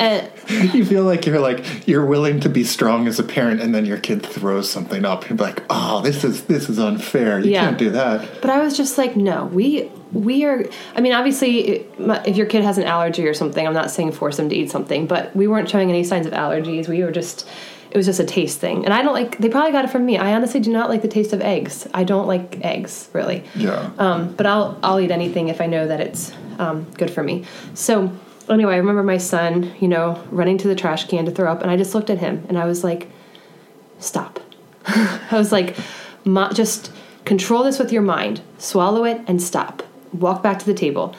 and 0.00 0.30
You 0.74 0.84
feel 0.84 1.04
like 1.04 1.26
you're 1.26 1.40
like 1.40 1.86
you're 1.86 2.06
willing 2.06 2.40
to 2.40 2.48
be 2.48 2.64
strong 2.64 3.06
as 3.06 3.18
a 3.18 3.22
parent, 3.22 3.60
and 3.60 3.74
then 3.74 3.84
your 3.84 3.98
kid 3.98 4.24
throws 4.24 4.70
something 4.70 5.04
up. 5.04 5.28
You're 5.28 5.36
like, 5.38 5.62
oh, 5.70 6.00
this 6.00 6.24
is 6.24 6.44
this 6.44 6.68
is 6.68 6.78
unfair. 6.78 7.38
You 7.40 7.50
Yeah. 7.52 7.64
can't 7.66 7.78
do 7.78 7.90
that. 7.90 8.26
But 8.40 8.50
I 8.50 8.58
was 8.62 8.76
just 8.76 8.96
like, 8.98 9.14
no, 9.16 9.44
we 9.46 9.90
we 10.12 10.44
are. 10.44 10.64
I 10.96 11.00
mean, 11.02 11.12
obviously, 11.12 11.84
if 11.98 12.36
your 12.36 12.46
kid 12.46 12.64
has 12.64 12.78
an 12.78 12.84
allergy 12.84 13.26
or 13.26 13.34
something, 13.34 13.66
I'm 13.66 13.74
not 13.74 13.90
saying 13.90 14.12
force 14.12 14.36
them 14.38 14.48
to 14.48 14.54
eat 14.56 14.70
something, 14.70 15.06
but 15.06 15.34
we 15.36 15.46
weren't 15.46 15.68
showing 15.68 15.90
any 15.90 16.02
signs 16.04 16.26
of 16.26 16.32
allergies. 16.32 16.88
We 16.88 17.04
were 17.04 17.12
just, 17.12 17.46
it 17.90 17.96
was 17.98 18.06
just 18.06 18.18
a 18.18 18.24
taste 18.24 18.58
thing, 18.58 18.86
and 18.86 18.94
I 18.94 19.02
don't 19.02 19.12
like. 19.12 19.36
They 19.38 19.50
probably 19.50 19.72
got 19.72 19.84
it 19.84 19.90
from 19.90 20.06
me. 20.06 20.16
I 20.16 20.32
honestly 20.34 20.60
do 20.60 20.72
not 20.72 20.88
like 20.88 21.02
the 21.02 21.08
taste 21.08 21.34
of 21.34 21.42
eggs. 21.42 21.86
I 21.92 22.04
don't 22.04 22.26
like 22.26 22.64
eggs 22.64 23.10
really. 23.12 23.44
Yeah. 23.54 23.90
Um, 23.98 24.32
but 24.34 24.46
I'll 24.46 24.78
I'll 24.82 24.98
eat 24.98 25.10
anything 25.10 25.48
if 25.48 25.60
I 25.60 25.66
know 25.66 25.86
that 25.86 26.00
it's 26.00 26.32
um, 26.58 26.84
good 26.96 27.10
for 27.10 27.22
me. 27.22 27.44
So 27.74 28.10
anyway, 28.54 28.74
I 28.74 28.76
remember 28.78 29.02
my 29.02 29.18
son, 29.18 29.72
you 29.80 29.88
know, 29.88 30.22
running 30.30 30.58
to 30.58 30.68
the 30.68 30.74
trash 30.74 31.06
can 31.08 31.24
to 31.26 31.30
throw 31.30 31.50
up, 31.50 31.62
and 31.62 31.70
I 31.70 31.76
just 31.76 31.94
looked 31.94 32.10
at 32.10 32.18
him 32.18 32.44
and 32.48 32.58
I 32.58 32.64
was 32.66 32.82
like, 32.84 33.08
"Stop." 33.98 34.40
I 34.86 35.28
was 35.32 35.52
like, 35.52 35.76
"Just 36.54 36.92
control 37.24 37.62
this 37.64 37.78
with 37.78 37.92
your 37.92 38.02
mind. 38.02 38.40
Swallow 38.58 39.04
it 39.04 39.20
and 39.26 39.40
stop. 39.42 39.82
Walk 40.12 40.42
back 40.42 40.58
to 40.60 40.66
the 40.66 40.74
table." 40.74 41.14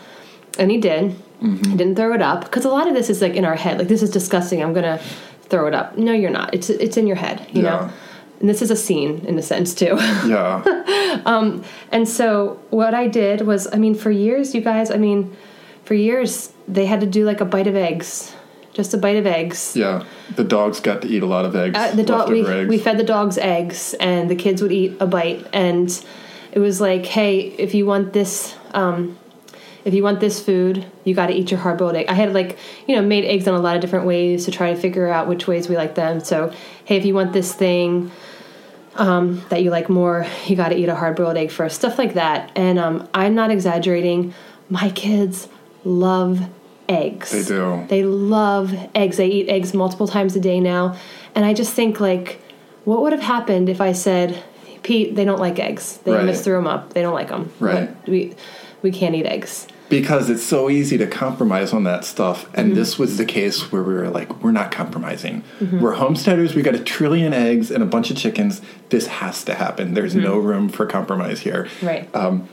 And 0.58 0.72
he 0.72 0.78
did. 0.78 1.16
He 1.42 1.48
didn't 1.78 1.96
throw 1.96 2.14
it 2.14 2.22
up 2.22 2.44
because 2.44 2.66
a 2.66 2.70
lot 2.70 2.86
of 2.90 2.94
this 2.94 3.10
is 3.10 3.22
like 3.22 3.34
in 3.36 3.46
our 3.46 3.56
head. 3.56 3.78
Like 3.80 3.88
this 3.88 4.02
is 4.04 4.10
disgusting. 4.10 4.62
I'm 4.62 4.74
gonna 4.74 5.00
throw 5.44 5.68
it 5.68 5.74
up. 5.74 5.98
No, 5.98 6.12
you're 6.12 6.30
not. 6.32 6.54
It's 6.54 6.70
it's 6.70 6.98
in 6.98 7.08
your 7.08 7.16
head. 7.16 7.48
You 7.54 7.64
Yeah. 7.64 7.70
know. 7.70 7.90
And 8.42 8.50
this 8.50 8.62
is 8.62 8.72
a 8.72 8.76
scene 8.76 9.24
in 9.26 9.38
a 9.38 9.42
sense 9.42 9.74
too. 9.74 9.96
yeah. 10.26 11.22
um, 11.26 11.64
And 11.92 12.08
so 12.08 12.60
what 12.70 12.94
I 12.94 13.08
did 13.08 13.42
was, 13.42 13.68
I 13.74 13.78
mean, 13.78 13.96
for 13.96 14.12
years, 14.12 14.54
you 14.56 14.62
guys, 14.62 14.92
I 14.92 14.98
mean, 14.98 15.36
for 15.90 15.96
years 15.96 16.54
they 16.68 16.86
had 16.86 17.00
to 17.00 17.08
do 17.08 17.26
like 17.26 17.42
a 17.42 17.46
bite 17.46 17.66
of 17.66 17.76
eggs, 17.76 18.36
just 18.74 18.94
a 18.94 18.98
bite 19.00 19.16
of 19.16 19.26
eggs. 19.26 19.76
Yeah. 19.76 20.04
The 20.36 20.44
dogs 20.44 20.80
got 20.80 21.02
to 21.02 21.08
eat 21.08 21.24
a 21.24 21.26
lot 21.26 21.46
of 21.46 21.56
eggs. 21.56 21.76
Uh, 21.76 21.96
the 21.96 22.04
dog, 22.04 22.30
we, 22.30 22.46
eggs. 22.46 22.70
we 22.70 22.78
fed 22.78 23.00
the 23.00 23.04
dogs 23.04 23.40
eggs, 23.40 23.96
and 23.96 24.30
the 24.30 24.36
kids 24.36 24.62
would 24.62 24.72
eat 24.72 24.98
a 25.00 25.08
bite, 25.08 25.48
and 25.52 25.90
it 26.52 26.60
was 26.60 26.80
like, 26.80 27.08
hey, 27.08 27.40
if 27.40 27.74
you 27.74 27.88
want 27.88 28.14
this, 28.14 28.56
um, 28.76 29.18
if 29.84 29.96
you 29.96 30.04
want 30.04 30.20
this 30.20 30.40
food, 30.40 30.86
you 31.06 31.16
got 31.16 31.26
to 31.26 31.34
eat 31.34 31.50
your 31.50 31.60
hard 31.60 31.80
boiled 31.80 31.96
egg. 31.96 32.06
I 32.08 32.14
had 32.14 32.36
like, 32.36 32.60
you 32.86 32.96
know, 32.96 33.02
made 33.02 33.26
eggs 33.26 33.48
in 33.48 33.56
a 33.56 33.60
lot 33.60 33.74
of 33.74 33.82
different 33.82 34.06
ways 34.06 34.46
to 34.46 34.52
try 34.52 34.72
to 34.72 34.80
figure 34.80 35.08
out 35.08 35.28
which 35.28 35.48
ways 35.48 35.70
we 35.70 35.76
like 35.76 35.96
them. 35.96 36.20
So, 36.20 36.54
hey, 36.86 36.98
if 36.98 37.06
you 37.06 37.16
want 37.16 37.34
this 37.34 37.52
thing, 37.52 38.12
um, 38.94 39.44
that 39.50 39.64
you 39.64 39.72
like 39.72 39.90
more, 39.90 40.28
you 40.46 40.56
got 40.56 40.70
to 40.70 40.76
eat 40.76 40.88
a 40.88 40.94
hard 40.96 41.16
boiled 41.16 41.36
egg 41.36 41.50
first, 41.50 41.78
stuff 41.78 41.98
like 41.98 42.14
that. 42.14 42.52
And 42.56 42.78
um, 42.78 43.10
I'm 43.12 43.34
not 43.34 43.50
exaggerating. 43.50 44.36
My 44.70 44.92
kids 44.92 45.48
love 45.84 46.42
eggs. 46.88 47.32
They 47.32 47.44
do. 47.44 47.86
They 47.88 48.04
love 48.04 48.74
eggs. 48.96 49.18
They 49.18 49.28
eat 49.28 49.50
eggs 49.50 49.74
multiple 49.74 50.08
times 50.08 50.36
a 50.36 50.40
day 50.40 50.60
now. 50.60 50.96
And 51.36 51.46
I 51.46 51.54
just 51.54 51.74
think, 51.74 52.00
like, 52.00 52.42
what 52.86 53.02
would 53.02 53.12
have 53.14 53.22
happened 53.22 53.70
if 53.70 53.80
I 53.82 53.92
said, 53.92 54.44
Pete, 54.84 55.16
they 55.16 55.26
don't 55.26 55.40
like 55.40 55.60
eggs. 55.60 55.98
They 56.04 56.12
Right. 56.12 56.22
almost 56.22 56.44
threw 56.44 56.56
them 56.56 56.68
up. 56.68 56.94
They 56.94 57.02
don't 57.02 57.14
like 57.14 57.28
them. 57.30 57.52
Right. 57.60 57.90
We, 58.08 58.36
we 58.82 58.92
can't 58.92 59.14
eat 59.16 59.26
eggs. 59.26 59.68
because 59.90 60.30
it's 60.30 60.44
so 60.44 60.70
easy 60.70 60.98
to 61.00 61.08
compromise 61.08 61.74
on 61.74 61.84
that 61.84 62.06
stuff 62.06 62.46
Mm-hmm. 62.46 62.60
and 62.60 62.76
this 62.78 63.00
was 63.00 63.18
the 63.18 63.26
case 63.26 63.72
where 63.72 63.82
we 63.82 63.94
were 63.96 64.08
like 64.10 64.44
we're 64.44 64.52
not 64.52 64.70
compromising 64.72 65.44
we're 65.82 65.94
homesteaders 65.96 66.54
we 66.54 66.62
got 66.62 66.76
a 66.76 66.80
trillion 66.80 67.34
eggs 67.34 67.72
and 67.72 67.82
a 67.82 67.88
bunch 67.88 68.12
of 68.12 68.16
chickens 68.18 68.62
this 68.90 69.08
has 69.08 69.44
to 69.44 69.56
happen 69.56 69.96
there's 69.96 70.14
no 70.14 70.38
room 70.38 70.70
for 70.70 70.86
compromise 70.86 71.40
here 71.40 71.64
Mm-hmm. 71.66 71.88
Right. 71.88 72.16
um, 72.16 72.48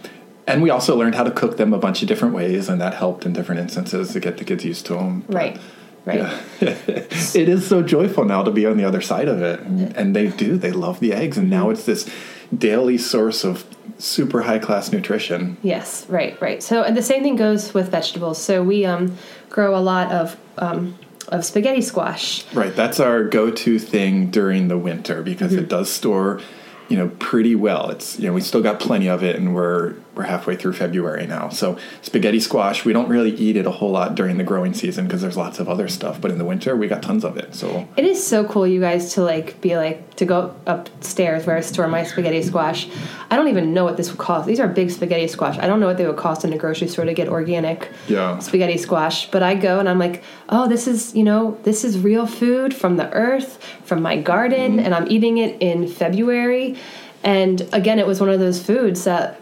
and 0.46 0.62
we 0.62 0.70
also 0.70 0.96
learned 0.96 1.14
how 1.14 1.24
to 1.24 1.30
cook 1.30 1.56
them 1.56 1.72
a 1.72 1.78
bunch 1.78 2.02
of 2.02 2.08
different 2.08 2.34
ways 2.34 2.68
and 2.68 2.80
that 2.80 2.94
helped 2.94 3.26
in 3.26 3.32
different 3.32 3.60
instances 3.60 4.12
to 4.12 4.20
get 4.20 4.38
the 4.38 4.44
kids 4.44 4.64
used 4.64 4.86
to 4.86 4.94
them 4.94 5.24
right. 5.28 5.58
Right. 6.04 6.20
yeah. 6.20 6.40
it 6.60 7.48
is 7.48 7.66
so 7.66 7.82
joyful 7.82 8.24
now 8.24 8.44
to 8.44 8.52
be 8.52 8.64
on 8.64 8.76
the 8.76 8.84
other 8.84 9.00
side 9.00 9.26
of 9.28 9.42
it 9.42 9.58
and, 9.60 9.96
and 9.96 10.14
they 10.14 10.28
do 10.28 10.56
they 10.56 10.70
love 10.70 11.00
the 11.00 11.12
eggs 11.12 11.36
and 11.36 11.50
now 11.50 11.70
it's 11.70 11.84
this 11.84 12.08
daily 12.56 12.96
source 12.96 13.42
of 13.44 13.64
super 13.98 14.42
high 14.42 14.60
class 14.60 14.92
nutrition 14.92 15.56
Yes, 15.62 16.06
right, 16.08 16.40
right. 16.40 16.62
So, 16.62 16.82
and 16.84 16.96
the 16.96 17.02
same 17.02 17.22
thing 17.24 17.34
goes 17.34 17.74
with 17.74 17.90
vegetables. 17.90 18.40
So 18.40 18.62
we 18.62 18.84
um, 18.84 19.16
grow 19.50 19.76
a 19.76 19.80
lot 19.80 20.12
of 20.12 20.36
um, 20.58 20.96
of 21.28 21.44
spaghetti 21.44 21.80
squash. 21.82 22.44
Right, 22.54 22.76
that's 22.76 23.00
our 23.00 23.24
go-to 23.24 23.78
thing 23.80 24.30
during 24.30 24.68
the 24.68 24.78
winter 24.78 25.22
because 25.22 25.50
Mm-hmm. 25.52 25.64
it 25.64 25.68
does 25.68 25.90
store, 25.90 26.40
you 26.88 26.96
know, 26.96 27.08
pretty 27.18 27.56
well. 27.56 27.90
It's 27.90 28.18
you 28.20 28.28
know 28.28 28.32
we 28.34 28.42
still 28.42 28.62
got 28.62 28.78
plenty 28.78 29.08
of 29.08 29.24
it, 29.24 29.34
and 29.36 29.54
we're 29.54 29.94
we're 30.16 30.24
halfway 30.24 30.56
through 30.56 30.72
February 30.72 31.26
now. 31.26 31.50
So 31.50 31.76
spaghetti 32.00 32.40
squash, 32.40 32.84
we 32.86 32.92
don't 32.94 33.08
really 33.08 33.32
eat 33.32 33.56
it 33.56 33.66
a 33.66 33.70
whole 33.70 33.90
lot 33.90 34.14
during 34.14 34.38
the 34.38 34.44
growing 34.44 34.72
season 34.72 35.04
because 35.06 35.20
there's 35.20 35.36
lots 35.36 35.58
of 35.60 35.68
other 35.68 35.88
stuff. 35.88 36.20
But 36.20 36.30
in 36.30 36.38
the 36.38 36.44
winter, 36.44 36.74
we 36.74 36.88
got 36.88 37.02
tons 37.02 37.22
of 37.24 37.36
it. 37.36 37.54
So 37.54 37.86
It 37.96 38.04
is 38.06 38.26
so 38.26 38.44
cool, 38.44 38.66
you 38.66 38.80
guys, 38.80 39.12
to 39.14 39.22
like 39.22 39.60
be 39.60 39.76
like 39.76 40.16
to 40.16 40.24
go 40.24 40.56
upstairs 40.66 41.46
where 41.46 41.56
I 41.56 41.60
store 41.60 41.86
my 41.86 42.02
spaghetti 42.02 42.42
squash. 42.42 42.88
I 43.30 43.36
don't 43.36 43.48
even 43.48 43.74
know 43.74 43.84
what 43.84 43.98
this 43.98 44.08
would 44.10 44.18
cost. 44.18 44.46
These 44.46 44.58
are 44.58 44.66
big 44.68 44.90
spaghetti 44.90 45.28
squash. 45.28 45.58
I 45.58 45.66
don't 45.66 45.80
know 45.80 45.86
what 45.86 45.98
they 45.98 46.06
would 46.06 46.16
cost 46.16 46.44
in 46.44 46.52
a 46.54 46.56
grocery 46.58 46.88
store 46.88 47.04
to 47.04 47.12
get 47.12 47.28
organic 47.28 47.90
Yeah. 48.08 48.38
spaghetti 48.38 48.78
squash. 48.78 49.30
But 49.30 49.42
I 49.42 49.54
go 49.54 49.78
and 49.78 49.88
I'm 49.88 49.98
like, 49.98 50.22
oh, 50.48 50.66
this 50.66 50.88
is 50.88 51.14
you 51.14 51.24
know 51.24 51.58
this 51.64 51.84
is 51.84 51.98
real 51.98 52.26
food 52.26 52.72
from 52.74 52.96
the 52.96 53.10
earth, 53.12 53.62
from 53.84 54.00
my 54.00 54.16
garden, 54.16 54.76
mm-hmm. 54.76 54.86
and 54.86 54.94
I'm 54.94 55.10
eating 55.10 55.36
it 55.38 55.60
in 55.60 55.86
February. 55.86 56.76
And 57.22 57.68
again, 57.72 57.98
it 57.98 58.06
was 58.06 58.20
one 58.20 58.30
of 58.30 58.38
those 58.40 58.62
foods 58.62 59.04
that 59.04 59.40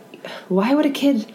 why 0.49 0.75
would 0.75 0.87
a 0.87 0.91
kid 0.91 1.33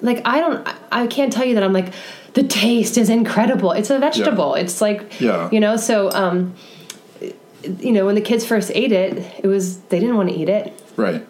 like 0.00 0.22
I 0.24 0.40
don't 0.40 0.68
I 0.92 1.06
can't 1.06 1.32
tell 1.32 1.44
you 1.44 1.54
that 1.54 1.62
I'm 1.62 1.72
like 1.72 1.92
the 2.34 2.42
taste 2.44 2.96
is 2.98 3.08
incredible. 3.10 3.72
It's 3.72 3.90
a 3.90 3.98
vegetable. 3.98 4.54
It's 4.54 4.80
like 4.80 5.20
Yeah. 5.20 5.48
you 5.50 5.60
know 5.60 5.76
so 5.76 6.10
um 6.12 6.54
you 7.80 7.92
know 7.92 8.06
when 8.06 8.14
the 8.14 8.20
kids 8.20 8.44
first 8.46 8.70
ate 8.74 8.92
it 8.92 9.18
it 9.42 9.46
was 9.46 9.80
they 9.90 9.98
didn't 9.98 10.16
want 10.16 10.28
to 10.28 10.34
eat 10.34 10.48
it 10.48 10.72
right, 10.96 11.26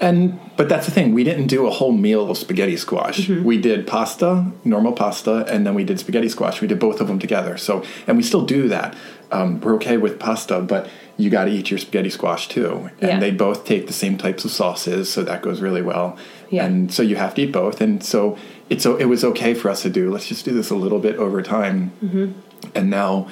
and 0.00 0.38
but 0.56 0.68
that's 0.68 0.86
the 0.86 0.92
thing. 0.92 1.14
We 1.14 1.22
didn't 1.24 1.46
do 1.46 1.66
a 1.66 1.70
whole 1.70 1.92
meal 1.92 2.30
of 2.30 2.36
spaghetti 2.38 2.76
squash. 2.76 3.20
Mm-hmm. 3.20 3.44
We 3.44 3.58
did 3.58 3.86
pasta, 3.86 4.46
normal 4.64 4.92
pasta, 4.92 5.44
and 5.48 5.64
then 5.66 5.74
we 5.74 5.84
did 5.84 5.98
spaghetti 6.00 6.28
squash. 6.28 6.60
We 6.60 6.66
did 6.68 6.78
both 6.78 7.00
of 7.00 7.06
them 7.06 7.18
together. 7.18 7.56
So 7.56 7.84
and 8.06 8.16
we 8.16 8.22
still 8.22 8.44
do 8.44 8.68
that. 8.68 8.96
Um, 9.30 9.60
we're 9.60 9.74
okay 9.76 9.96
with 9.96 10.18
pasta, 10.18 10.60
but 10.60 10.88
you 11.16 11.30
got 11.30 11.44
to 11.44 11.50
eat 11.50 11.70
your 11.70 11.78
spaghetti 11.78 12.10
squash 12.10 12.48
too. 12.48 12.90
And 13.00 13.10
Yeah. 13.10 13.20
they 13.20 13.30
both 13.30 13.64
take 13.64 13.86
the 13.86 13.92
same 13.92 14.16
types 14.18 14.44
of 14.44 14.50
sauces, 14.50 15.08
so 15.12 15.22
that 15.22 15.42
goes 15.42 15.60
really 15.60 15.82
well. 15.82 16.16
Yeah. 16.50 16.64
And 16.66 16.92
so 16.92 17.02
you 17.02 17.16
have 17.16 17.34
to 17.34 17.42
eat 17.42 17.52
both. 17.52 17.80
And 17.80 18.02
so 18.02 18.36
it's 18.70 18.82
so 18.82 18.96
it 18.96 19.04
was 19.06 19.22
okay 19.24 19.54
for 19.54 19.68
us 19.70 19.82
to 19.82 19.90
do. 19.90 20.10
Let's 20.10 20.26
just 20.28 20.44
do 20.44 20.52
this 20.52 20.70
a 20.70 20.74
little 20.76 20.98
bit 20.98 21.16
over 21.16 21.42
time. 21.42 21.92
Mm-hmm. 22.04 22.32
And 22.74 22.90
now, 22.90 23.28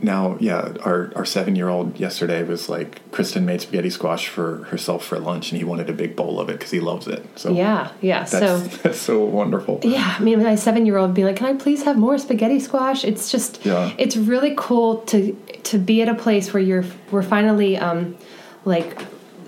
now, 0.00 0.36
yeah, 0.40 0.72
our 0.84 1.12
our 1.14 1.24
seven 1.24 1.54
year 1.54 1.68
old 1.68 2.00
yesterday 2.00 2.42
was 2.42 2.68
like 2.68 3.00
Kristen 3.12 3.46
made 3.46 3.60
spaghetti 3.60 3.88
squash 3.90 4.26
for 4.26 4.64
herself 4.64 5.04
for 5.04 5.18
lunch, 5.18 5.52
and 5.52 5.58
he 5.58 5.64
wanted 5.64 5.88
a 5.88 5.92
big 5.92 6.16
bowl 6.16 6.40
of 6.40 6.48
it 6.48 6.54
because 6.54 6.72
he 6.72 6.80
loves 6.80 7.06
it. 7.06 7.24
So 7.36 7.52
yeah 7.52 7.92
yeah 8.00 8.20
that's 8.24 8.30
so 8.32 8.58
that's 8.82 8.98
so 9.00 9.22
wonderful. 9.24 9.80
yeah 9.84 10.16
i 10.18 10.22
mean 10.22 10.42
my 10.42 10.56
seven 10.56 10.86
year 10.86 10.96
old 10.96 11.14
being 11.14 11.26
like 11.28 11.36
can 11.36 11.46
i 11.46 11.54
please 11.54 11.84
have 11.84 11.96
more 11.96 12.18
spaghetti 12.18 12.58
squash 12.58 13.04
it's 13.04 13.30
just 13.30 13.64
Yeah. 13.64 13.92
it's 13.98 14.16
really 14.16 14.54
cool 14.56 14.98
to 15.12 15.36
to 15.64 15.78
be 15.78 16.02
at 16.02 16.08
a 16.08 16.14
place 16.14 16.52
where 16.52 16.62
you're 16.62 16.84
we're 17.10 17.22
finally 17.22 17.76
um 17.76 18.16
like 18.64 19.00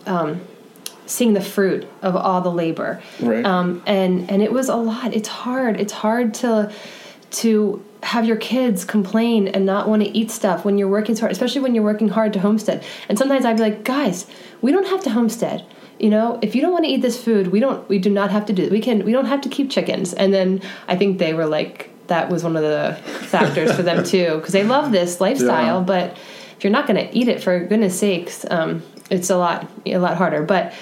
um 0.06 0.40
seeing 1.06 1.34
the 1.34 1.40
fruit 1.40 1.86
of 2.02 2.16
all 2.16 2.40
the 2.40 2.50
labor. 2.50 3.02
Right. 3.20 3.44
um 3.44 3.82
and 3.86 4.30
and 4.30 4.42
it 4.42 4.52
was 4.52 4.68
a 4.68 4.76
lot. 4.76 5.12
It's 5.14 5.28
hard. 5.28 5.78
It's 5.80 5.92
hard 5.92 6.34
to 6.34 6.72
to 7.32 7.84
have 8.02 8.26
your 8.26 8.36
kids 8.36 8.84
complain 8.84 9.48
and 9.48 9.64
not 9.64 9.88
want 9.88 10.02
to 10.02 10.08
eat 10.16 10.30
stuff 10.30 10.64
when 10.64 10.76
you're 10.76 10.88
working 10.88 11.14
so 11.14 11.20
hard 11.22 11.32
especially 11.32 11.62
when 11.62 11.74
you're 11.74 11.82
working 11.84 12.08
hard 12.08 12.32
to 12.34 12.40
homestead. 12.40 12.84
And 13.08 13.18
sometimes 13.18 13.44
i'd 13.46 13.56
be 13.56 13.62
like 13.62 13.82
guys 13.82 14.26
we 14.60 14.72
don't 14.72 14.86
have 14.86 15.02
to 15.04 15.10
homestead. 15.10 15.64
You 15.98 16.10
know 16.10 16.38
if 16.42 16.54
you 16.54 16.60
don't 16.60 16.72
want 16.72 16.84
to 16.84 16.90
eat 16.90 17.00
this 17.02 17.22
food 17.22 17.48
we 17.48 17.60
don't 17.60 17.88
we 17.88 17.98
do 17.98 18.10
not 18.10 18.30
have 18.30 18.44
to 18.46 18.52
do 18.52 18.64
It. 18.64 18.70
we 18.72 18.80
can 18.80 19.04
we 19.04 19.12
don't 19.12 19.24
have 19.26 19.40
to 19.42 19.48
keep 19.48 19.70
chickens. 19.70 20.12
And 20.12 20.32
then 20.34 20.60
i 20.86 20.96
think 20.96 21.18
they 21.18 21.32
were 21.34 21.46
like 21.46 21.90
that 22.08 22.28
was 22.30 22.44
one 22.44 22.56
of 22.56 22.62
the 22.62 22.96
factors 23.26 23.74
for 23.74 23.82
them 23.82 24.04
too 24.04 24.36
because 24.36 24.52
they 24.52 24.64
love 24.64 24.92
this 24.92 25.20
lifestyle 25.20 25.78
Yeah. 25.80 25.84
but 25.84 26.18
if 26.56 26.64
you're 26.64 26.72
not 26.72 26.86
going 26.86 26.96
to 27.06 27.16
eat 27.16 27.28
it 27.28 27.42
for 27.42 27.58
goodness 27.64 27.98
sakes 27.98 28.44
um, 28.50 28.82
it's 29.10 29.30
a 29.30 29.36
lot 29.36 29.68
a 29.86 29.98
lot 29.98 30.16
harder 30.16 30.42
but 30.42 30.72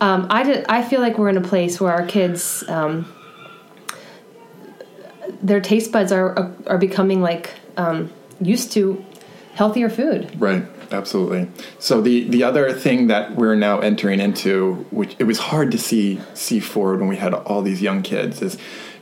um, 0.00 0.28
I, 0.30 0.44
did, 0.44 0.64
I 0.68 0.82
feel 0.82 1.00
like 1.00 1.18
we're 1.18 1.28
in 1.28 1.36
a 1.36 1.40
place 1.40 1.80
where 1.80 1.92
our 1.92 2.06
kids 2.06 2.62
um, 2.68 3.12
their 5.42 5.60
taste 5.60 5.92
buds 5.92 6.12
are 6.12 6.52
are 6.66 6.78
becoming 6.78 7.20
like 7.20 7.50
um, 7.76 8.10
used 8.40 8.72
to 8.72 9.04
healthier 9.54 9.88
food 9.90 10.30
Right, 10.40 10.64
absolutely. 10.92 11.48
So 11.78 12.00
the 12.00 12.28
the 12.28 12.42
other 12.44 12.72
thing 12.72 13.08
that 13.08 13.34
we're 13.34 13.56
now 13.56 13.80
entering 13.80 14.20
into, 14.20 14.86
which 14.90 15.16
it 15.18 15.24
was 15.24 15.38
hard 15.38 15.70
to 15.72 15.78
see 15.78 16.20
see 16.34 16.60
forward 16.60 17.00
when 17.00 17.08
we 17.08 17.16
had 17.16 17.34
all 17.34 17.62
these 17.62 17.82
young 17.82 18.02
kids, 18.02 18.40
is 18.40 18.56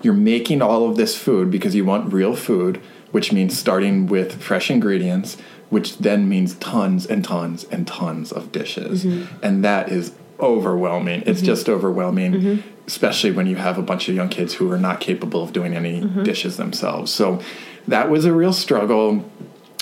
you're 0.07 0.15
making 0.15 0.63
all 0.63 0.89
of 0.89 0.97
this 0.97 1.19
food 1.19 1.51
because 1.51 1.75
you 1.75 1.85
want 1.85 2.13
real 2.13 2.37
food, 2.37 2.81
which 3.11 3.33
means 3.33 3.59
starting 3.59 4.07
with 4.07 4.41
fresh 4.41 4.71
ingredients, 4.71 5.37
which 5.69 5.99
then 5.99 6.29
means 6.29 6.55
tons 6.55 7.05
and 7.05 7.25
tons 7.25 7.65
and 7.65 7.89
tons 7.89 8.31
of 8.31 8.53
dishes, 8.53 9.05
mm-hmm. 9.05 9.45
and 9.45 9.65
that 9.65 9.91
is 9.91 10.13
overwhelming. 10.39 11.23
It's 11.27 11.41
mm-hmm. 11.41 11.47
just 11.47 11.69
overwhelming. 11.69 12.33
Mm-hmm. 12.33 12.69
Especially 12.87 13.33
when 13.33 13.49
you 13.49 13.57
have 13.57 13.79
a 13.79 13.83
bunch 13.83 14.09
of 14.09 14.15
young 14.15 14.29
kids 14.29 14.55
who 14.55 14.71
are 14.71 14.79
not 14.79 15.01
capable 15.01 15.43
of 15.43 15.53
doing 15.53 15.75
any 15.75 16.03
dishes 16.23 16.57
themselves. 16.57 17.13
So 17.13 17.43
that 17.89 18.09
was 18.09 18.25
a 18.25 18.33
real 18.33 18.53
struggle 18.53 19.29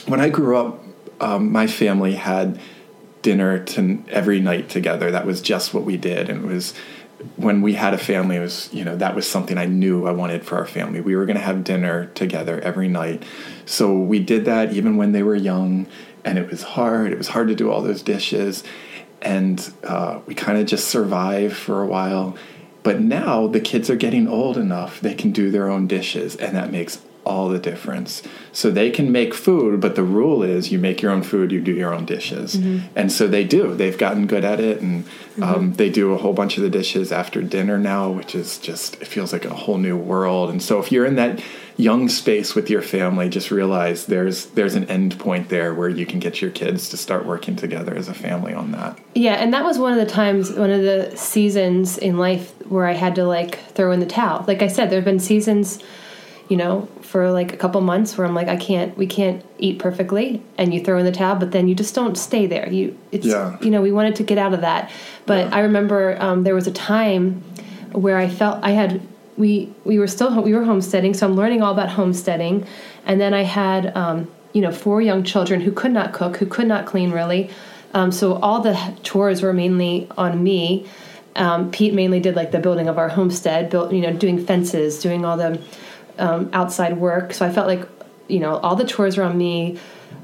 when 0.07 0.21
I 0.21 0.29
grew 0.29 0.57
up, 0.57 0.83
um, 1.21 1.53
my 1.53 1.67
family 1.67 2.15
had 2.15 2.59
dinner 3.23 3.63
to 3.65 4.03
every 4.09 4.41
night 4.41 4.69
together. 4.69 5.11
That 5.11 5.27
was 5.27 5.41
just 5.41 5.73
what 5.75 5.85
we 5.85 5.97
did, 5.97 6.29
and 6.29 6.45
it 6.45 6.47
was 6.47 6.75
when 7.37 7.63
we 7.63 7.75
had 7.75 7.95
a 7.95 7.99
family. 7.99 8.37
It 8.37 8.41
was 8.41 8.69
you 8.73 8.85
know 8.85 8.97
that 8.97 9.15
was 9.15 9.29
something 9.29 9.59
I 9.59 9.67
knew 9.67 10.07
I 10.07 10.13
wanted 10.13 10.45
for 10.45 10.57
our 10.57 10.67
family. 10.67 11.01
We 11.01 11.17
were 11.17 11.27
going 11.27 11.37
to 11.37 11.43
have 11.43 11.65
dinner 11.65 12.07
together 12.15 12.61
every 12.61 12.89
night, 12.89 13.23
so 13.67 13.99
we 13.99 14.19
did 14.19 14.45
that 14.45 14.73
even 14.73 14.97
when 14.97 15.13
they 15.13 15.23
were 15.23 15.35
young, 15.35 15.87
and 16.25 16.39
it 16.39 16.51
was 16.51 16.63
hard. 16.63 17.13
It 17.13 17.19
was 17.19 17.29
hard 17.29 17.49
to 17.49 17.55
do 17.55 17.71
all 17.71 17.83
those 17.83 18.03
dishes, 18.03 18.65
and 19.23 19.73
uh, 19.85 20.21
we 20.27 20.35
kind 20.35 20.59
of 20.59 20.67
just 20.67 20.89
survived 20.89 21.57
for 21.57 21.83
a 21.83 21.87
while. 21.87 22.37
But 22.83 23.01
now 23.01 23.47
the 23.47 23.61
kids 23.61 23.89
are 23.89 23.97
getting 23.97 24.29
old 24.29 24.57
enough; 24.57 25.01
they 25.01 25.15
can 25.15 25.31
do 25.31 25.51
their 25.51 25.69
own 25.69 25.87
dishes, 25.87 26.37
and 26.37 26.57
that 26.57 26.71
makes 26.71 27.01
all 27.25 27.49
the 27.49 27.59
difference. 27.59 28.23
So 28.53 28.71
they 28.71 28.91
can 28.91 29.11
make 29.11 29.35
food, 29.35 29.81
but 29.81 29.95
the 29.97 30.03
rule 30.03 30.43
is 30.43 30.71
you 30.71 30.79
make 30.79 31.03
your 31.03 31.11
own 31.11 31.23
food, 31.23 31.53
you 31.53 31.61
do 31.61 31.73
your 31.73 31.93
own 31.93 32.05
dishes. 32.05 32.55
And 32.95 33.11
so 33.11 33.27
they 33.27 33.45
do. 33.45 33.75
They've 33.75 33.99
gotten 33.99 34.27
good 34.27 34.45
at 34.45 34.61
it, 34.61 34.81
and 34.81 35.05
um, 35.43 35.73
they 35.75 35.91
do 35.91 36.13
a 36.13 36.19
whole 36.19 36.33
bunch 36.33 36.57
of 36.57 36.63
the 36.63 36.71
dishes 36.71 37.11
after 37.13 37.43
dinner 37.43 37.79
now, 37.79 38.11
which 38.11 38.35
is 38.35 38.59
just, 38.59 39.01
it 39.03 39.09
feels 39.09 39.33
like 39.33 39.45
a 39.45 39.55
whole 39.55 39.79
new 39.79 39.97
world. 39.97 40.51
And 40.51 40.63
so 40.63 40.79
if 40.79 40.93
you're 40.93 41.07
in 41.07 41.17
that 41.17 41.43
young 41.77 42.09
space 42.09 42.55
with 42.55 42.71
your 42.71 42.83
family, 42.83 43.29
just 43.29 43.51
realize 43.51 44.07
there's 44.07 44.47
there's 44.47 44.77
an 44.77 44.85
end 44.85 45.19
point 45.19 45.49
there 45.49 45.75
where 45.75 45.89
you 45.89 46.07
can 46.07 46.21
get 46.21 46.41
your 46.41 46.51
kids 46.51 46.89
to 46.91 46.97
start 46.97 47.27
working 47.27 47.57
together 47.57 47.95
as 47.97 48.09
a 48.09 48.15
family 48.15 48.55
on 48.55 48.71
that. 48.73 48.97
Yeah, 49.15 49.35
and 49.35 49.53
that 49.53 49.65
was 49.65 49.79
one 49.79 49.93
of 49.93 49.99
the 49.99 50.13
times, 50.13 50.53
one 50.53 50.71
of 50.71 50.83
the 50.83 51.13
seasons 51.17 51.99
in 51.99 52.17
life 52.17 52.53
where 52.69 52.87
I 52.87 52.93
had 52.93 53.17
to 53.17 53.25
like 53.25 53.59
throw 53.73 53.91
in 53.93 54.01
the 54.01 54.07
towel. 54.07 54.45
Like 54.47 54.63
I 54.63 54.69
said, 54.69 54.91
there 54.91 54.99
have 54.99 55.05
been 55.05 55.19
seasons, 55.19 55.81
you 56.49 56.57
know, 56.57 56.89
for 57.01 57.31
like 57.31 57.53
a 57.53 57.57
couple 57.57 57.81
months 57.81 58.17
where 58.19 58.27
I'm 58.27 58.35
like, 58.35 58.49
I 58.49 58.57
can't, 58.57 58.97
we 58.99 59.07
can't 59.07 59.45
eat 59.59 59.79
perfectly, 59.79 60.43
and 60.59 60.75
you 60.75 60.85
throw 60.85 60.99
in 60.99 61.05
the 61.05 61.13
towel, 61.13 61.37
but 61.37 61.53
then 61.53 61.69
you 61.69 61.75
just 61.75 61.95
don't 61.95 62.17
stay 62.17 62.47
there. 62.47 62.69
You, 62.69 62.97
it's, 63.13 63.27
Yeah. 63.27 63.57
you 63.61 63.71
know, 63.71 63.81
we 63.83 63.93
wanted 63.93 64.17
to 64.17 64.23
get 64.25 64.37
out 64.39 64.53
of 64.55 64.61
that, 64.61 64.91
but 65.27 65.53
I 65.53 65.61
remember 65.61 66.17
um, 66.21 66.45
there 66.45 66.55
was 66.55 66.67
a 66.67 66.73
time 66.73 67.43
where 67.93 68.19
I 68.19 68.29
felt 68.29 68.63
I 68.63 68.71
had. 68.73 69.01
We 69.37 69.73
we 69.85 69.99
were 69.99 70.07
still 70.07 70.43
we 70.43 70.53
were 70.55 70.65
homesteading, 70.65 71.15
so 71.15 71.27
I'm 71.27 71.35
learning 71.35 71.61
all 71.63 71.73
about 71.73 71.89
homesteading, 71.89 72.67
and 73.05 73.21
then 73.21 73.35
I 73.35 73.43
had 73.43 73.97
um, 73.97 74.29
you 74.53 74.61
know 74.61 74.71
four 74.71 75.03
young 75.03 75.25
children 75.25 75.61
who 75.61 75.73
could 75.73 75.91
not 75.93 76.13
cook, 76.13 76.37
who 76.37 76.47
could 76.47 76.69
not 76.69 76.87
clean 76.87 77.11
really, 77.11 77.51
Um, 77.95 78.13
so 78.13 78.35
all 78.35 78.61
the 78.61 78.77
chores 79.03 79.43
were 79.43 79.53
mainly 79.53 80.07
on 80.17 80.43
me. 80.43 80.87
Um, 81.37 81.71
Pete 81.73 81.95
mainly 81.95 82.21
did 82.21 82.37
like 82.37 82.53
the 82.53 82.61
building 82.61 82.87
of 82.89 82.97
our 82.97 83.09
homestead, 83.09 83.71
built 83.71 83.93
you 83.93 84.03
know 84.03 84.13
doing 84.13 84.39
fences, 84.45 85.01
doing 85.01 85.25
all 85.25 85.37
the 85.37 85.59
um, 86.19 86.51
outside 86.53 86.97
work. 86.99 87.33
So 87.33 87.47
I 87.47 87.51
felt 87.51 87.67
like 87.67 87.89
you 88.29 88.41
know 88.41 88.57
all 88.59 88.77
the 88.77 88.85
chores 88.85 89.17
were 89.17 89.25
on 89.25 89.37
me, 89.37 89.79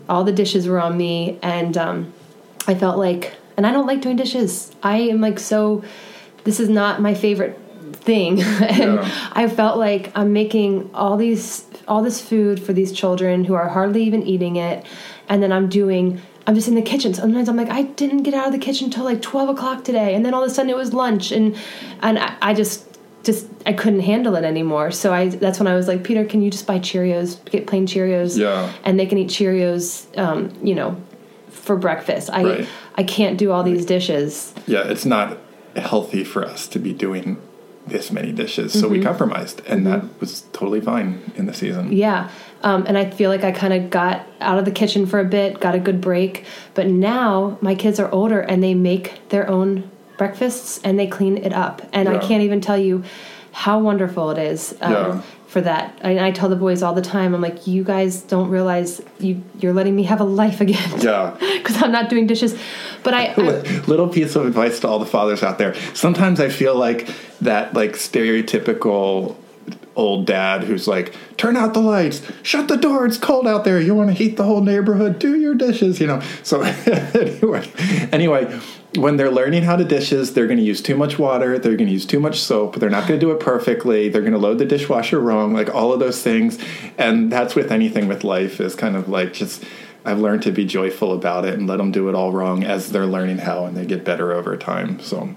all 0.09 0.25
the 0.25 0.33
dishes 0.33 0.67
were 0.69 0.81
on 0.81 0.97
me, 0.97 1.39
and 1.43 1.77
um, 1.77 2.13
I 2.67 2.75
felt 2.75 2.99
like, 2.99 3.35
and 3.57 3.67
I 3.67 3.73
don't 3.73 3.87
like 3.87 4.01
doing 4.01 4.17
dishes. 4.17 4.75
I 4.83 4.99
am 4.99 5.21
like 5.21 5.39
so. 5.39 5.85
This 6.45 6.59
is 6.59 6.69
not 6.71 7.03
my 7.03 7.15
favorite 7.15 7.59
thing, 7.93 8.41
and 8.43 8.95
Yeah. 8.95 9.31
I 9.33 9.49
felt 9.49 9.79
like 9.79 10.11
I'm 10.15 10.33
making 10.33 10.91
all 10.95 11.17
these 11.17 11.65
all 11.87 12.03
this 12.03 12.21
food 12.21 12.63
for 12.63 12.73
these 12.73 12.93
children 12.93 13.45
who 13.45 13.55
are 13.55 13.69
hardly 13.69 14.03
even 14.05 14.23
eating 14.27 14.57
it, 14.57 14.87
and 15.29 15.43
then 15.43 15.53
I'm 15.53 15.69
doing. 15.69 16.21
I'm 16.47 16.55
just 16.55 16.69
in 16.69 16.75
the 16.75 16.83
kitchen. 16.83 17.13
Sometimes 17.15 17.49
I'm 17.49 17.57
like, 17.57 17.69
I 17.69 17.83
didn't 17.83 18.23
get 18.23 18.33
out 18.35 18.47
of 18.47 18.53
the 18.53 18.59
kitchen 18.59 18.87
until 18.87 19.05
like 19.05 19.21
12 19.23 19.51
o'clock 19.51 19.85
today, 19.85 20.15
and 20.15 20.25
then 20.25 20.33
all 20.35 20.43
of 20.43 20.51
a 20.51 20.55
sudden 20.55 20.71
it 20.71 20.77
was 20.77 20.93
lunch, 20.95 21.31
and 21.31 21.57
and 22.01 22.19
I, 22.19 22.35
I 22.41 22.55
just 22.55 22.90
just 23.23 23.47
I 23.67 23.73
couldn't 23.73 24.01
handle 24.01 24.35
it 24.37 24.45
anymore. 24.45 24.91
So 24.91 25.13
I 25.13 25.29
that's 25.29 25.59
when 25.59 25.67
I 25.69 25.75
was 25.75 25.89
like, 25.89 26.05
Peter, 26.05 26.25
can 26.25 26.43
you 26.43 26.51
just 26.51 26.67
buy 26.67 26.79
Cheerios, 26.79 27.45
get 27.51 27.67
plain 27.67 27.87
Cheerios, 27.87 28.39
Yeah. 28.39 28.73
and 28.85 28.99
they 28.99 29.07
can 29.07 29.19
eat 29.19 29.29
Cheerios, 29.29 30.07
um, 30.19 30.53
you 30.63 30.75
know, 30.75 30.97
for 31.51 31.77
breakfast. 31.77 32.31
I 32.33 32.43
Right. 32.45 32.69
I 32.97 33.03
can't 33.03 33.39
do 33.39 33.53
all 33.53 33.63
these 33.63 33.85
dishes. 33.87 34.53
Yeah, 34.67 34.87
it's 34.89 35.05
not 35.05 35.39
healthy 35.77 36.25
for 36.25 36.45
us 36.45 36.67
to 36.69 36.79
be 36.79 36.93
doing 36.93 37.37
this 37.87 38.11
many 38.13 38.31
dishes. 38.33 38.79
So 38.79 38.89
we 38.89 39.01
compromised, 39.01 39.63
and 39.67 39.87
that 39.87 40.05
was 40.21 40.43
totally 40.53 40.81
fine 40.81 41.33
in 41.37 41.47
the 41.47 41.55
season. 41.55 41.93
Yeah. 41.93 42.29
Um, 42.63 42.85
and 42.87 42.99
I 42.99 43.09
feel 43.09 43.31
like 43.31 43.43
I 43.43 43.53
kind 43.53 43.73
of 43.73 43.89
got 43.91 44.27
out 44.41 44.59
of 44.59 44.65
the 44.65 44.71
kitchen 44.71 45.07
for 45.07 45.19
a 45.19 45.25
bit, 45.25 45.61
got 45.61 45.75
a 45.75 45.79
good 45.79 46.01
break. 46.01 46.45
But 46.75 46.89
now 46.89 47.57
my 47.63 47.75
kids 47.75 47.99
are 47.99 48.11
older 48.13 48.41
and 48.41 48.63
they 48.63 48.75
make 48.75 49.27
their 49.31 49.49
own 49.49 49.90
breakfasts 50.21 50.79
and 50.85 50.99
they 50.99 51.07
clean 51.07 51.39
it 51.39 51.55
up. 51.55 51.81
And 51.95 52.07
I 52.07 52.19
can't 52.19 52.43
even 52.43 52.61
tell 52.61 52.77
you 52.77 53.05
how 53.53 53.79
wonderful 53.81 54.31
it 54.31 54.37
is 54.39 54.77
um, 54.83 54.93
Yeah. 54.93 55.23
for 55.47 55.63
that. 55.63 55.99
I, 56.05 56.27
I 56.27 56.31
tell 56.31 56.51
the 56.51 56.57
boys 56.57 56.83
all 56.83 56.93
the 56.93 57.01
time, 57.01 57.35
I'm 57.35 57.41
like, 57.41 57.67
you 57.67 57.83
guys 57.83 58.21
don't 58.21 58.51
realize 58.51 59.01
you, 59.19 59.43
you're 59.61 59.73
letting 59.73 59.97
me 59.97 60.03
have 60.03 60.21
a 60.21 60.25
life 60.25 60.61
again. 60.61 61.01
Yeah. 61.01 61.35
Because 61.61 61.83
I'm 61.83 61.91
not 61.91 62.11
doing 62.11 62.27
dishes. 62.27 62.55
But 63.03 63.15
I, 63.15 63.29
I 63.29 63.43
Little 63.87 64.09
piece 64.09 64.37
of 64.37 64.47
advice 64.47 64.81
to 64.81 64.89
all 64.89 64.99
the 64.99 65.07
fathers 65.07 65.43
out 65.43 65.57
there. 65.57 65.75
Sometimes 65.95 66.39
I 66.39 66.51
feel 66.51 66.75
like 66.77 67.09
that 67.41 67.73
like 67.73 67.93
stereotypical 67.93 69.37
old 69.97 70.27
dad 70.27 70.65
who's 70.65 70.87
like, 70.87 71.15
turn 71.39 71.57
out 71.57 71.73
the 71.75 71.81
lights, 71.81 72.21
shut 72.43 72.69
the 72.69 72.77
door, 72.77 73.07
it's 73.07 73.19
cold 73.19 73.47
out 73.47 73.65
there, 73.65 73.81
you 73.81 73.95
want 73.95 74.09
to 74.09 74.15
heat 74.15 74.37
the 74.37 74.45
whole 74.45 74.61
neighborhood, 74.61 75.19
do 75.19 75.39
your 75.39 75.55
dishes, 75.55 76.01
you 76.01 76.07
know. 76.07 76.21
So 76.43 76.61
anyway, 77.15 77.71
anyway, 78.13 78.61
when 78.97 79.17
they're 79.17 79.31
learning 79.31 79.63
how 79.63 79.77
to 79.77 79.85
dishes, 79.85 80.35
they're 80.35 80.47
going 80.47 80.59
to 80.59 80.65
use 80.65 80.83
too 80.83 80.97
much 80.97 81.19
water, 81.19 81.59
they're 81.59 81.77
going 81.77 81.87
to 81.87 81.93
use 81.93 82.07
too 82.07 82.19
much 82.19 82.41
soap, 82.41 82.77
they're 82.77 82.91
not 82.91 83.07
going 83.07 83.19
to 83.19 83.25
do 83.25 83.31
it 83.31 83.41
perfectly, 83.41 84.09
they're 84.09 84.23
going 84.23 84.33
to 84.33 84.39
load 84.39 84.59
the 84.59 84.65
dishwasher 84.65 85.21
wrong, 85.21 85.53
like 85.53 85.73
all 85.73 85.93
of 85.93 86.01
those 86.01 86.23
things. 86.23 86.59
And 86.99 87.31
that's 87.33 87.55
with 87.55 87.71
anything 87.71 88.09
with 88.09 88.25
life 88.25 88.61
is 88.61 88.75
kind 88.75 88.97
of 88.97 89.09
like 89.09 89.33
just 89.33 89.65
I've 90.05 90.19
learned 90.19 90.43
to 90.45 90.53
be 90.53 90.65
joyful 90.65 91.13
about 91.13 91.45
it 91.45 91.55
and 91.55 91.67
let 91.67 91.77
them 91.77 91.93
do 91.93 92.09
it 92.09 92.15
all 92.15 92.33
wrong 92.33 92.65
as 92.65 92.91
they're 92.91 93.07
learning 93.07 93.39
how 93.39 93.67
and 93.67 93.77
they 93.77 93.87
get 93.87 94.05
better 94.05 94.33
over 94.33 94.57
time. 94.57 94.99
So 95.01 95.35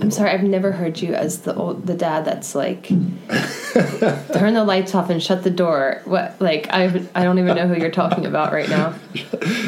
I'm 0.00 0.10
sorry, 0.10 0.30
I've 0.30 0.44
never 0.44 0.70
heard 0.70 1.00
you 1.00 1.14
as 1.14 1.40
the 1.42 1.54
old 1.54 1.86
the 1.86 1.94
dad 1.94 2.24
that's 2.24 2.54
like 2.54 2.86
turn 2.88 4.54
the 4.54 4.64
lights 4.64 4.94
off 4.94 5.10
and 5.10 5.20
shut 5.22 5.42
the 5.42 5.50
door. 5.50 6.02
What 6.04 6.40
like 6.40 6.68
I 6.70 6.84
I 7.14 7.24
don't 7.24 7.38
even 7.38 7.56
know 7.56 7.66
who 7.66 7.74
you're 7.74 7.90
talking 7.90 8.24
about 8.24 8.52
right 8.52 8.68
now. 8.68 8.94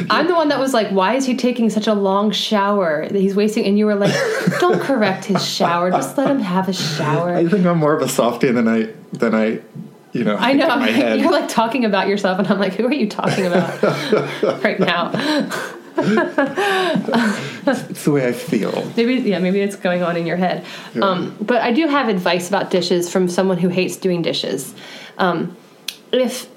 I'm 0.09 0.29
the 0.29 0.35
one 0.35 0.49
that 0.49 0.61
was 0.61 0.73
like, 0.73 0.91
why 0.91 1.15
is 1.15 1.27
he 1.27 1.35
taking 1.37 1.71
such 1.71 1.89
a 1.89 1.95
long 1.95 2.31
shower 2.31 3.09
that 3.09 3.19
he's 3.19 3.35
wasting? 3.35 3.65
And 3.65 3.79
you 3.79 3.87
were 3.87 3.97
like, 3.97 4.15
don't 4.61 4.81
correct 4.81 5.25
his 5.25 5.45
shower, 5.45 5.91
just 5.91 6.17
let 6.17 6.31
him 6.31 6.41
have 6.41 6.69
a 6.69 6.73
shower. 6.73 7.35
I 7.35 7.47
think 7.49 7.67
I'm 7.67 7.79
more 7.79 7.95
of 7.95 8.03
a 8.03 8.09
softie 8.09 8.53
than 8.53 8.69
I 8.69 8.93
than 9.13 9.35
I 9.35 9.61
you 10.13 10.25
know 10.25 10.37
I 10.37 10.53
know 10.53 10.73
in 10.73 10.79
my 10.79 10.87
head. 10.91 11.19
you're 11.19 11.33
like 11.33 11.49
talking 11.49 11.85
about 11.85 12.07
yourself, 12.07 12.39
and 12.39 12.47
I'm 12.47 12.61
like, 12.61 12.75
who 12.75 12.87
are 12.87 12.93
you 12.93 13.09
talking 13.09 13.47
about 13.47 13.83
right 14.63 14.79
now? 14.79 15.11
it's 17.67 18.05
the 18.05 18.11
way 18.11 18.29
I 18.29 18.33
feel. 18.33 18.91
Maybe 18.97 19.15
yeah, 19.17 19.39
maybe 19.39 19.61
it's 19.61 19.77
going 19.77 20.03
on 20.03 20.17
in 20.17 20.27
your 20.27 20.37
head. 20.37 20.65
Um, 21.01 21.37
but 21.41 21.63
I 21.63 21.73
do 21.73 21.87
have 21.89 22.09
advice 22.09 22.49
about 22.49 22.71
dishes 22.71 23.11
from 23.11 23.29
someone 23.29 23.59
who 23.59 23.69
hates 23.69 23.97
doing 23.97 24.23
dishes. 24.23 24.75
Um, 25.19 25.57
if 26.13 26.49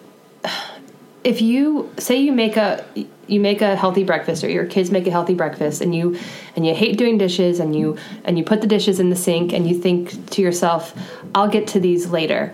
if 1.24 1.42
you 1.42 1.92
say 1.98 2.18
you 2.18 2.32
make 2.32 2.58
a 2.58 2.86
you 3.28 3.40
make 3.40 3.62
a 3.62 3.76
healthy 3.76 4.04
breakfast 4.04 4.44
or 4.44 4.50
your 4.50 4.66
kids 4.66 4.92
make 4.92 5.08
a 5.08 5.12
healthy 5.12 5.34
breakfast 5.34 5.82
and 5.82 5.96
you 5.96 6.18
and 6.56 6.66
you 6.66 6.76
hate 6.76 6.98
doing 6.98 7.18
dishes 7.18 7.60
and 7.60 7.76
you 7.76 7.98
and 8.26 8.38
you 8.38 8.44
put 8.44 8.62
the 8.62 8.68
dishes 8.68 9.00
in 9.00 9.10
the 9.10 9.16
sink 9.16 9.54
and 9.54 9.68
you 9.68 9.80
think 9.80 10.30
to 10.30 10.42
yourself 10.42 10.94
i'll 11.34 11.48
get 11.48 11.68
to 11.68 11.80
these 11.80 12.08
later 12.08 12.54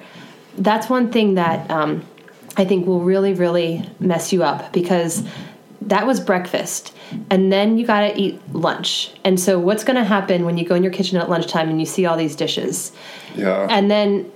that's 0.60 0.90
one 0.90 1.12
thing 1.12 1.34
that 1.36 1.70
um, 1.72 2.06
i 2.58 2.66
think 2.66 2.86
will 2.86 3.02
really 3.02 3.34
really 3.34 3.84
mess 4.00 4.32
you 4.32 4.44
up 4.44 4.72
because 4.72 5.28
that 5.82 6.06
was 6.06 6.20
breakfast 6.20 6.94
and 7.30 7.52
then 7.52 7.78
you 7.78 7.86
got 7.86 8.02
to 8.02 8.20
eat 8.20 8.40
lunch 8.54 9.12
and 9.24 9.40
so 9.40 9.58
what's 9.58 9.84
going 9.84 9.96
to 9.96 10.04
happen 10.04 10.46
when 10.46 10.58
you 10.58 10.66
go 10.68 10.76
in 10.76 10.84
your 10.84 10.92
kitchen 10.92 11.18
at 11.18 11.30
lunchtime 11.30 11.70
and 11.70 11.80
you 11.80 11.86
see 11.86 12.06
all 12.06 12.18
these 12.18 12.36
dishes 12.36 12.92
Yeah. 13.36 13.66
and 13.70 13.90
then 13.90 14.30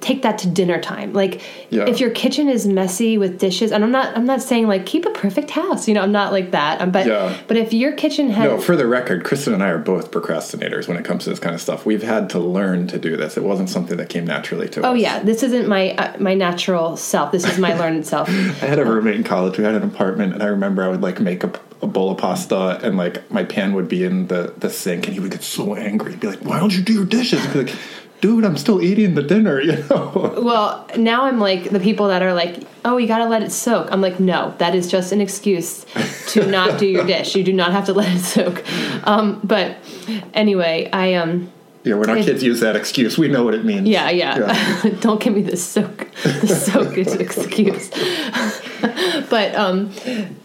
take 0.00 0.22
that 0.22 0.38
to 0.38 0.48
dinner 0.48 0.80
time 0.80 1.12
like 1.12 1.40
Yeah. 1.70 1.86
if 1.88 1.98
your 1.98 2.10
kitchen 2.10 2.48
is 2.48 2.66
messy 2.66 3.18
with 3.18 3.38
dishes 3.38 3.72
and 3.72 3.82
i'm 3.82 3.90
not 3.90 4.16
i'm 4.16 4.26
not 4.26 4.40
saying 4.40 4.68
like 4.68 4.86
keep 4.86 5.04
a 5.06 5.10
perfect 5.10 5.50
house 5.50 5.88
you 5.88 5.94
know 5.94 6.00
i'm 6.02 6.12
not 6.12 6.32
like 6.32 6.52
that 6.52 6.80
um, 6.80 6.90
but 6.92 7.06
Yeah. 7.06 7.36
but 7.48 7.56
if 7.56 7.72
your 7.72 7.92
kitchen 7.92 8.30
has 8.30 8.44
no, 8.50 8.58
for 8.60 8.76
the 8.76 8.86
record, 8.86 9.24
Kristen 9.24 9.54
and 9.54 9.62
I 9.62 9.68
are 9.70 9.78
both 9.78 10.10
procrastinators 10.10 10.86
when 10.86 10.96
it 10.96 11.04
comes 11.04 11.24
to 11.24 11.30
this 11.30 11.40
kind 11.40 11.54
of 11.54 11.60
stuff. 11.60 11.84
We've 11.84 12.02
had 12.02 12.30
to 12.30 12.38
learn 12.38 12.86
to 12.88 12.98
do 12.98 13.16
this. 13.16 13.36
It 13.36 13.42
wasn't 13.42 13.68
something 13.70 13.96
that 13.96 14.08
came 14.08 14.24
naturally 14.24 14.68
to 14.70 14.80
us. 14.80 14.86
oh 14.86 14.94
yeah 14.94 15.20
this 15.22 15.42
isn't 15.42 15.66
my 15.68 15.92
uh, 15.96 16.16
my 16.20 16.34
natural 16.34 16.96
self 16.96 17.32
this 17.32 17.44
is 17.44 17.58
my 17.58 17.76
learned 17.82 18.06
self 18.06 18.28
I 18.28 18.66
had 18.66 18.78
a 18.78 18.84
roommate 18.84 19.16
in 19.16 19.24
college. 19.24 19.58
We 19.58 19.64
had 19.64 19.74
an 19.74 19.82
apartment, 19.82 20.32
and 20.34 20.42
I 20.42 20.46
remember 20.46 20.82
I 20.84 20.88
would 20.88 21.00
like 21.02 21.20
make 21.20 21.42
a, 21.44 21.52
a 21.82 21.86
bowl 21.86 22.10
of 22.12 22.18
pasta, 22.18 22.78
and 22.82 22.96
like 22.96 23.28
my 23.30 23.42
pan 23.44 23.74
would 23.74 23.88
be 23.88 24.04
in 24.04 24.28
the, 24.28 24.54
the 24.58 24.70
sink, 24.70 25.06
and 25.06 25.14
he 25.14 25.20
would 25.20 25.30
get 25.32 25.42
so 25.42 25.74
angry. 25.74 26.12
He'd 26.12 26.20
be 26.20 26.28
like, 26.28 26.40
"Why 26.40 26.60
don't 26.60 26.72
you 26.76 26.82
do 26.82 26.92
your 26.92 27.04
dishes?" 27.04 27.44
I'd 27.44 27.52
be 27.52 27.64
like, 27.64 27.74
"Dude, 28.20 28.44
I'm 28.44 28.56
still 28.56 28.82
eating 28.82 29.14
the 29.14 29.22
dinner," 29.22 29.60
you 29.60 29.72
know. 29.90 30.34
well 30.42 30.86
now 30.96 31.24
i'm 31.24 31.38
like 31.38 31.70
the 31.70 31.80
people 31.80 32.08
that 32.08 32.22
are 32.22 32.34
like 32.34 32.62
oh 32.84 32.96
you 32.96 33.06
gotta 33.06 33.26
let 33.26 33.42
it 33.42 33.52
soak. 33.52 33.90
I'm 33.92 34.00
like 34.00 34.18
no 34.20 34.54
that 34.58 34.74
is 34.74 34.90
just 34.90 35.12
an 35.12 35.20
excuse 35.20 35.84
to 36.28 36.46
not 36.46 36.78
do 36.78 36.86
your 36.86 37.06
dish. 37.14 37.34
You 37.36 37.44
do 37.44 37.52
not 37.52 37.72
have 37.72 37.86
to 37.86 37.92
let 37.92 38.14
it 38.14 38.20
soak. 38.20 38.62
Um, 39.06 39.40
but 39.44 39.76
anyway 40.34 40.88
i 40.92 41.14
um 41.14 41.52
yeah, 41.88 41.94
when 41.94 42.10
our 42.10 42.18
It- 42.18 42.26
kids 42.26 42.42
use 42.42 42.60
that 42.60 42.76
excuse, 42.76 43.16
we 43.16 43.28
know 43.28 43.44
what 43.44 43.54
it 43.54 43.64
means. 43.64 43.88
Yeah, 43.88 44.10
yeah. 44.10 44.90
Don't 45.00 45.20
give 45.20 45.34
me 45.34 45.42
the 45.42 45.56
soak. 45.56 46.06
The 46.22 46.48
soak 46.48 46.96
excuse. 47.20 47.90
but 49.30 49.54
um, 49.54 49.90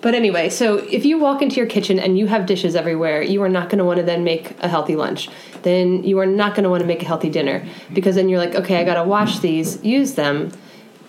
but 0.02 0.16
anyway, 0.16 0.50
so 0.50 0.78
if 0.78 1.06
you 1.06 1.20
walk 1.20 1.42
into 1.42 1.58
your 1.58 1.66
kitchen 1.66 2.00
and 2.00 2.18
you 2.18 2.28
have 2.28 2.46
dishes 2.46 2.76
everywhere, 2.76 3.22
you 3.22 3.42
are 3.44 3.50
not 3.50 3.70
going 3.70 3.80
to 3.80 3.86
want 3.86 3.98
to 3.98 4.04
then 4.04 4.24
make 4.24 4.56
a 4.62 4.68
healthy 4.68 4.96
lunch. 4.96 5.30
Then 5.64 6.04
you 6.04 6.18
are 6.20 6.26
not 6.26 6.56
going 6.56 6.64
to 6.64 6.70
want 6.70 6.82
to 6.82 6.88
make 6.88 7.02
a 7.02 7.06
healthy 7.06 7.30
dinner 7.30 7.66
because 7.94 8.16
then 8.16 8.30
you're 8.30 8.40
like, 8.40 8.56
okay, 8.56 8.78
I 8.78 8.84
got 8.84 8.96
to 8.96 9.04
wash 9.04 9.40
these, 9.40 9.84
use 9.84 10.14
them, 10.14 10.52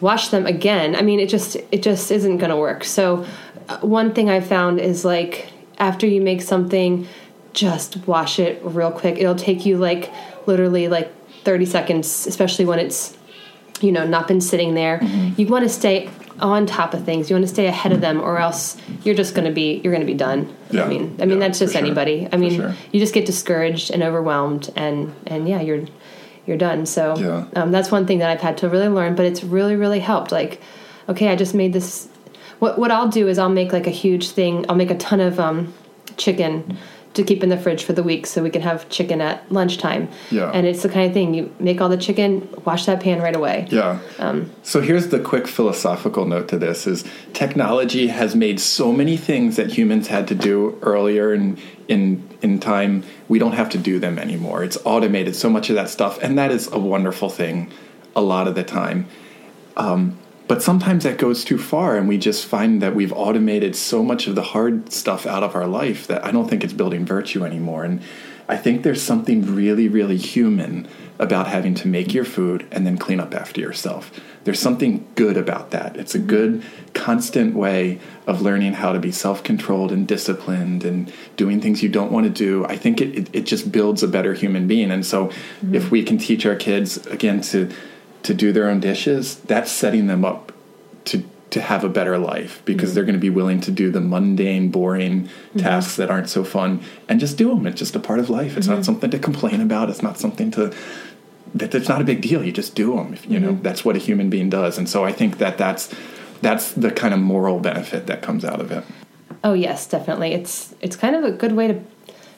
wash 0.01 0.29
them 0.29 0.47
again. 0.47 0.97
I 0.97 1.03
mean, 1.03 1.21
it 1.21 1.29
just 1.29 1.57
it 1.71 1.83
just 1.83 2.11
isn't 2.11 2.39
going 2.39 2.51
to 2.51 2.57
work. 2.57 2.83
So 2.85 3.25
uh, 3.69 3.79
one 3.79 4.13
thing 4.15 4.31
I 4.31 4.41
found 4.41 4.81
is 4.81 5.05
like 5.05 5.49
after 5.79 6.07
you 6.07 6.21
make 6.21 6.43
something, 6.43 7.07
just 7.55 8.07
wash 8.07 8.39
it 8.39 8.61
real 8.63 8.91
quick. 8.93 9.17
It'll 9.19 9.35
take 9.35 9.65
you 9.65 9.79
like 9.79 10.13
literally 10.47 10.89
like 10.89 11.11
30 11.45 11.65
seconds, 11.67 12.27
especially 12.27 12.65
when 12.67 12.79
it's 12.79 13.17
you 13.81 13.91
know 13.93 14.07
not 14.07 14.29
been 14.29 14.41
sitting 14.41 14.75
there. 14.75 15.03
You 15.37 15.47
want 15.47 15.65
to 15.65 15.69
stay 15.69 16.11
on 16.41 16.67
top 16.67 16.95
of 16.95 17.05
things. 17.05 17.31
You 17.31 17.37
want 17.37 17.45
to 17.47 17.53
stay 17.53 17.67
ahead 17.67 17.93
of 17.93 18.01
them, 18.01 18.21
or 18.21 18.39
else 18.39 18.77
you're 19.05 19.15
just 19.15 19.35
going 19.35 19.47
to 19.47 19.53
be 19.53 19.81
you're 19.83 19.93
going 19.93 20.07
to 20.07 20.13
be 20.13 20.19
done. 20.19 20.55
Yeah. 20.71 20.85
I 20.85 20.89
mean, 20.89 21.17
I 21.21 21.27
mean 21.27 21.39
Yeah, 21.39 21.47
that's 21.47 21.59
just 21.61 21.73
for 21.73 21.79
sure. 21.79 21.87
anybody. 21.87 22.29
I 22.33 22.37
mean, 22.37 22.57
sure. 22.57 22.75
you 22.93 23.01
just 23.01 23.15
get 23.15 23.25
discouraged 23.27 23.91
and 23.91 24.03
overwhelmed, 24.03 24.71
and 24.77 25.15
and 25.27 25.49
yeah, 25.49 25.61
you're 25.61 25.85
you're 26.47 26.59
done. 26.59 26.87
So 26.87 27.17
Yeah. 27.17 27.47
um, 27.57 27.71
that's 27.73 27.91
one 27.91 28.07
thing 28.07 28.19
that 28.19 28.31
I've 28.31 28.41
had 28.43 28.59
to 28.59 28.69
really 28.69 28.89
learn, 28.89 29.15
but 29.15 29.27
it's 29.27 29.43
really 29.45 29.77
really 29.77 30.01
helped. 30.01 30.33
Like, 30.33 30.61
okay, 31.09 31.29
I 31.29 31.37
just 31.37 31.55
made 31.55 31.73
this. 31.73 32.09
What 32.59 32.79
what 32.79 32.91
I'll 32.91 33.09
do 33.09 33.29
is 33.29 33.39
I'll 33.39 33.49
make 33.49 33.73
like 33.73 33.87
a 33.87 33.91
huge 33.91 34.31
thing. 34.31 34.67
I'll 34.69 34.77
make 34.77 34.91
a 34.91 34.99
ton 34.99 35.21
of 35.21 35.39
um, 35.39 35.73
chicken 36.17 36.79
to 37.15 37.23
keep 37.23 37.43
in 37.43 37.49
the 37.49 37.57
fridge 37.57 37.85
for 37.85 37.93
the 37.93 38.03
week 38.03 38.27
so 38.27 38.43
we 38.43 38.51
can 38.51 38.63
have 38.63 38.89
chicken 38.89 39.21
at 39.21 39.51
lunchtime. 39.51 40.09
Yeah. 40.31 40.51
And 40.51 40.67
it's 40.67 40.83
the 40.83 40.89
kind 40.89 41.07
of 41.07 41.13
thing 41.13 41.33
you 41.33 41.55
make 41.61 41.81
all 41.81 41.89
the 41.89 41.97
chicken, 41.97 42.49
wash 42.65 42.87
that 42.87 43.01
pan 43.01 43.21
right 43.21 43.35
away. 43.35 43.69
Yeah. 43.71 44.01
Um, 44.19 44.53
so 44.63 44.81
here's 44.81 45.09
the 45.09 45.21
quick 45.21 45.47
philosophical 45.47 46.27
note 46.27 46.49
to 46.49 46.59
this 46.59 46.87
is 46.87 47.05
technology 47.33 48.09
has 48.09 48.35
made 48.35 48.59
so 48.61 48.93
many 48.93 49.17
things 49.17 49.57
that 49.57 49.73
humans 49.73 50.09
had 50.09 50.27
to 50.29 50.35
do 50.35 50.79
earlier 50.83 51.33
in 51.33 51.59
in 51.87 52.29
in 52.43 52.59
time 52.59 53.05
we 53.29 53.39
don't 53.39 53.53
have 53.53 53.71
to 53.71 53.79
do 53.79 53.99
them 53.99 54.19
anymore. 54.19 54.65
It's 54.65 54.79
automated 54.85 55.37
so 55.37 55.49
much 55.49 55.71
of 55.71 55.77
that 55.77 55.89
stuff 55.89 56.19
and 56.21 56.37
that 56.39 56.51
is 56.51 56.71
a 56.73 56.79
wonderful 56.79 57.29
thing 57.29 57.73
a 58.17 58.23
lot 58.23 58.49
of 58.49 58.55
the 58.55 58.65
time. 58.65 59.07
Um, 59.77 60.19
but 60.47 60.63
sometimes 60.63 61.05
that 61.05 61.19
goes 61.19 61.45
too 61.45 61.59
far, 61.59 61.97
and 61.97 62.07
we 62.07 62.19
just 62.19 62.45
find 62.45 62.83
that 62.83 62.95
we've 62.95 63.13
automated 63.13 63.75
so 63.75 64.03
much 64.03 64.27
of 64.27 64.35
the 64.35 64.43
hard 64.43 64.93
stuff 64.93 65.27
out 65.27 65.43
of 65.43 65.55
our 65.55 65.67
life 65.67 66.07
that 66.07 66.25
I 66.25 66.31
don't 66.31 66.49
think 66.49 66.63
it's 66.63 66.73
building 66.73 67.07
virtue 67.07 67.45
anymore. 67.45 67.85
And 67.85 68.03
I 68.47 68.57
think 68.59 68.83
there's 68.83 69.03
something 69.03 69.55
really, 69.55 69.89
really 69.89 70.19
human 70.19 70.87
about 71.19 71.47
having 71.47 71.75
to 71.77 71.89
make 71.89 72.13
your 72.13 72.25
food 72.25 72.67
and 72.71 72.87
then 72.87 72.99
clean 72.99 73.21
up 73.21 73.35
after 73.35 73.61
yourself. 73.61 74.11
There's 74.43 74.59
something 74.59 75.07
good 75.15 75.39
about 75.39 75.71
that. 75.71 75.97
It's 75.97 76.15
a 76.15 76.19
good, 76.19 76.63
constant 76.93 77.55
way 77.55 78.01
of 78.27 78.43
learning 78.43 78.75
how 78.75 78.93
to 78.93 78.99
be 78.99 79.13
self 79.13 79.43
controlled 79.43 79.93
and 79.93 80.07
disciplined 80.07 80.85
and 80.85 81.11
doing 81.37 81.63
things 81.63 81.83
you 81.83 81.89
don't 81.89 82.13
want 82.13 82.25
to 82.27 82.31
do. 82.31 82.67
I 82.67 82.77
think 82.77 83.01
it, 83.01 83.17
it, 83.17 83.31
it 83.35 83.47
just 83.47 83.73
builds 83.73 84.03
a 84.03 84.09
better 84.09 84.35
human 84.35 84.67
being. 84.67 84.91
And 84.91 85.07
so, 85.07 85.29
mm-hmm. 85.29 85.75
if 85.75 85.91
we 85.91 86.03
can 86.03 86.19
teach 86.19 86.45
our 86.45 86.57
kids, 86.57 87.07
again, 87.07 87.41
to, 87.43 87.71
to 88.25 88.35
do 88.35 88.53
their 88.53 88.69
own 88.69 88.81
dishes, 88.81 89.37
that's 89.41 89.71
setting 89.71 90.09
them 90.09 90.25
up 90.25 90.53
to 91.07 91.25
to 91.51 91.61
have 91.61 91.85
a 91.85 91.89
better 91.89 92.19
life 92.19 92.61
because 92.65 92.89
mm-hmm. 92.89 92.95
they're 92.97 93.05
going 93.05 93.15
to 93.15 93.21
be 93.21 93.31
willing 93.31 93.61
to 93.61 93.71
do 93.71 93.89
the 93.89 94.01
mundane, 94.01 94.71
boring 94.71 95.23
mm-hmm. 95.23 95.59
tasks 95.61 95.95
that 95.95 96.11
aren't 96.11 96.29
so 96.29 96.43
fun 96.43 96.83
and 97.09 97.21
just 97.21 97.39
do 97.39 97.49
them. 97.49 97.65
It's 97.65 97.79
just 97.79 97.95
a 97.95 98.01
part 98.01 98.19
of 98.19 98.29
life. 98.29 98.57
It's 98.57 98.67
mm-hmm. 98.67 98.77
not 98.77 98.85
something 98.85 99.09
to 99.13 99.21
complain 99.21 99.61
about. 99.61 99.89
It's 99.89 100.03
not 100.03 100.19
something 100.19 100.51
to 100.53 100.75
that. 101.55 101.73
It's 101.73 101.89
not 101.89 102.01
a 102.01 102.05
big 102.05 102.23
deal. 102.23 102.43
You 102.43 102.51
just 102.51 102.75
do 102.75 102.97
them. 102.97 103.17
You 103.29 103.39
know, 103.39 103.53
mm-hmm. 103.53 103.63
that's 103.63 103.85
what 103.85 103.95
a 103.95 104.01
human 104.01 104.31
being 104.31 104.51
does. 104.51 104.79
And 104.79 104.89
so 104.89 105.05
I 105.05 105.13
think 105.13 105.39
that 105.39 105.57
that's 105.57 105.95
that's 106.43 106.73
the 106.73 106.91
kind 106.91 107.15
of 107.15 107.21
moral 107.21 107.61
benefit 107.61 108.09
that 108.09 108.21
comes 108.21 108.45
out 108.45 108.61
of 108.61 108.73
it. 108.73 108.85
Oh 109.45 109.53
yes, 109.53 109.87
definitely. 109.87 110.33
It's 110.33 110.75
it's 110.81 110.97
kind 110.97 111.15
of 111.15 111.23
a 111.23 111.31
good 111.31 111.53
way 111.53 111.69
to 111.69 111.81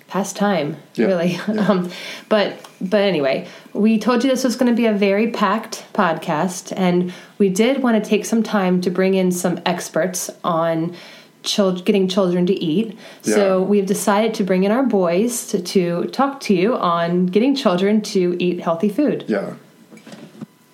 pass 0.09 0.33
time, 0.33 0.77
yeah. 0.95 1.07
really. 1.07 1.33
Yeah. 1.33 1.67
Um, 1.71 1.91
but 2.29 2.59
but 2.81 3.01
anyway, 3.01 3.49
we 3.77 3.99
told 3.99 4.25
you 4.25 4.31
this 4.31 4.45
was 4.45 4.57
going 4.57 4.71
to 4.71 4.77
be 4.77 4.87
a 4.87 4.93
very 4.93 5.31
packed 5.31 5.85
podcast, 5.93 6.73
and 6.77 7.13
we 7.39 7.49
did 7.49 7.83
want 7.83 8.03
to 8.03 8.09
take 8.09 8.25
some 8.25 8.43
time 8.43 8.81
to 8.81 8.91
bring 8.91 9.15
in 9.15 9.31
some 9.31 9.61
experts 9.67 10.31
on 10.43 10.97
children, 11.43 11.85
getting 11.85 12.09
children 12.09 12.47
to 12.47 12.55
eat. 12.55 12.99
Yeah. 13.23 13.35
So 13.35 13.63
we've 13.63 13.87
decided 13.87 14.35
to 14.35 14.45
bring 14.45 14.65
in 14.65 14.73
our 14.73 14.83
boys 14.83 15.47
to, 15.49 15.63
to 15.63 16.07
talk 16.07 16.41
to 16.41 16.55
you 16.55 16.77
on 16.77 17.27
getting 17.27 17.55
children 17.55 18.03
to 18.03 18.37
eat 18.39 18.61
healthy 18.61 18.89
food. 18.89 19.25
Yeah. 19.29 19.55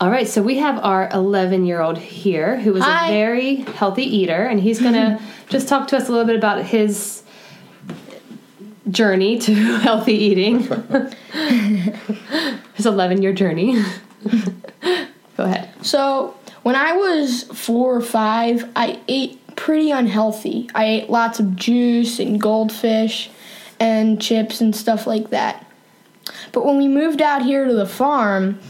All 0.01 0.11
right, 0.11 0.27
so 0.27 0.43
we 0.43 0.59
have 0.59 0.83
our 0.83 1.09
11 1.11 1.65
year 1.65 1.81
old 1.81 1.97
here 1.97 2.59
who 2.59 2.75
is 2.75 2.83
Hi. 2.83 3.07
a 3.07 3.13
very 3.13 3.55
healthy 3.57 4.03
eater, 4.03 4.47
and 4.47 4.59
he's 4.59 4.81
going 4.81 4.95
to 4.95 5.21
just 5.49 5.69
talk 5.69 5.87
to 5.89 5.97
us 5.97 6.09
a 6.09 6.11
little 6.11 6.27
bit 6.27 6.37
about 6.37 6.65
his 6.65 7.23
journey 8.91 9.39
to 9.39 9.55
healthy 9.79 10.15
eating. 10.15 10.61
his 12.75 12.87
11 12.87 13.23
year 13.23 13.33
journey. 13.33 13.83
Go 15.37 15.45
ahead. 15.45 15.71
So, 15.83 16.37
when 16.63 16.77
I 16.77 16.93
was 16.93 17.45
four 17.45 17.97
or 17.97 18.01
five, 18.01 18.71
I 18.77 19.01
ate 19.09 19.41
pretty 19.57 19.91
unhealthy. 19.91 20.69
I 20.75 20.85
ate 20.85 21.11
lots 21.11 21.41
of 21.41 21.57
juice 21.57 22.19
and 22.19 22.41
goldfish 22.41 23.31
and 23.81 24.21
chips 24.21 24.61
and 24.61 24.75
stuff 24.75 25.07
like 25.07 25.31
that. 25.31 25.67
But 26.53 26.65
when 26.65 26.79
we 26.79 26.87
moved 26.87 27.21
out 27.21 27.43
here 27.43 27.67
to 27.67 27.73
the 27.73 27.87
farm, 27.87 28.61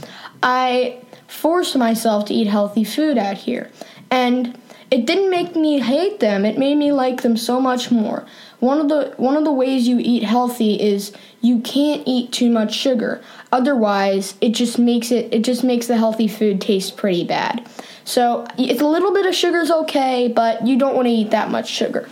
I 0.42 1.02
forced 1.26 1.76
myself 1.76 2.26
to 2.26 2.34
eat 2.34 2.46
healthy 2.46 2.84
food 2.84 3.18
out 3.18 3.36
here. 3.36 3.70
And 4.10 4.58
it 4.92 5.06
didn't 5.06 5.30
make 5.30 5.56
me 5.56 5.80
hate 5.80 6.20
them, 6.20 6.44
it 6.44 6.58
made 6.58 6.74
me 6.74 6.92
like 6.92 7.22
them 7.22 7.34
so 7.34 7.58
much 7.58 7.90
more. 7.90 8.26
One 8.60 8.78
of 8.78 8.90
the 8.90 9.14
one 9.16 9.38
of 9.38 9.44
the 9.44 9.52
ways 9.52 9.88
you 9.88 9.98
eat 9.98 10.22
healthy 10.22 10.78
is 10.78 11.12
you 11.40 11.60
can't 11.60 12.02
eat 12.04 12.30
too 12.30 12.50
much 12.50 12.74
sugar. 12.74 13.22
Otherwise, 13.50 14.34
it 14.42 14.50
just 14.50 14.78
makes 14.78 15.10
it 15.10 15.32
it 15.32 15.44
just 15.44 15.64
makes 15.64 15.86
the 15.86 15.96
healthy 15.96 16.28
food 16.28 16.60
taste 16.60 16.98
pretty 16.98 17.24
bad. 17.24 17.66
So, 18.04 18.46
it's 18.58 18.82
a 18.82 18.86
little 18.86 19.14
bit 19.14 19.24
of 19.24 19.34
sugar 19.34 19.60
is 19.60 19.70
okay, 19.70 20.28
but 20.28 20.66
you 20.66 20.78
don't 20.78 20.94
want 20.94 21.06
to 21.06 21.12
eat 21.12 21.30
that 21.30 21.50
much 21.50 21.70
sugar. 21.70 22.06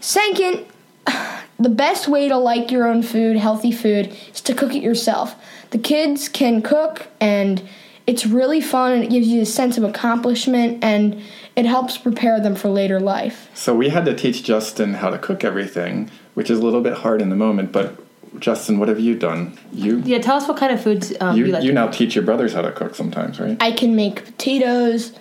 Second, 0.00 0.64
the 1.58 1.68
best 1.68 2.08
way 2.08 2.26
to 2.30 2.38
like 2.38 2.70
your 2.70 2.88
own 2.88 3.02
food, 3.02 3.36
healthy 3.36 3.72
food, 3.72 4.16
is 4.32 4.40
to 4.40 4.54
cook 4.54 4.74
it 4.74 4.82
yourself. 4.82 5.34
The 5.72 5.78
kids 5.78 6.30
can 6.30 6.62
cook 6.62 7.08
and 7.20 7.68
it's 8.08 8.24
really 8.24 8.62
fun 8.62 8.92
and 8.92 9.04
it 9.04 9.10
gives 9.10 9.28
you 9.28 9.42
a 9.42 9.46
sense 9.46 9.76
of 9.76 9.84
accomplishment 9.84 10.82
and 10.82 11.22
it 11.54 11.66
helps 11.66 11.98
prepare 11.98 12.40
them 12.40 12.56
for 12.56 12.70
later 12.70 12.98
life. 12.98 13.50
So 13.52 13.74
we 13.74 13.90
had 13.90 14.06
to 14.06 14.16
teach 14.16 14.42
Justin 14.42 14.94
how 14.94 15.10
to 15.10 15.18
cook 15.18 15.44
everything, 15.44 16.10
which 16.32 16.48
is 16.48 16.58
a 16.58 16.62
little 16.62 16.80
bit 16.80 16.94
hard 16.94 17.20
in 17.20 17.28
the 17.28 17.36
moment. 17.36 17.70
But 17.70 18.00
Justin, 18.40 18.78
what 18.78 18.88
have 18.88 18.98
you 18.98 19.14
done? 19.14 19.58
You 19.74 19.98
yeah, 20.06 20.20
tell 20.20 20.36
us 20.36 20.48
what 20.48 20.56
kind 20.56 20.72
of 20.72 20.82
foods 20.82 21.12
um, 21.20 21.36
you, 21.36 21.46
you 21.46 21.52
like. 21.52 21.62
You 21.64 21.72
now 21.72 21.88
teach 21.88 22.14
your 22.14 22.24
brothers 22.24 22.54
how 22.54 22.62
to 22.62 22.72
cook 22.72 22.94
sometimes, 22.94 23.38
right? 23.40 23.58
I 23.60 23.72
can 23.72 23.94
make 23.94 24.24
potatoes, 24.24 25.12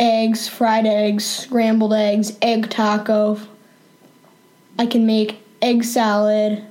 eggs, 0.00 0.48
fried 0.48 0.86
eggs, 0.86 1.26
scrambled 1.26 1.92
eggs, 1.92 2.38
egg 2.40 2.70
taco. 2.70 3.38
I 4.78 4.86
can 4.86 5.04
make 5.04 5.42
egg 5.60 5.84
salad. 5.84 6.64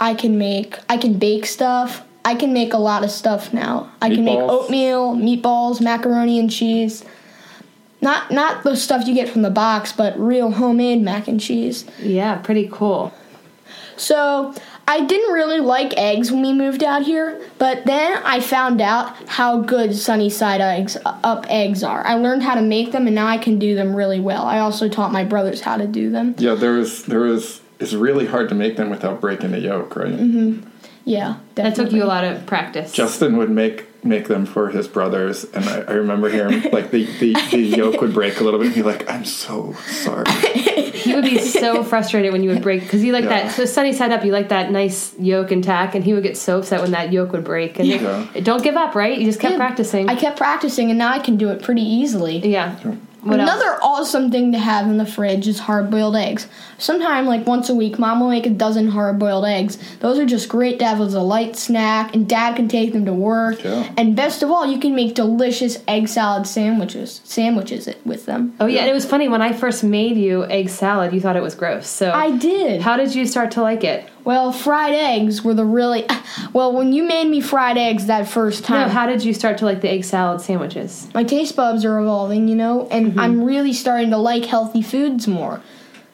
I 0.00 0.14
can 0.14 0.38
make 0.38 0.76
I 0.88 0.96
can 0.96 1.20
bake 1.20 1.46
stuff. 1.46 2.03
I 2.24 2.34
can 2.34 2.52
make 2.52 2.72
a 2.72 2.78
lot 2.78 3.04
of 3.04 3.10
stuff 3.10 3.52
now. 3.52 3.92
I 4.00 4.08
meatballs. 4.08 4.14
can 4.14 4.24
make 4.24 4.38
oatmeal, 4.38 5.14
meatballs, 5.14 5.80
macaroni 5.80 6.38
and 6.38 6.50
cheese. 6.50 7.04
Not 8.00 8.30
not 8.30 8.64
the 8.64 8.76
stuff 8.76 9.06
you 9.06 9.14
get 9.14 9.28
from 9.28 9.42
the 9.42 9.50
box, 9.50 9.92
but 9.92 10.18
real 10.18 10.50
homemade 10.50 11.02
mac 11.02 11.28
and 11.28 11.40
cheese. 11.40 11.86
Yeah, 12.00 12.36
pretty 12.36 12.68
cool. 12.70 13.12
So 13.96 14.54
I 14.86 15.00
didn't 15.00 15.32
really 15.32 15.60
like 15.60 15.96
eggs 15.96 16.30
when 16.30 16.42
we 16.42 16.52
moved 16.52 16.82
out 16.82 17.02
here, 17.02 17.40
but 17.58 17.86
then 17.86 18.20
I 18.24 18.40
found 18.40 18.80
out 18.80 19.16
how 19.28 19.60
good 19.60 19.96
sunny 19.96 20.28
side 20.28 20.60
eggs 20.60 20.96
up 21.04 21.46
eggs 21.48 21.82
are. 21.82 22.06
I 22.06 22.14
learned 22.14 22.42
how 22.42 22.54
to 22.54 22.62
make 22.62 22.92
them, 22.92 23.06
and 23.06 23.14
now 23.14 23.26
I 23.26 23.38
can 23.38 23.58
do 23.58 23.74
them 23.74 23.94
really 23.94 24.20
well. 24.20 24.44
I 24.44 24.58
also 24.58 24.88
taught 24.88 25.12
my 25.12 25.24
brothers 25.24 25.62
how 25.62 25.76
to 25.76 25.86
do 25.86 26.10
them. 26.10 26.34
Yeah, 26.38 26.54
there 26.54 26.72
was 26.72 27.04
there 27.04 27.20
was. 27.20 27.60
It's 27.80 27.92
really 27.92 28.26
hard 28.26 28.48
to 28.50 28.54
make 28.54 28.76
them 28.76 28.88
without 28.88 29.20
breaking 29.20 29.50
the 29.50 29.58
yolk, 29.58 29.96
right? 29.96 30.12
Mm-hmm. 30.12 30.68
Yeah, 31.04 31.38
definitely. 31.54 31.62
that 31.62 31.74
took 31.74 31.92
you 31.92 32.04
a 32.04 32.06
lot 32.06 32.24
of 32.24 32.46
practice. 32.46 32.92
Justin 32.92 33.36
would 33.36 33.50
make 33.50 33.86
make 34.04 34.28
them 34.28 34.44
for 34.44 34.68
his 34.68 34.86
brothers, 34.86 35.44
and 35.44 35.64
I, 35.64 35.80
I 35.80 35.92
remember 35.92 36.28
hearing 36.28 36.62
like 36.72 36.90
the, 36.90 37.04
the, 37.18 37.34
the 37.50 37.58
yolk 37.58 38.00
would 38.00 38.12
break 38.12 38.40
a 38.40 38.44
little 38.44 38.60
bit, 38.60 38.66
and 38.66 38.74
he'd 38.74 38.82
be 38.82 38.86
like, 38.86 39.08
"I'm 39.08 39.24
so 39.24 39.74
sorry." 39.86 40.24
he 40.30 41.14
would 41.14 41.24
be 41.24 41.38
so 41.38 41.82
frustrated 41.84 42.32
when 42.32 42.42
you 42.42 42.50
would 42.50 42.62
break 42.62 42.82
because 42.82 43.02
he 43.02 43.12
like 43.12 43.24
yeah. 43.24 43.44
that. 43.44 43.52
So 43.52 43.64
sunny 43.64 43.92
side 43.92 44.12
up, 44.12 44.24
you 44.24 44.32
like 44.32 44.48
that 44.48 44.70
nice 44.70 45.18
yolk 45.18 45.50
and 45.50 45.62
tack, 45.62 45.94
and 45.94 46.04
he 46.04 46.14
would 46.14 46.22
get 46.22 46.36
so 46.36 46.58
upset 46.58 46.80
when 46.80 46.92
that 46.92 47.12
yolk 47.12 47.32
would 47.32 47.44
break. 47.44 47.78
And 47.78 47.88
yeah. 47.88 48.26
don't 48.42 48.62
give 48.62 48.76
up, 48.76 48.94
right? 48.94 49.18
You 49.18 49.26
just 49.26 49.40
kept 49.40 49.52
yeah. 49.52 49.58
practicing. 49.58 50.08
I 50.08 50.16
kept 50.16 50.38
practicing, 50.38 50.90
and 50.90 50.98
now 50.98 51.10
I 51.10 51.18
can 51.18 51.36
do 51.36 51.50
it 51.50 51.62
pretty 51.62 51.82
easily. 51.82 52.38
Yeah. 52.38 52.78
What 53.24 53.40
Another 53.40 53.70
else? 53.70 53.80
awesome 53.82 54.30
thing 54.30 54.52
to 54.52 54.58
have 54.58 54.86
in 54.86 54.98
the 54.98 55.06
fridge 55.06 55.48
is 55.48 55.60
hard 55.60 55.90
boiled 55.90 56.14
eggs. 56.14 56.46
Sometime, 56.78 57.26
like 57.26 57.46
once 57.46 57.70
a 57.70 57.74
week, 57.74 57.98
mom 57.98 58.20
will 58.20 58.28
make 58.28 58.44
a 58.44 58.50
dozen 58.50 58.88
hard 58.88 59.18
boiled 59.18 59.46
eggs. 59.46 59.78
Those 60.00 60.18
are 60.18 60.26
just 60.26 60.48
great 60.48 60.78
to 60.80 60.84
have 60.84 61.00
as 61.00 61.14
a 61.14 61.20
light 61.22 61.56
snack, 61.56 62.14
and 62.14 62.28
dad 62.28 62.56
can 62.56 62.68
take 62.68 62.92
them 62.92 63.06
to 63.06 63.14
work. 63.14 63.64
Yeah. 63.64 63.92
And 63.96 64.14
best 64.14 64.42
of 64.42 64.50
all, 64.50 64.66
you 64.66 64.78
can 64.78 64.94
make 64.94 65.14
delicious 65.14 65.82
egg 65.88 66.08
salad 66.08 66.46
sandwiches 66.46 67.20
sandwiches 67.24 67.88
with 68.04 68.26
them. 68.26 68.54
Oh, 68.60 68.66
yeah. 68.66 68.80
And 68.80 68.90
it 68.90 68.94
was 68.94 69.06
funny 69.06 69.28
when 69.28 69.42
I 69.42 69.52
first 69.52 69.84
made 69.84 70.16
you 70.16 70.44
egg 70.44 70.68
salad, 70.68 71.12
you 71.12 71.20
thought 71.20 71.36
it 71.36 71.42
was 71.42 71.54
gross. 71.54 71.88
So 71.88 72.12
I 72.12 72.36
did. 72.36 72.82
How 72.82 72.96
did 72.96 73.14
you 73.14 73.26
start 73.26 73.52
to 73.52 73.62
like 73.62 73.84
it? 73.84 74.08
Well, 74.24 74.52
fried 74.52 74.94
eggs 74.94 75.42
were 75.42 75.52
the 75.52 75.66
really 75.66 76.06
well. 76.52 76.72
When 76.72 76.92
you 76.92 77.04
made 77.04 77.28
me 77.28 77.40
fried 77.40 77.76
eggs 77.76 78.06
that 78.06 78.26
first 78.26 78.64
time, 78.64 78.88
no, 78.88 78.94
how 78.94 79.06
did 79.06 79.22
you 79.22 79.34
start 79.34 79.58
to 79.58 79.66
like 79.66 79.82
the 79.82 79.90
egg 79.90 80.04
salad 80.04 80.40
sandwiches? 80.40 81.08
My 81.14 81.24
taste 81.24 81.54
buds 81.54 81.84
are 81.84 81.98
evolving, 81.98 82.48
you 82.48 82.54
know, 82.54 82.88
and 82.90 83.08
mm-hmm. 83.08 83.20
I'm 83.20 83.44
really 83.44 83.74
starting 83.74 84.10
to 84.10 84.16
like 84.16 84.46
healthy 84.46 84.80
foods 84.80 85.28
more. 85.28 85.60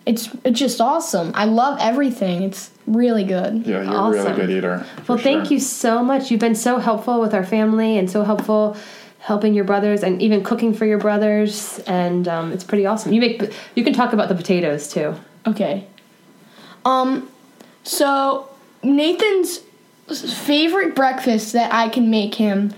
It's 0.07 0.29
it's 0.45 0.59
just 0.59 0.81
awesome. 0.81 1.31
I 1.35 1.45
love 1.45 1.79
everything. 1.81 2.43
It's 2.43 2.71
really 2.87 3.23
good. 3.23 3.65
Yeah, 3.65 3.83
you're 3.83 3.95
awesome. 3.95 4.21
a 4.21 4.25
really 4.25 4.37
good 4.37 4.51
eater. 4.51 4.87
Well, 5.07 5.19
thank 5.19 5.45
sure. 5.47 5.53
you 5.55 5.61
so 5.61 6.03
much. 6.03 6.31
You've 6.31 6.41
been 6.41 6.57
so 6.57 6.79
helpful 6.79 7.21
with 7.21 7.33
our 7.33 7.45
family 7.45 7.97
and 7.97 8.11
so 8.11 8.25
helpful 8.25 8.77
helping 9.21 9.53
your 9.53 9.65
brothers 9.65 10.03
and 10.03 10.21
even 10.21 10.43
cooking 10.43 10.73
for 10.73 10.87
your 10.87 10.99
brothers 10.99 11.79
and 11.81 12.27
um, 12.27 12.53
it's 12.53 12.65
pretty 12.65 12.87
awesome 12.87 13.13
you 13.13 13.21
make 13.21 13.53
you 13.75 13.85
can 13.85 13.93
talk 13.93 14.15
about 14.15 14.31
the 14.31 14.35
potatoes 14.35 14.89
too 14.89 15.15
okay 15.47 15.87
um 16.87 17.29
so 17.85 18.49
Nathan's 18.83 19.61
favorite 20.09 20.95
breakfast 20.95 21.53
that 21.53 21.73
I 21.73 21.89
can 21.89 22.11
make 22.11 22.35
him 22.35 22.75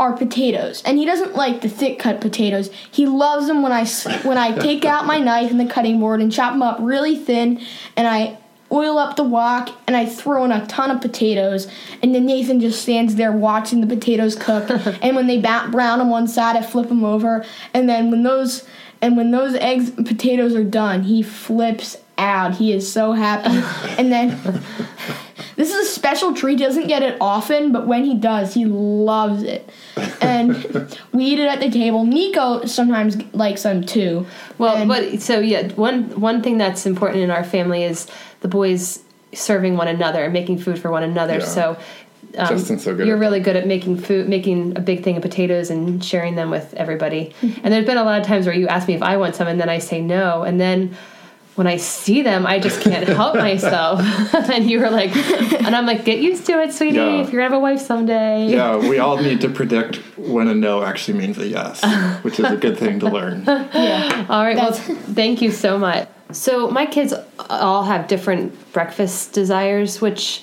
are 0.00 0.16
potatoes, 0.16 0.82
and 0.84 0.98
he 0.98 1.04
doesn't 1.04 1.36
like 1.36 1.60
the 1.60 1.68
thick 1.68 1.98
cut 1.98 2.20
potatoes. 2.20 2.70
He 2.90 3.06
loves 3.06 3.46
them 3.46 3.62
when 3.62 3.72
I 3.72 3.86
when 4.22 4.38
I 4.38 4.56
take 4.56 4.84
out 4.84 5.06
my 5.06 5.18
knife 5.20 5.50
and 5.50 5.60
the 5.60 5.66
cutting 5.66 6.00
board 6.00 6.20
and 6.20 6.32
chop 6.32 6.52
them 6.52 6.62
up 6.62 6.78
really 6.80 7.16
thin, 7.16 7.60
and 7.96 8.08
I 8.08 8.38
oil 8.72 8.98
up 8.98 9.14
the 9.14 9.22
wok 9.22 9.70
and 9.86 9.96
I 9.96 10.04
throw 10.04 10.44
in 10.44 10.50
a 10.50 10.66
ton 10.66 10.90
of 10.90 11.00
potatoes, 11.00 11.68
and 12.02 12.14
then 12.14 12.26
Nathan 12.26 12.60
just 12.60 12.82
stands 12.82 13.14
there 13.14 13.30
watching 13.30 13.80
the 13.80 13.86
potatoes 13.86 14.34
cook. 14.34 14.68
and 15.02 15.14
when 15.14 15.28
they 15.28 15.40
brown 15.40 16.00
on 16.00 16.10
one 16.10 16.26
side, 16.26 16.56
I 16.56 16.62
flip 16.62 16.88
them 16.88 17.04
over, 17.04 17.44
and 17.72 17.88
then 17.88 18.10
when 18.10 18.24
those 18.24 18.66
and 19.00 19.16
when 19.16 19.30
those 19.30 19.54
eggs 19.56 19.90
and 19.90 20.06
potatoes 20.06 20.54
are 20.54 20.64
done, 20.64 21.02
he 21.04 21.22
flips 21.22 21.98
out. 22.18 22.54
He 22.56 22.72
is 22.72 22.90
so 22.90 23.12
happy. 23.12 23.62
and 23.98 24.10
then 24.12 24.62
this 25.56 25.72
is 25.72 25.88
a 25.88 25.90
special 25.90 26.34
treat. 26.34 26.58
He 26.58 26.64
doesn't 26.64 26.86
get 26.88 27.02
it 27.02 27.16
often, 27.20 27.72
but 27.72 27.86
when 27.86 28.04
he 28.04 28.14
does, 28.14 28.54
he 28.54 28.64
loves 28.64 29.42
it. 29.42 29.68
And 30.20 30.54
we 31.12 31.24
eat 31.24 31.38
it 31.38 31.46
at 31.48 31.60
the 31.60 31.70
table. 31.70 32.04
Nico 32.04 32.64
sometimes 32.64 33.16
likes 33.32 33.62
them 33.62 33.84
too. 33.84 34.26
Well, 34.58 34.76
And- 34.76 34.88
but 34.88 35.20
so 35.20 35.38
yeah, 35.40 35.68
one 35.74 36.20
one 36.20 36.42
thing 36.42 36.58
that's 36.58 36.86
important 36.86 37.22
in 37.22 37.30
our 37.30 37.44
family 37.44 37.84
is 37.84 38.06
the 38.40 38.48
boys 38.48 39.00
serving 39.32 39.76
one 39.76 39.88
another 39.88 40.24
and 40.24 40.32
making 40.32 40.58
food 40.58 40.78
for 40.78 40.90
one 40.90 41.02
another. 41.02 41.34
Yeah. 41.38 41.44
So. 41.44 41.76
Um, 42.36 42.48
Justin's 42.48 42.82
so 42.82 42.96
good 42.96 43.06
You're 43.06 43.16
at 43.16 43.20
really 43.20 43.38
good 43.38 43.54
at 43.54 43.64
making 43.64 43.98
food, 43.98 44.28
making 44.28 44.76
a 44.76 44.80
big 44.80 45.04
thing 45.04 45.16
of 45.16 45.22
potatoes 45.22 45.70
and 45.70 46.02
sharing 46.04 46.34
them 46.34 46.50
with 46.50 46.74
everybody. 46.74 47.32
and 47.42 47.72
there's 47.72 47.86
been 47.86 47.96
a 47.98 48.02
lot 48.02 48.20
of 48.20 48.26
times 48.26 48.46
where 48.46 48.54
you 48.54 48.66
ask 48.66 48.88
me 48.88 48.94
if 48.94 49.02
I 49.02 49.16
want 49.18 49.36
some, 49.36 49.46
and 49.46 49.60
then 49.60 49.68
I 49.68 49.78
say 49.78 50.00
no, 50.00 50.42
and 50.42 50.60
then 50.60 50.96
when 51.56 51.66
I 51.66 51.76
see 51.76 52.22
them, 52.22 52.46
I 52.46 52.58
just 52.58 52.80
can't 52.80 53.06
help 53.06 53.34
myself. 53.48 54.00
and 54.34 54.68
you 54.68 54.80
were 54.80 54.90
like, 54.90 55.14
and 55.16 55.74
I'm 55.74 55.86
like, 55.86 56.04
get 56.04 56.18
used 56.18 56.46
to 56.46 56.60
it, 56.60 56.72
sweetie. 56.72 56.96
Yeah. 56.96 57.22
If 57.22 57.32
you're 57.32 57.42
gonna 57.42 57.42
have 57.42 57.52
a 57.52 57.60
wife 57.60 57.80
someday. 57.80 58.48
Yeah, 58.48 58.76
we 58.76 58.98
all 59.04 59.18
need 59.18 59.40
to 59.42 59.48
predict 59.48 59.96
when 60.18 60.48
a 60.48 60.54
no 60.54 60.82
actually 60.82 61.18
means 61.18 61.38
a 61.38 61.46
yes, 61.46 61.84
which 62.22 62.38
is 62.40 62.46
a 62.50 62.56
good 62.56 62.78
thing 62.78 63.00
to 63.00 63.08
learn. 63.08 63.44
Yeah. 63.46 64.26
All 64.28 64.42
right. 64.44 64.56
Well, 64.56 64.72
thank 64.72 65.40
you 65.42 65.50
so 65.50 65.78
much. 65.78 66.08
So 66.32 66.68
my 66.70 66.86
kids 66.86 67.14
all 67.48 67.84
have 67.84 68.08
different 68.08 68.72
breakfast 68.72 69.32
desires, 69.32 70.00
which 70.00 70.42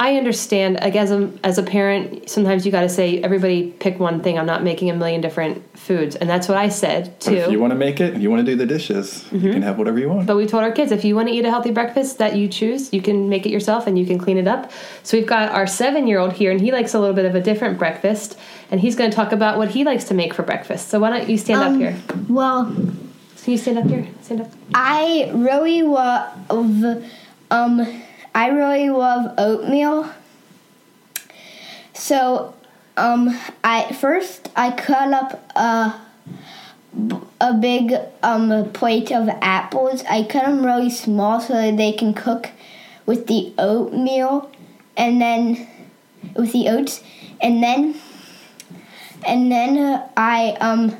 I 0.00 0.16
understand. 0.16 0.78
Like 0.80 0.94
as 0.94 1.10
a 1.10 1.30
as 1.42 1.58
a 1.58 1.62
parent, 1.62 2.30
sometimes 2.30 2.64
you 2.64 2.70
got 2.70 2.82
to 2.82 2.88
say 2.88 3.20
everybody 3.20 3.72
pick 3.80 3.98
one 3.98 4.22
thing. 4.22 4.38
I'm 4.38 4.46
not 4.46 4.62
making 4.62 4.90
a 4.90 4.94
million 4.94 5.20
different 5.20 5.76
foods, 5.76 6.14
and 6.14 6.30
that's 6.30 6.46
what 6.48 6.56
I 6.56 6.68
said 6.68 7.16
But 7.24 7.34
if 7.34 7.50
you 7.50 7.58
want 7.58 7.72
to 7.72 7.78
make 7.78 8.00
it 8.00 8.14
and 8.14 8.22
you 8.22 8.30
want 8.30 8.46
to 8.46 8.52
do 8.52 8.56
the 8.56 8.64
dishes, 8.66 9.26
you 9.32 9.40
can 9.52 9.62
have 9.62 9.76
whatever 9.76 9.98
you 9.98 10.08
want. 10.08 10.26
But 10.28 10.36
we 10.36 10.46
told 10.46 10.62
our 10.62 10.70
kids 10.70 10.92
if 10.92 11.04
you 11.04 11.16
want 11.16 11.28
to 11.28 11.34
eat 11.34 11.44
a 11.44 11.50
healthy 11.50 11.72
breakfast 11.72 12.18
that 12.18 12.36
you 12.36 12.46
choose, 12.46 12.92
you 12.92 13.02
can 13.02 13.28
make 13.28 13.44
it 13.44 13.50
yourself 13.50 13.88
and 13.88 13.98
you 13.98 14.06
can 14.06 14.18
clean 14.18 14.38
it 14.38 14.46
up. 14.46 14.70
So 15.02 15.16
we've 15.18 15.26
got 15.26 15.50
our 15.50 15.66
seven 15.66 16.06
year 16.06 16.20
old 16.20 16.32
here, 16.32 16.52
and 16.52 16.60
he 16.60 16.70
likes 16.70 16.94
a 16.94 17.00
little 17.00 17.16
bit 17.16 17.24
of 17.26 17.34
a 17.34 17.40
different 17.40 17.76
breakfast, 17.76 18.38
and 18.70 18.80
he's 18.80 18.94
going 18.94 19.10
to 19.10 19.16
talk 19.16 19.32
about 19.32 19.58
what 19.58 19.70
he 19.70 19.82
likes 19.84 20.04
to 20.04 20.14
make 20.14 20.32
for 20.32 20.44
breakfast. 20.44 20.88
So 20.90 21.00
why 21.00 21.10
don't 21.10 21.28
you 21.28 21.36
stand 21.38 21.60
up 21.60 21.68
Um, 21.72 21.80
here? 21.80 21.96
Well, 22.28 22.64
Can 23.42 23.52
you 23.52 23.58
stand 23.58 23.78
up 23.78 23.86
here? 23.88 24.06
Stand 24.22 24.42
up. 24.42 24.50
I 24.74 25.30
really 25.34 25.82
love 25.82 27.02
um 27.50 28.02
I 28.34 28.48
really 28.48 28.90
love 28.90 29.34
oatmeal. 29.38 30.10
So 31.94 32.54
um 32.96 33.38
I 33.64 33.92
first 33.92 34.50
I 34.56 34.70
cut 34.70 35.12
up 35.12 35.52
a 35.56 36.00
a 37.40 37.54
big 37.54 37.94
um 38.22 38.70
plate 38.72 39.12
of 39.12 39.28
apples. 39.40 40.02
I 40.08 40.22
cut 40.22 40.44
them 40.44 40.64
really 40.64 40.90
small 40.90 41.40
so 41.40 41.54
that 41.54 41.76
they 41.76 41.92
can 41.92 42.14
cook 42.14 42.50
with 43.06 43.26
the 43.26 43.52
oatmeal 43.58 44.50
and 44.96 45.20
then 45.20 45.66
with 46.34 46.52
the 46.52 46.68
oats 46.68 47.02
and 47.40 47.62
then 47.62 47.94
and 49.24 49.50
then 49.50 50.02
I 50.16 50.56
um 50.60 50.96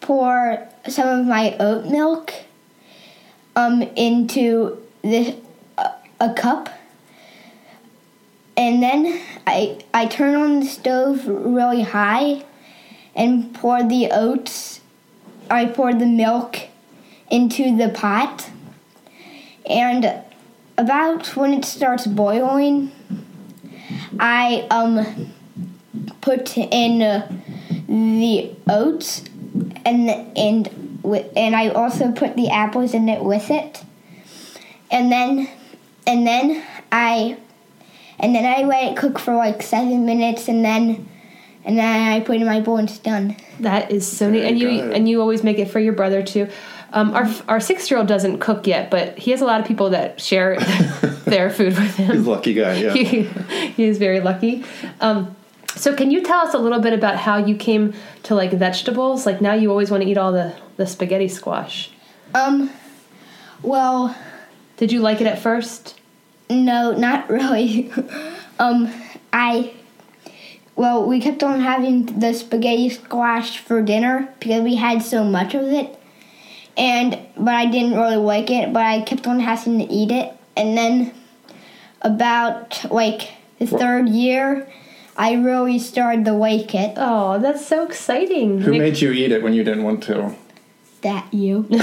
pour 0.00 0.66
some 0.88 1.20
of 1.20 1.26
my 1.26 1.56
oat 1.58 1.86
milk 1.86 2.32
um 3.56 3.82
into 3.82 4.78
this 5.02 5.34
a 6.30 6.34
cup 6.34 6.68
and 8.56 8.82
then 8.82 9.20
I 9.46 9.82
I 9.92 10.06
turn 10.06 10.34
on 10.34 10.60
the 10.60 10.66
stove 10.66 11.26
really 11.26 11.82
high 11.82 12.44
and 13.14 13.54
pour 13.54 13.82
the 13.82 14.10
oats 14.10 14.80
I 15.50 15.66
pour 15.66 15.92
the 15.92 16.06
milk 16.06 16.60
into 17.30 17.76
the 17.76 17.88
pot 17.88 18.50
and 19.66 20.22
about 20.76 21.36
when 21.36 21.52
it 21.52 21.64
starts 21.64 22.06
boiling 22.06 22.92
I 24.18 24.66
um 24.70 25.32
put 26.20 26.56
in 26.56 27.02
uh, 27.02 27.28
the 27.86 28.54
oats 28.68 29.24
and 29.84 30.08
and 30.36 31.30
and 31.36 31.54
I 31.54 31.68
also 31.68 32.12
put 32.12 32.36
the 32.36 32.48
apples 32.48 32.94
in 32.94 33.08
it 33.08 33.22
with 33.22 33.50
it, 33.50 33.84
and 34.90 35.12
then 35.12 35.48
and 36.06 36.26
then 36.26 36.62
I 36.92 37.38
and 38.18 38.34
then 38.34 38.44
I 38.44 38.66
let 38.66 38.92
it 38.92 38.96
cook 38.96 39.18
for 39.18 39.34
like 39.34 39.62
seven 39.62 40.06
minutes, 40.06 40.48
and 40.48 40.64
then 40.64 41.08
and 41.64 41.78
then 41.78 42.12
I 42.12 42.20
put 42.20 42.36
in 42.36 42.44
my 42.44 42.60
bowl 42.60 42.76
and 42.76 42.88
it's 42.88 42.98
done. 42.98 43.36
That 43.60 43.90
is 43.90 44.06
so 44.06 44.30
neat, 44.30 44.44
and 44.44 44.58
you 44.58 44.68
good. 44.68 44.92
and 44.92 45.08
you 45.08 45.20
always 45.20 45.42
make 45.42 45.58
it 45.58 45.70
for 45.70 45.80
your 45.80 45.94
brother 45.94 46.22
too. 46.22 46.48
Um, 46.92 47.12
our 47.12 47.28
our 47.48 47.60
six 47.60 47.90
year 47.90 47.98
old 47.98 48.06
doesn't 48.06 48.38
cook 48.38 48.66
yet, 48.66 48.90
but 48.90 49.18
he 49.18 49.30
has 49.32 49.40
a 49.40 49.44
lot 49.44 49.60
of 49.60 49.66
people 49.66 49.90
that 49.90 50.20
share 50.20 50.58
their 51.24 51.50
food 51.50 51.76
with 51.76 51.96
him. 51.96 52.12
He's 52.12 52.26
a 52.26 52.30
lucky 52.30 52.54
guy, 52.54 52.74
yeah. 52.74 52.92
he, 52.94 53.22
he 53.22 53.84
is 53.84 53.98
very 53.98 54.20
lucky. 54.20 54.64
Um, 55.00 55.34
so, 55.74 55.94
can 55.94 56.12
you 56.12 56.22
tell 56.22 56.46
us 56.46 56.54
a 56.54 56.58
little 56.58 56.78
bit 56.78 56.92
about 56.92 57.16
how 57.16 57.36
you 57.36 57.56
came 57.56 57.94
to 58.24 58.34
like 58.34 58.52
vegetables? 58.52 59.26
Like 59.26 59.40
now, 59.40 59.54
you 59.54 59.70
always 59.70 59.90
want 59.90 60.04
to 60.04 60.08
eat 60.08 60.18
all 60.18 60.30
the 60.32 60.54
the 60.76 60.86
spaghetti 60.86 61.28
squash. 61.28 61.90
Um, 62.32 62.70
well, 63.62 64.14
Did 64.76 64.92
you 64.92 65.00
like 65.00 65.20
it 65.20 65.26
at 65.26 65.38
first? 65.38 66.00
no, 66.50 66.92
not 66.92 67.28
really. 67.30 67.90
um, 68.58 68.90
I 69.32 69.72
well, 70.76 71.06
we 71.06 71.20
kept 71.20 71.42
on 71.42 71.60
having 71.60 72.06
the 72.18 72.34
spaghetti 72.34 72.88
squash 72.90 73.58
for 73.58 73.80
dinner 73.80 74.28
because 74.40 74.62
we 74.62 74.74
had 74.74 75.02
so 75.02 75.22
much 75.24 75.54
of 75.54 75.64
it. 75.64 75.98
And 76.76 77.18
but 77.36 77.54
I 77.54 77.66
didn't 77.66 77.96
really 77.96 78.16
like 78.16 78.50
it, 78.50 78.72
but 78.72 78.82
I 78.82 79.02
kept 79.02 79.26
on 79.26 79.38
having 79.40 79.78
to 79.78 79.84
eat 79.84 80.10
it. 80.10 80.32
And 80.56 80.76
then 80.76 81.14
about 82.02 82.90
like 82.90 83.30
the 83.58 83.66
third 83.66 84.08
year, 84.08 84.68
I 85.16 85.34
really 85.34 85.78
started 85.78 86.24
to 86.24 86.32
like 86.32 86.74
it. 86.74 86.94
Oh, 86.96 87.38
that's 87.38 87.64
so 87.64 87.84
exciting! 87.86 88.60
Who 88.62 88.72
Make- 88.72 88.80
made 88.80 89.00
you 89.00 89.12
eat 89.12 89.30
it 89.30 89.42
when 89.42 89.54
you 89.54 89.62
didn't 89.62 89.84
want 89.84 90.02
to? 90.04 90.34
That 91.04 91.32
you. 91.32 91.66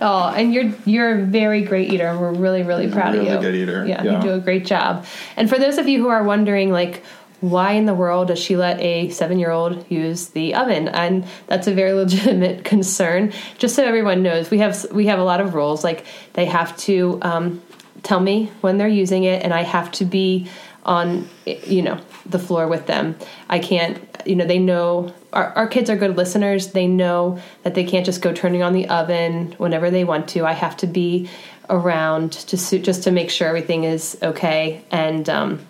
Oh, 0.00 0.32
and 0.36 0.52
you're 0.54 0.72
you're 0.84 1.20
a 1.20 1.22
very 1.24 1.62
great 1.62 1.92
eater, 1.92 2.06
and 2.06 2.20
we're 2.20 2.32
really 2.32 2.62
really 2.62 2.84
He's 2.84 2.92
a 2.92 2.96
proud 2.96 3.14
really 3.14 3.28
of 3.28 3.42
you. 3.42 3.48
good 3.50 3.54
eater, 3.56 3.86
Yeah, 3.86 4.02
yeah. 4.02 4.16
you 4.16 4.22
do 4.22 4.34
a 4.34 4.38
great 4.38 4.64
job. 4.66 5.04
And 5.36 5.48
for 5.48 5.58
those 5.58 5.78
of 5.78 5.88
you 5.88 6.00
who 6.00 6.08
are 6.08 6.22
wondering, 6.22 6.70
like, 6.70 7.02
why 7.40 7.72
in 7.72 7.86
the 7.86 7.94
world 7.94 8.28
does 8.28 8.38
she 8.38 8.56
let 8.56 8.80
a 8.80 9.10
seven 9.10 9.38
year 9.38 9.50
old 9.50 9.90
use 9.90 10.28
the 10.28 10.54
oven? 10.54 10.88
And 10.88 11.24
that's 11.46 11.66
a 11.66 11.74
very 11.74 11.92
legitimate 12.04 12.64
concern. 12.64 13.32
Just 13.58 13.74
so 13.74 13.84
everyone 13.84 14.22
knows, 14.22 14.50
we 14.50 14.58
have 14.58 14.86
we 14.92 15.06
have 15.06 15.18
a 15.18 15.24
lot 15.24 15.40
of 15.40 15.54
rules. 15.54 15.82
Like 15.84 16.04
they 16.34 16.44
have 16.46 16.76
to 16.78 17.18
um, 17.22 17.62
tell 18.02 18.20
me 18.20 18.50
when 18.60 18.78
they're 18.78 18.88
using 18.88 19.24
it, 19.24 19.42
and 19.42 19.52
I 19.52 19.62
have 19.62 19.90
to 19.92 20.04
be 20.04 20.48
on 20.84 21.28
you 21.44 21.82
know 21.82 22.00
the 22.26 22.38
floor 22.38 22.68
with 22.68 22.86
them. 22.86 23.16
I 23.48 23.58
can't 23.58 23.98
you 24.28 24.36
know 24.36 24.44
they 24.46 24.58
know 24.58 25.12
our, 25.32 25.46
our 25.54 25.66
kids 25.66 25.88
are 25.90 25.96
good 25.96 26.16
listeners. 26.16 26.68
They 26.68 26.86
know 26.86 27.40
that 27.62 27.74
they 27.74 27.84
can't 27.84 28.04
just 28.06 28.22
go 28.22 28.32
turning 28.32 28.62
on 28.62 28.72
the 28.72 28.88
oven 28.88 29.54
whenever 29.58 29.90
they 29.90 30.04
want 30.04 30.28
to. 30.30 30.44
I 30.44 30.52
have 30.52 30.76
to 30.78 30.86
be 30.86 31.28
around 31.70 32.32
to 32.32 32.78
just 32.78 33.02
to 33.04 33.10
make 33.10 33.30
sure 33.30 33.48
everything 33.48 33.84
is 33.84 34.18
okay 34.22 34.84
and. 34.90 35.28
Um, 35.28 35.60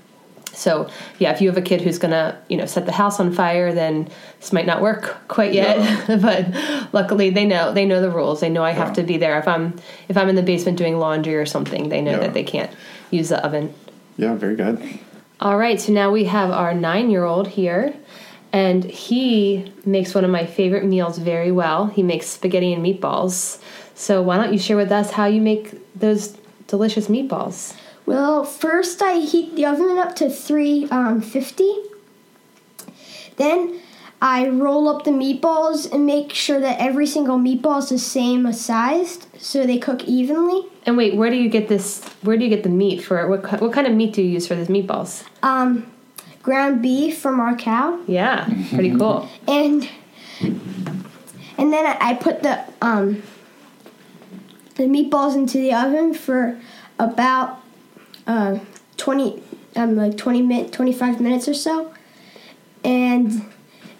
so 0.52 0.90
yeah, 1.20 1.30
if 1.30 1.40
you 1.40 1.48
have 1.48 1.56
a 1.56 1.62
kid 1.62 1.82
who's 1.82 1.98
gonna, 1.98 2.36
you 2.48 2.56
know, 2.56 2.66
set 2.66 2.84
the 2.84 2.90
house 2.90 3.20
on 3.20 3.32
fire, 3.32 3.72
then 3.72 4.08
this 4.40 4.52
might 4.52 4.66
not 4.66 4.82
work 4.82 5.16
quite 5.28 5.52
yet. 5.54 5.78
but 6.20 6.48
luckily, 6.92 7.30
they 7.30 7.44
know 7.44 7.72
they 7.72 7.84
know 7.84 8.00
the 8.00 8.10
rules. 8.10 8.40
They 8.40 8.48
know 8.48 8.64
I 8.64 8.72
have 8.72 8.88
Yeah. 8.88 8.94
to 8.94 9.02
be 9.04 9.18
there. 9.18 9.38
If 9.38 9.46
I'm 9.46 9.76
if 10.08 10.16
I'm 10.16 10.28
in 10.28 10.34
the 10.34 10.42
basement 10.42 10.76
doing 10.76 10.98
laundry 10.98 11.36
or 11.36 11.46
something, 11.46 11.90
they 11.90 12.00
know 12.00 12.12
Yeah. 12.12 12.18
that 12.20 12.34
they 12.34 12.42
can't 12.42 12.72
use 13.12 13.28
the 13.28 13.44
oven. 13.44 13.72
Yeah, 14.16 14.34
very 14.34 14.56
good. 14.56 14.82
All 15.40 15.56
right, 15.56 15.80
so 15.80 15.92
now 15.92 16.10
we 16.10 16.24
have 16.24 16.50
our 16.50 16.74
nine 16.74 17.08
year 17.08 17.24
old 17.24 17.46
here, 17.46 17.94
and 18.52 18.84
he 18.84 19.72
makes 19.84 20.14
one 20.14 20.24
of 20.24 20.30
my 20.30 20.46
favorite 20.46 20.84
meals 20.84 21.18
very 21.18 21.52
well. 21.52 21.86
He 21.86 22.02
makes 22.02 22.26
spaghetti 22.26 22.72
and 22.72 22.84
meatballs. 22.84 23.60
So 23.94 24.22
why 24.22 24.36
don't 24.36 24.52
you 24.52 24.58
share 24.58 24.76
with 24.76 24.92
us 24.92 25.12
how 25.12 25.26
you 25.26 25.40
make 25.40 25.74
those 25.98 26.36
delicious 26.66 27.08
meatballs? 27.08 27.76
Well, 28.06 28.44
first 28.44 29.02
I 29.02 29.18
heat 29.18 29.54
the 29.54 29.66
oven 29.66 29.98
up 29.98 30.16
to 30.16 30.30
350. 30.30 31.64
then 33.36 33.80
I 34.20 34.48
roll 34.48 34.88
up 34.88 35.04
the 35.04 35.10
meatballs 35.10 35.92
and 35.92 36.04
make 36.04 36.32
sure 36.32 36.58
that 36.58 36.80
every 36.80 37.06
single 37.06 37.38
meatball 37.38 37.78
is 37.78 37.90
the 37.90 37.98
same 37.98 38.52
sized 38.52 39.26
so 39.38 39.64
they 39.64 39.78
cook 39.78 40.04
evenly. 40.04 40.62
And 40.86 40.96
wait, 40.96 41.14
where 41.14 41.30
do 41.30 41.36
you 41.36 41.48
get 41.48 41.68
this? 41.68 42.02
Where 42.22 42.36
do 42.36 42.44
you 42.44 42.50
get 42.50 42.62
the 42.64 42.68
meat 42.68 43.02
for 43.02 43.28
what? 43.28 43.60
What 43.60 43.72
kind 43.72 43.86
of 43.86 43.92
meat 43.92 44.14
do 44.14 44.22
you 44.22 44.30
use 44.30 44.46
for 44.46 44.56
these 44.56 44.68
meatballs? 44.68 45.24
Um, 45.42 45.86
ground 46.42 46.82
beef 46.82 47.18
from 47.18 47.40
our 47.40 47.56
cow. 47.56 48.00
Yeah, 48.06 48.48
pretty 48.70 48.96
cool. 48.96 49.28
and 49.48 49.88
and 50.40 51.72
then 51.72 51.86
I, 51.86 51.96
I 52.00 52.14
put 52.14 52.42
the 52.42 52.64
um 52.80 53.22
the 54.76 54.84
meatballs 54.84 55.34
into 55.34 55.58
the 55.58 55.72
oven 55.74 56.14
for 56.14 56.58
about 56.98 57.60
uh 58.26 58.58
20 58.96 59.42
um 59.76 59.96
like 59.96 60.16
20 60.16 60.42
minute 60.42 60.72
25 60.72 61.20
minutes 61.20 61.48
or 61.48 61.54
so 61.54 61.92
and 62.84 63.44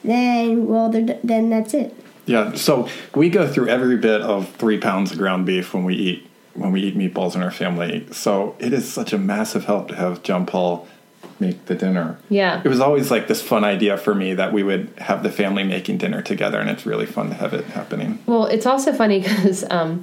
then 0.05 0.67
well 0.67 0.89
then 0.89 1.51
that's 1.51 1.75
it 1.75 1.95
Yeah, 2.27 2.55
so 2.55 2.89
we 3.15 3.31
go 3.31 3.49
through 3.51 3.69
every 3.69 3.97
bit 3.97 4.21
of 4.21 4.49
three 4.57 4.79
pounds 4.79 5.13
of 5.13 5.19
ground 5.19 5.47
beef 5.47 5.73
when 5.75 5.85
we 5.85 5.95
eat 5.95 6.27
when 6.55 6.73
we 6.73 6.83
eat 6.83 6.97
meatballs 6.97 7.35
in 7.35 7.43
our 7.43 7.51
family. 7.51 8.07
So 8.13 8.55
it 8.59 8.73
is 8.73 8.87
such 8.93 9.13
a 9.13 9.19
massive 9.19 9.65
help 9.65 9.89
to 9.89 9.95
have 9.97 10.23
John 10.23 10.45
Paul 10.45 10.87
make 11.41 11.67
the 11.67 11.75
dinner. 11.75 12.19
Yeah. 12.29 12.61
It 12.65 12.69
was 12.69 12.81
always 12.81 13.11
like 13.11 13.29
this 13.29 13.41
fun 13.43 13.65
idea 13.65 13.97
for 13.97 14.15
me 14.15 14.35
that 14.35 14.53
we 14.53 14.63
would 14.63 14.91
have 14.99 15.23
the 15.23 15.31
family 15.31 15.65
making 15.65 15.99
dinner 15.99 16.23
together, 16.23 16.59
and 16.59 16.69
it's 16.69 16.85
really 16.87 17.07
fun 17.07 17.29
to 17.29 17.35
have 17.35 17.55
it 17.55 17.65
happening. 17.67 18.19
Well, 18.27 18.47
it's 18.47 18.67
also 18.67 18.93
funny 18.93 19.21
because 19.21 19.65
um, 19.71 20.03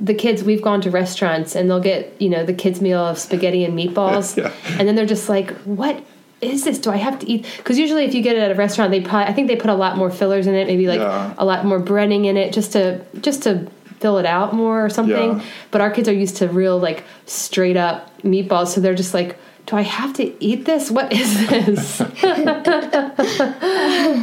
the 0.00 0.14
kids, 0.14 0.42
we've 0.42 0.62
gone 0.62 0.80
to 0.82 0.90
restaurants 0.90 1.54
and 1.54 1.70
they'll 1.70 1.80
get, 1.80 2.20
you 2.20 2.28
know, 2.28 2.44
the 2.44 2.54
kids' 2.54 2.80
meal 2.80 2.98
of 2.98 3.18
spaghetti 3.18 3.64
and 3.64 3.78
meatballs. 3.78 4.36
Yeah. 4.42 4.52
And 4.78 4.88
then 4.88 4.94
they're 4.96 5.06
just 5.06 5.28
like, 5.28 5.50
what 5.62 6.02
is 6.40 6.64
this? 6.64 6.78
Do 6.78 6.90
I 6.90 6.96
have 6.96 7.18
to 7.20 7.28
eat? 7.28 7.46
Because 7.58 7.78
usually 7.78 8.04
if 8.04 8.14
you 8.14 8.22
get 8.22 8.36
it 8.36 8.40
at 8.42 8.50
a 8.50 8.54
restaurant, 8.54 8.90
they 8.90 9.00
probably, 9.00 9.30
I 9.30 9.32
think 9.32 9.48
they 9.48 9.56
put 9.56 9.70
a 9.70 9.74
lot 9.74 9.96
more 9.96 10.10
fillers 10.10 10.46
in 10.46 10.54
it, 10.54 10.66
maybe 10.66 10.88
like 10.88 10.98
Yeah. 11.00 11.34
a 11.38 11.44
lot 11.44 11.64
more 11.64 11.80
breading 11.80 12.26
in 12.26 12.36
it 12.36 12.52
just 12.52 12.72
to, 12.72 13.04
just 13.20 13.44
to 13.44 13.66
fill 14.00 14.18
it 14.18 14.26
out 14.26 14.52
more 14.52 14.84
or 14.84 14.90
something. 14.90 15.38
Yeah. 15.38 15.44
But 15.70 15.80
our 15.80 15.90
kids 15.90 16.08
are 16.08 16.12
used 16.12 16.36
to 16.38 16.48
real, 16.48 16.78
like, 16.78 17.04
straight 17.26 17.76
up 17.76 18.20
meatballs. 18.22 18.68
So 18.68 18.80
they're 18.80 18.94
just 18.94 19.14
like, 19.14 19.38
do 19.66 19.76
I 19.76 19.82
have 19.82 20.12
to 20.14 20.44
eat 20.44 20.64
this? 20.66 20.90
What 20.90 21.12
is 21.12 21.48
this? 21.48 22.00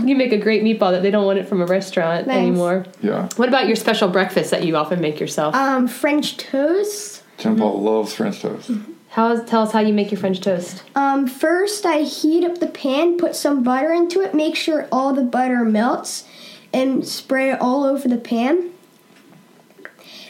you 0.06 0.16
make 0.16 0.32
a 0.32 0.38
great 0.38 0.64
meatball 0.64 0.92
that 0.92 1.02
they 1.02 1.12
don't 1.12 1.26
want 1.26 1.39
it 1.39 1.48
from 1.48 1.62
a 1.62 1.66
restaurant 1.66 2.28
Nice. 2.28 2.38
anymore. 2.38 2.86
Yeah. 3.02 3.28
What 3.38 3.50
about 3.50 3.66
your 3.68 3.76
special 3.76 4.08
breakfast 4.10 4.52
that 4.52 4.64
you 4.64 4.76
often 4.76 5.02
make 5.02 5.20
yourself? 5.20 5.56
Um, 5.56 5.88
French 5.88 6.38
toast. 6.38 7.24
John 7.38 7.58
Paul 7.58 7.82
loves 7.82 8.14
French 8.14 8.42
toast. 8.42 8.70
how, 9.10 9.42
tell 9.44 9.64
us 9.64 9.72
how 9.72 9.80
you 9.80 9.94
make 9.94 10.12
your 10.12 10.20
French 10.20 10.42
toast. 10.42 10.84
Um, 10.96 11.26
first, 11.28 11.86
I 11.88 12.02
heat 12.04 12.44
up 12.46 12.60
the 12.60 12.68
pan, 12.68 13.18
put 13.18 13.36
some 13.36 13.64
butter 13.64 13.92
into 13.92 14.22
it, 14.22 14.36
make 14.36 14.56
sure 14.56 14.88
all 14.92 15.12
the 15.14 15.24
butter 15.24 15.66
melts, 15.66 16.26
and 16.72 17.08
spray 17.08 17.52
it 17.52 17.60
all 17.60 17.84
over 17.84 18.08
the 18.08 18.18
pan. 18.18 18.70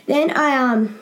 Then 0.08 0.32
I 0.32 0.56
um 0.58 0.98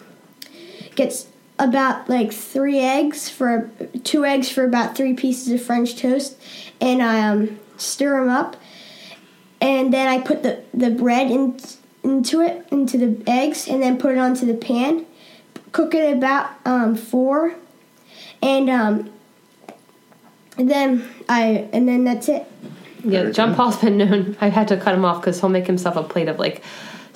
get 0.96 1.08
s- 1.10 1.28
about 1.60 2.10
like 2.10 2.32
three 2.32 2.80
eggs 2.80 3.30
for 3.30 3.70
two 4.04 4.26
eggs 4.26 4.50
for 4.50 4.64
about 4.64 4.96
three 4.96 5.14
pieces 5.14 5.52
of 5.52 5.62
French 5.62 5.98
toast, 5.98 6.38
and 6.82 7.04
I 7.04 7.28
um 7.28 7.60
stir 7.78 8.20
them 8.20 8.30
up, 8.30 8.56
and 9.62 9.94
then 9.94 10.08
I 10.08 10.20
put 10.20 10.42
the 10.42 10.64
the 10.74 10.90
bread 10.90 11.30
in, 11.30 11.60
into 12.04 12.42
it 12.42 12.66
into 12.72 12.98
the 12.98 13.30
eggs, 13.30 13.68
and 13.68 13.84
then 13.84 13.98
put 13.98 14.14
it 14.14 14.18
onto 14.18 14.46
the 14.46 14.56
pan. 14.56 15.06
Cook 15.72 15.94
it 15.94 16.18
about 16.18 16.50
um, 16.66 16.96
four, 16.96 17.56
and 18.42 18.70
um, 18.70 19.12
and 20.58 20.70
then 20.72 21.08
I 21.28 21.70
and 21.74 21.88
then 21.88 22.06
that's 22.06 22.30
it. 22.30 22.46
Yeah, 23.04 23.30
John. 23.30 23.54
Paul's 23.56 23.78
been 23.78 23.98
known. 23.98 24.38
I've 24.42 24.54
had 24.54 24.68
to 24.70 24.78
cut 24.78 24.94
him 24.94 25.06
off 25.06 25.22
because 25.22 25.40
he'll 25.40 25.50
make 25.50 25.68
himself 25.68 25.96
a 25.96 26.04
plate 26.04 26.28
of 26.28 26.40
like 26.40 26.64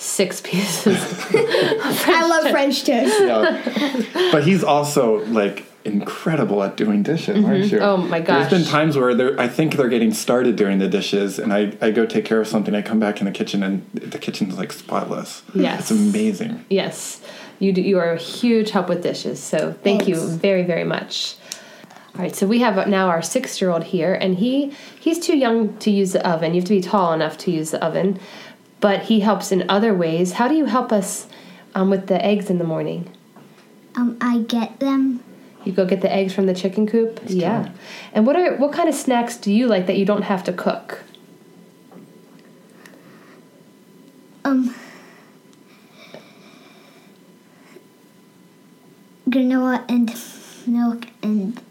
six 0.03 0.41
pieces. 0.41 0.97
I 1.35 2.27
love 2.27 2.51
French 2.51 2.83
toast. 2.83 3.19
Yeah. 3.21 4.31
but 4.31 4.43
he's 4.43 4.63
also 4.63 5.25
like 5.25 5.65
incredible 5.85 6.63
at 6.63 6.77
doing 6.77 7.03
dishes, 7.03 7.43
aren't 7.43 7.65
mm-hmm. 7.65 7.75
you? 7.75 7.81
Oh, 7.81 7.97
my 7.97 8.19
gosh. 8.19 8.49
There's 8.49 8.63
been 8.63 8.71
times 8.71 8.97
where 8.97 9.13
they're, 9.13 9.39
I 9.39 9.47
think 9.47 9.75
they're 9.75 9.89
getting 9.89 10.13
started 10.13 10.55
doing 10.55 10.79
the 10.79 10.87
dishes, 10.87 11.39
and 11.39 11.53
I, 11.53 11.75
I 11.81 11.91
go 11.91 12.05
take 12.05 12.25
care 12.25 12.39
of 12.39 12.47
something. 12.47 12.73
I 12.75 12.81
come 12.81 12.99
back 12.99 13.19
in 13.19 13.25
the 13.25 13.31
kitchen, 13.31 13.63
and 13.63 13.89
the 13.93 14.19
kitchen's 14.19 14.57
like 14.57 14.71
spotless. 14.71 15.43
Yes. 15.53 15.81
It's 15.81 15.91
amazing. 15.91 16.65
yes, 16.69 17.21
you 17.59 17.71
do, 17.71 17.81
you 17.81 17.97
are 17.99 18.13
a 18.13 18.17
huge 18.17 18.71
help 18.71 18.89
with 18.89 19.03
dishes. 19.03 19.41
So 19.41 19.73
thank 19.83 20.07
you 20.07 20.15
very 20.15 20.63
very 20.63 20.83
much. 20.83 21.35
All 22.15 22.21
right, 22.21 22.35
so 22.35 22.45
we 22.45 22.59
have 22.59 22.87
now 22.87 23.07
our 23.07 23.21
six 23.21 23.59
year 23.59 23.71
old 23.71 23.83
here, 23.83 24.13
and 24.13 24.35
he 24.35 24.73
he's 24.99 25.19
too 25.19 25.37
young 25.37 25.77
to 25.79 25.89
use 25.89 26.13
the 26.13 26.27
oven. 26.27 26.53
You 26.53 26.61
have 26.61 26.67
to 26.67 26.75
be 26.75 26.81
tall 26.81 27.13
enough 27.13 27.37
to 27.39 27.51
use 27.51 27.71
the 27.71 27.83
oven, 27.83 28.19
but 28.83 29.03
he 29.03 29.21
helps 29.21 29.53
in 29.53 29.63
other 29.69 29.93
ways. 29.93 30.33
How 30.33 30.49
do 30.49 30.55
you 30.55 30.65
help 30.65 30.91
us 30.91 31.27
um, 31.73 31.89
with 31.89 32.07
the 32.07 32.23
eggs 32.23 32.49
in 32.49 32.57
the 32.57 32.65
morning? 32.65 33.09
Um, 33.95 34.17
I 34.19 34.39
get 34.39 34.81
them. 34.81 35.23
You 35.63 35.71
go 35.71 35.85
get 35.85 36.01
the 36.01 36.11
eggs 36.11 36.33
from 36.33 36.47
the 36.47 36.53
chicken 36.53 36.85
coop. 36.85 37.21
yeah. 37.27 37.69
And 38.11 38.27
what 38.27 38.35
are 38.35 38.57
what 38.57 38.73
kind 38.73 38.89
of 38.89 38.93
snacks 38.95 39.37
do 39.37 39.53
you 39.53 39.67
like 39.67 39.87
that 39.87 39.97
you 39.97 40.03
don't 40.03 40.23
have 40.23 40.43
to 40.43 40.51
cook? 40.51 40.99
Um, 44.43 44.75
granola 49.29 49.85
and 49.87 50.13
milk 50.67 51.07
and 51.21 51.61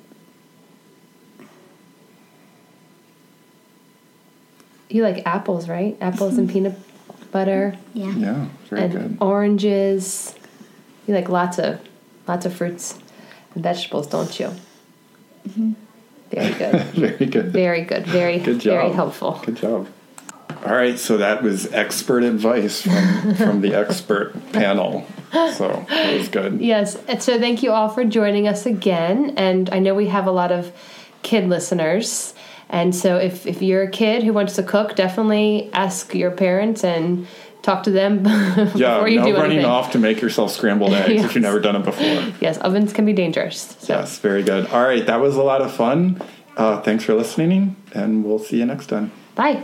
You 4.89 5.03
like 5.03 5.27
apples, 5.27 5.69
right? 5.69 5.97
Apples 6.03 6.37
and 6.37 6.51
peanut 6.51 6.79
butter 7.33 7.75
yeah. 7.95 8.13
Yeah, 8.13 8.47
very 8.71 8.83
and 8.83 8.93
good. 8.93 9.17
oranges. 9.21 10.35
You 11.07 11.15
like 11.15 11.29
lots 11.29 11.59
of 11.59 11.81
lots 12.29 12.47
of 12.47 12.55
fruits 12.55 12.99
and 13.55 13.63
vegetables, 13.65 14.07
don't 14.07 14.39
you? 14.39 14.51
Mm-hmm. 15.49 15.73
Very 16.33 16.55
good. 16.55 16.73
very 16.95 17.27
good. 17.27 17.53
Very 17.53 17.83
good. 17.83 18.07
Very 18.07 18.39
Good 18.39 18.61
job. 18.61 18.81
very 18.81 18.93
helpful. 18.93 19.39
Good 19.45 19.57
job. 19.57 19.87
All 20.65 20.73
right, 20.75 20.99
so 20.99 21.19
that 21.19 21.43
was 21.43 21.71
expert 21.75 22.23
advice 22.23 22.81
from, 22.81 23.35
from 23.35 23.61
the 23.61 23.75
expert 23.75 24.33
panel. 24.53 25.05
So 25.33 25.85
that 25.91 26.15
was 26.17 26.29
good. 26.29 26.61
Yes. 26.63 26.97
And 27.07 27.23
so 27.23 27.39
thank 27.39 27.63
you 27.63 27.71
all 27.73 27.91
for 27.91 28.05
joining 28.05 28.49
us 28.49 28.65
again. 28.65 29.35
And 29.37 29.69
I 29.71 29.79
know 29.79 29.95
we 29.95 30.07
have 30.09 30.27
a 30.27 30.31
lot 30.31 30.53
of 30.53 30.73
kid 31.23 31.49
listeners. 31.51 32.33
And 32.73 32.95
so 32.95 33.19
if, 33.19 33.47
if 33.47 33.63
you're 33.63 33.83
a 33.83 33.91
kid 33.91 34.23
who 34.25 34.33
wants 34.33 34.57
to 34.57 34.63
cook, 34.65 34.97
definitely 34.97 35.71
ask 35.75 36.15
your 36.15 36.31
parents 36.33 36.83
and 36.83 37.27
talk 37.63 37.85
to 37.85 37.91
them 37.93 38.25
Yeah, 38.75 38.95
before 38.95 39.09
you 39.09 39.21
no 39.21 39.27
do 39.27 39.35
running 39.37 39.59
anything. 39.59 39.65
off 39.67 39.93
to 39.93 39.99
make 39.99 40.21
yourself 40.21 40.51
scrambled 40.51 40.95
eggs 40.95 41.11
Yes. 41.15 41.25
if 41.27 41.35
you've 41.35 41.43
never 41.51 41.61
done 41.61 41.77
it 41.77 41.85
before. 41.85 42.33
Yes, 42.41 42.59
ovens 42.59 42.93
can 42.93 43.05
be 43.05 43.13
dangerous. 43.13 43.77
So 43.79 43.95
Yes, 43.95 44.19
very 44.19 44.43
good. 44.43 44.67
All 44.69 44.83
right, 44.83 45.07
that 45.07 45.21
was 45.21 45.37
a 45.37 45.43
lot 45.43 45.61
of 45.61 45.73
fun. 45.73 46.21
Uh, 46.57 46.81
thanks 46.81 47.05
for 47.05 47.15
listening, 47.15 47.77
and 47.95 48.25
we'll 48.25 48.39
see 48.41 48.59
you 48.59 48.67
next 48.67 48.87
time. 48.89 49.13
bye. 49.37 49.63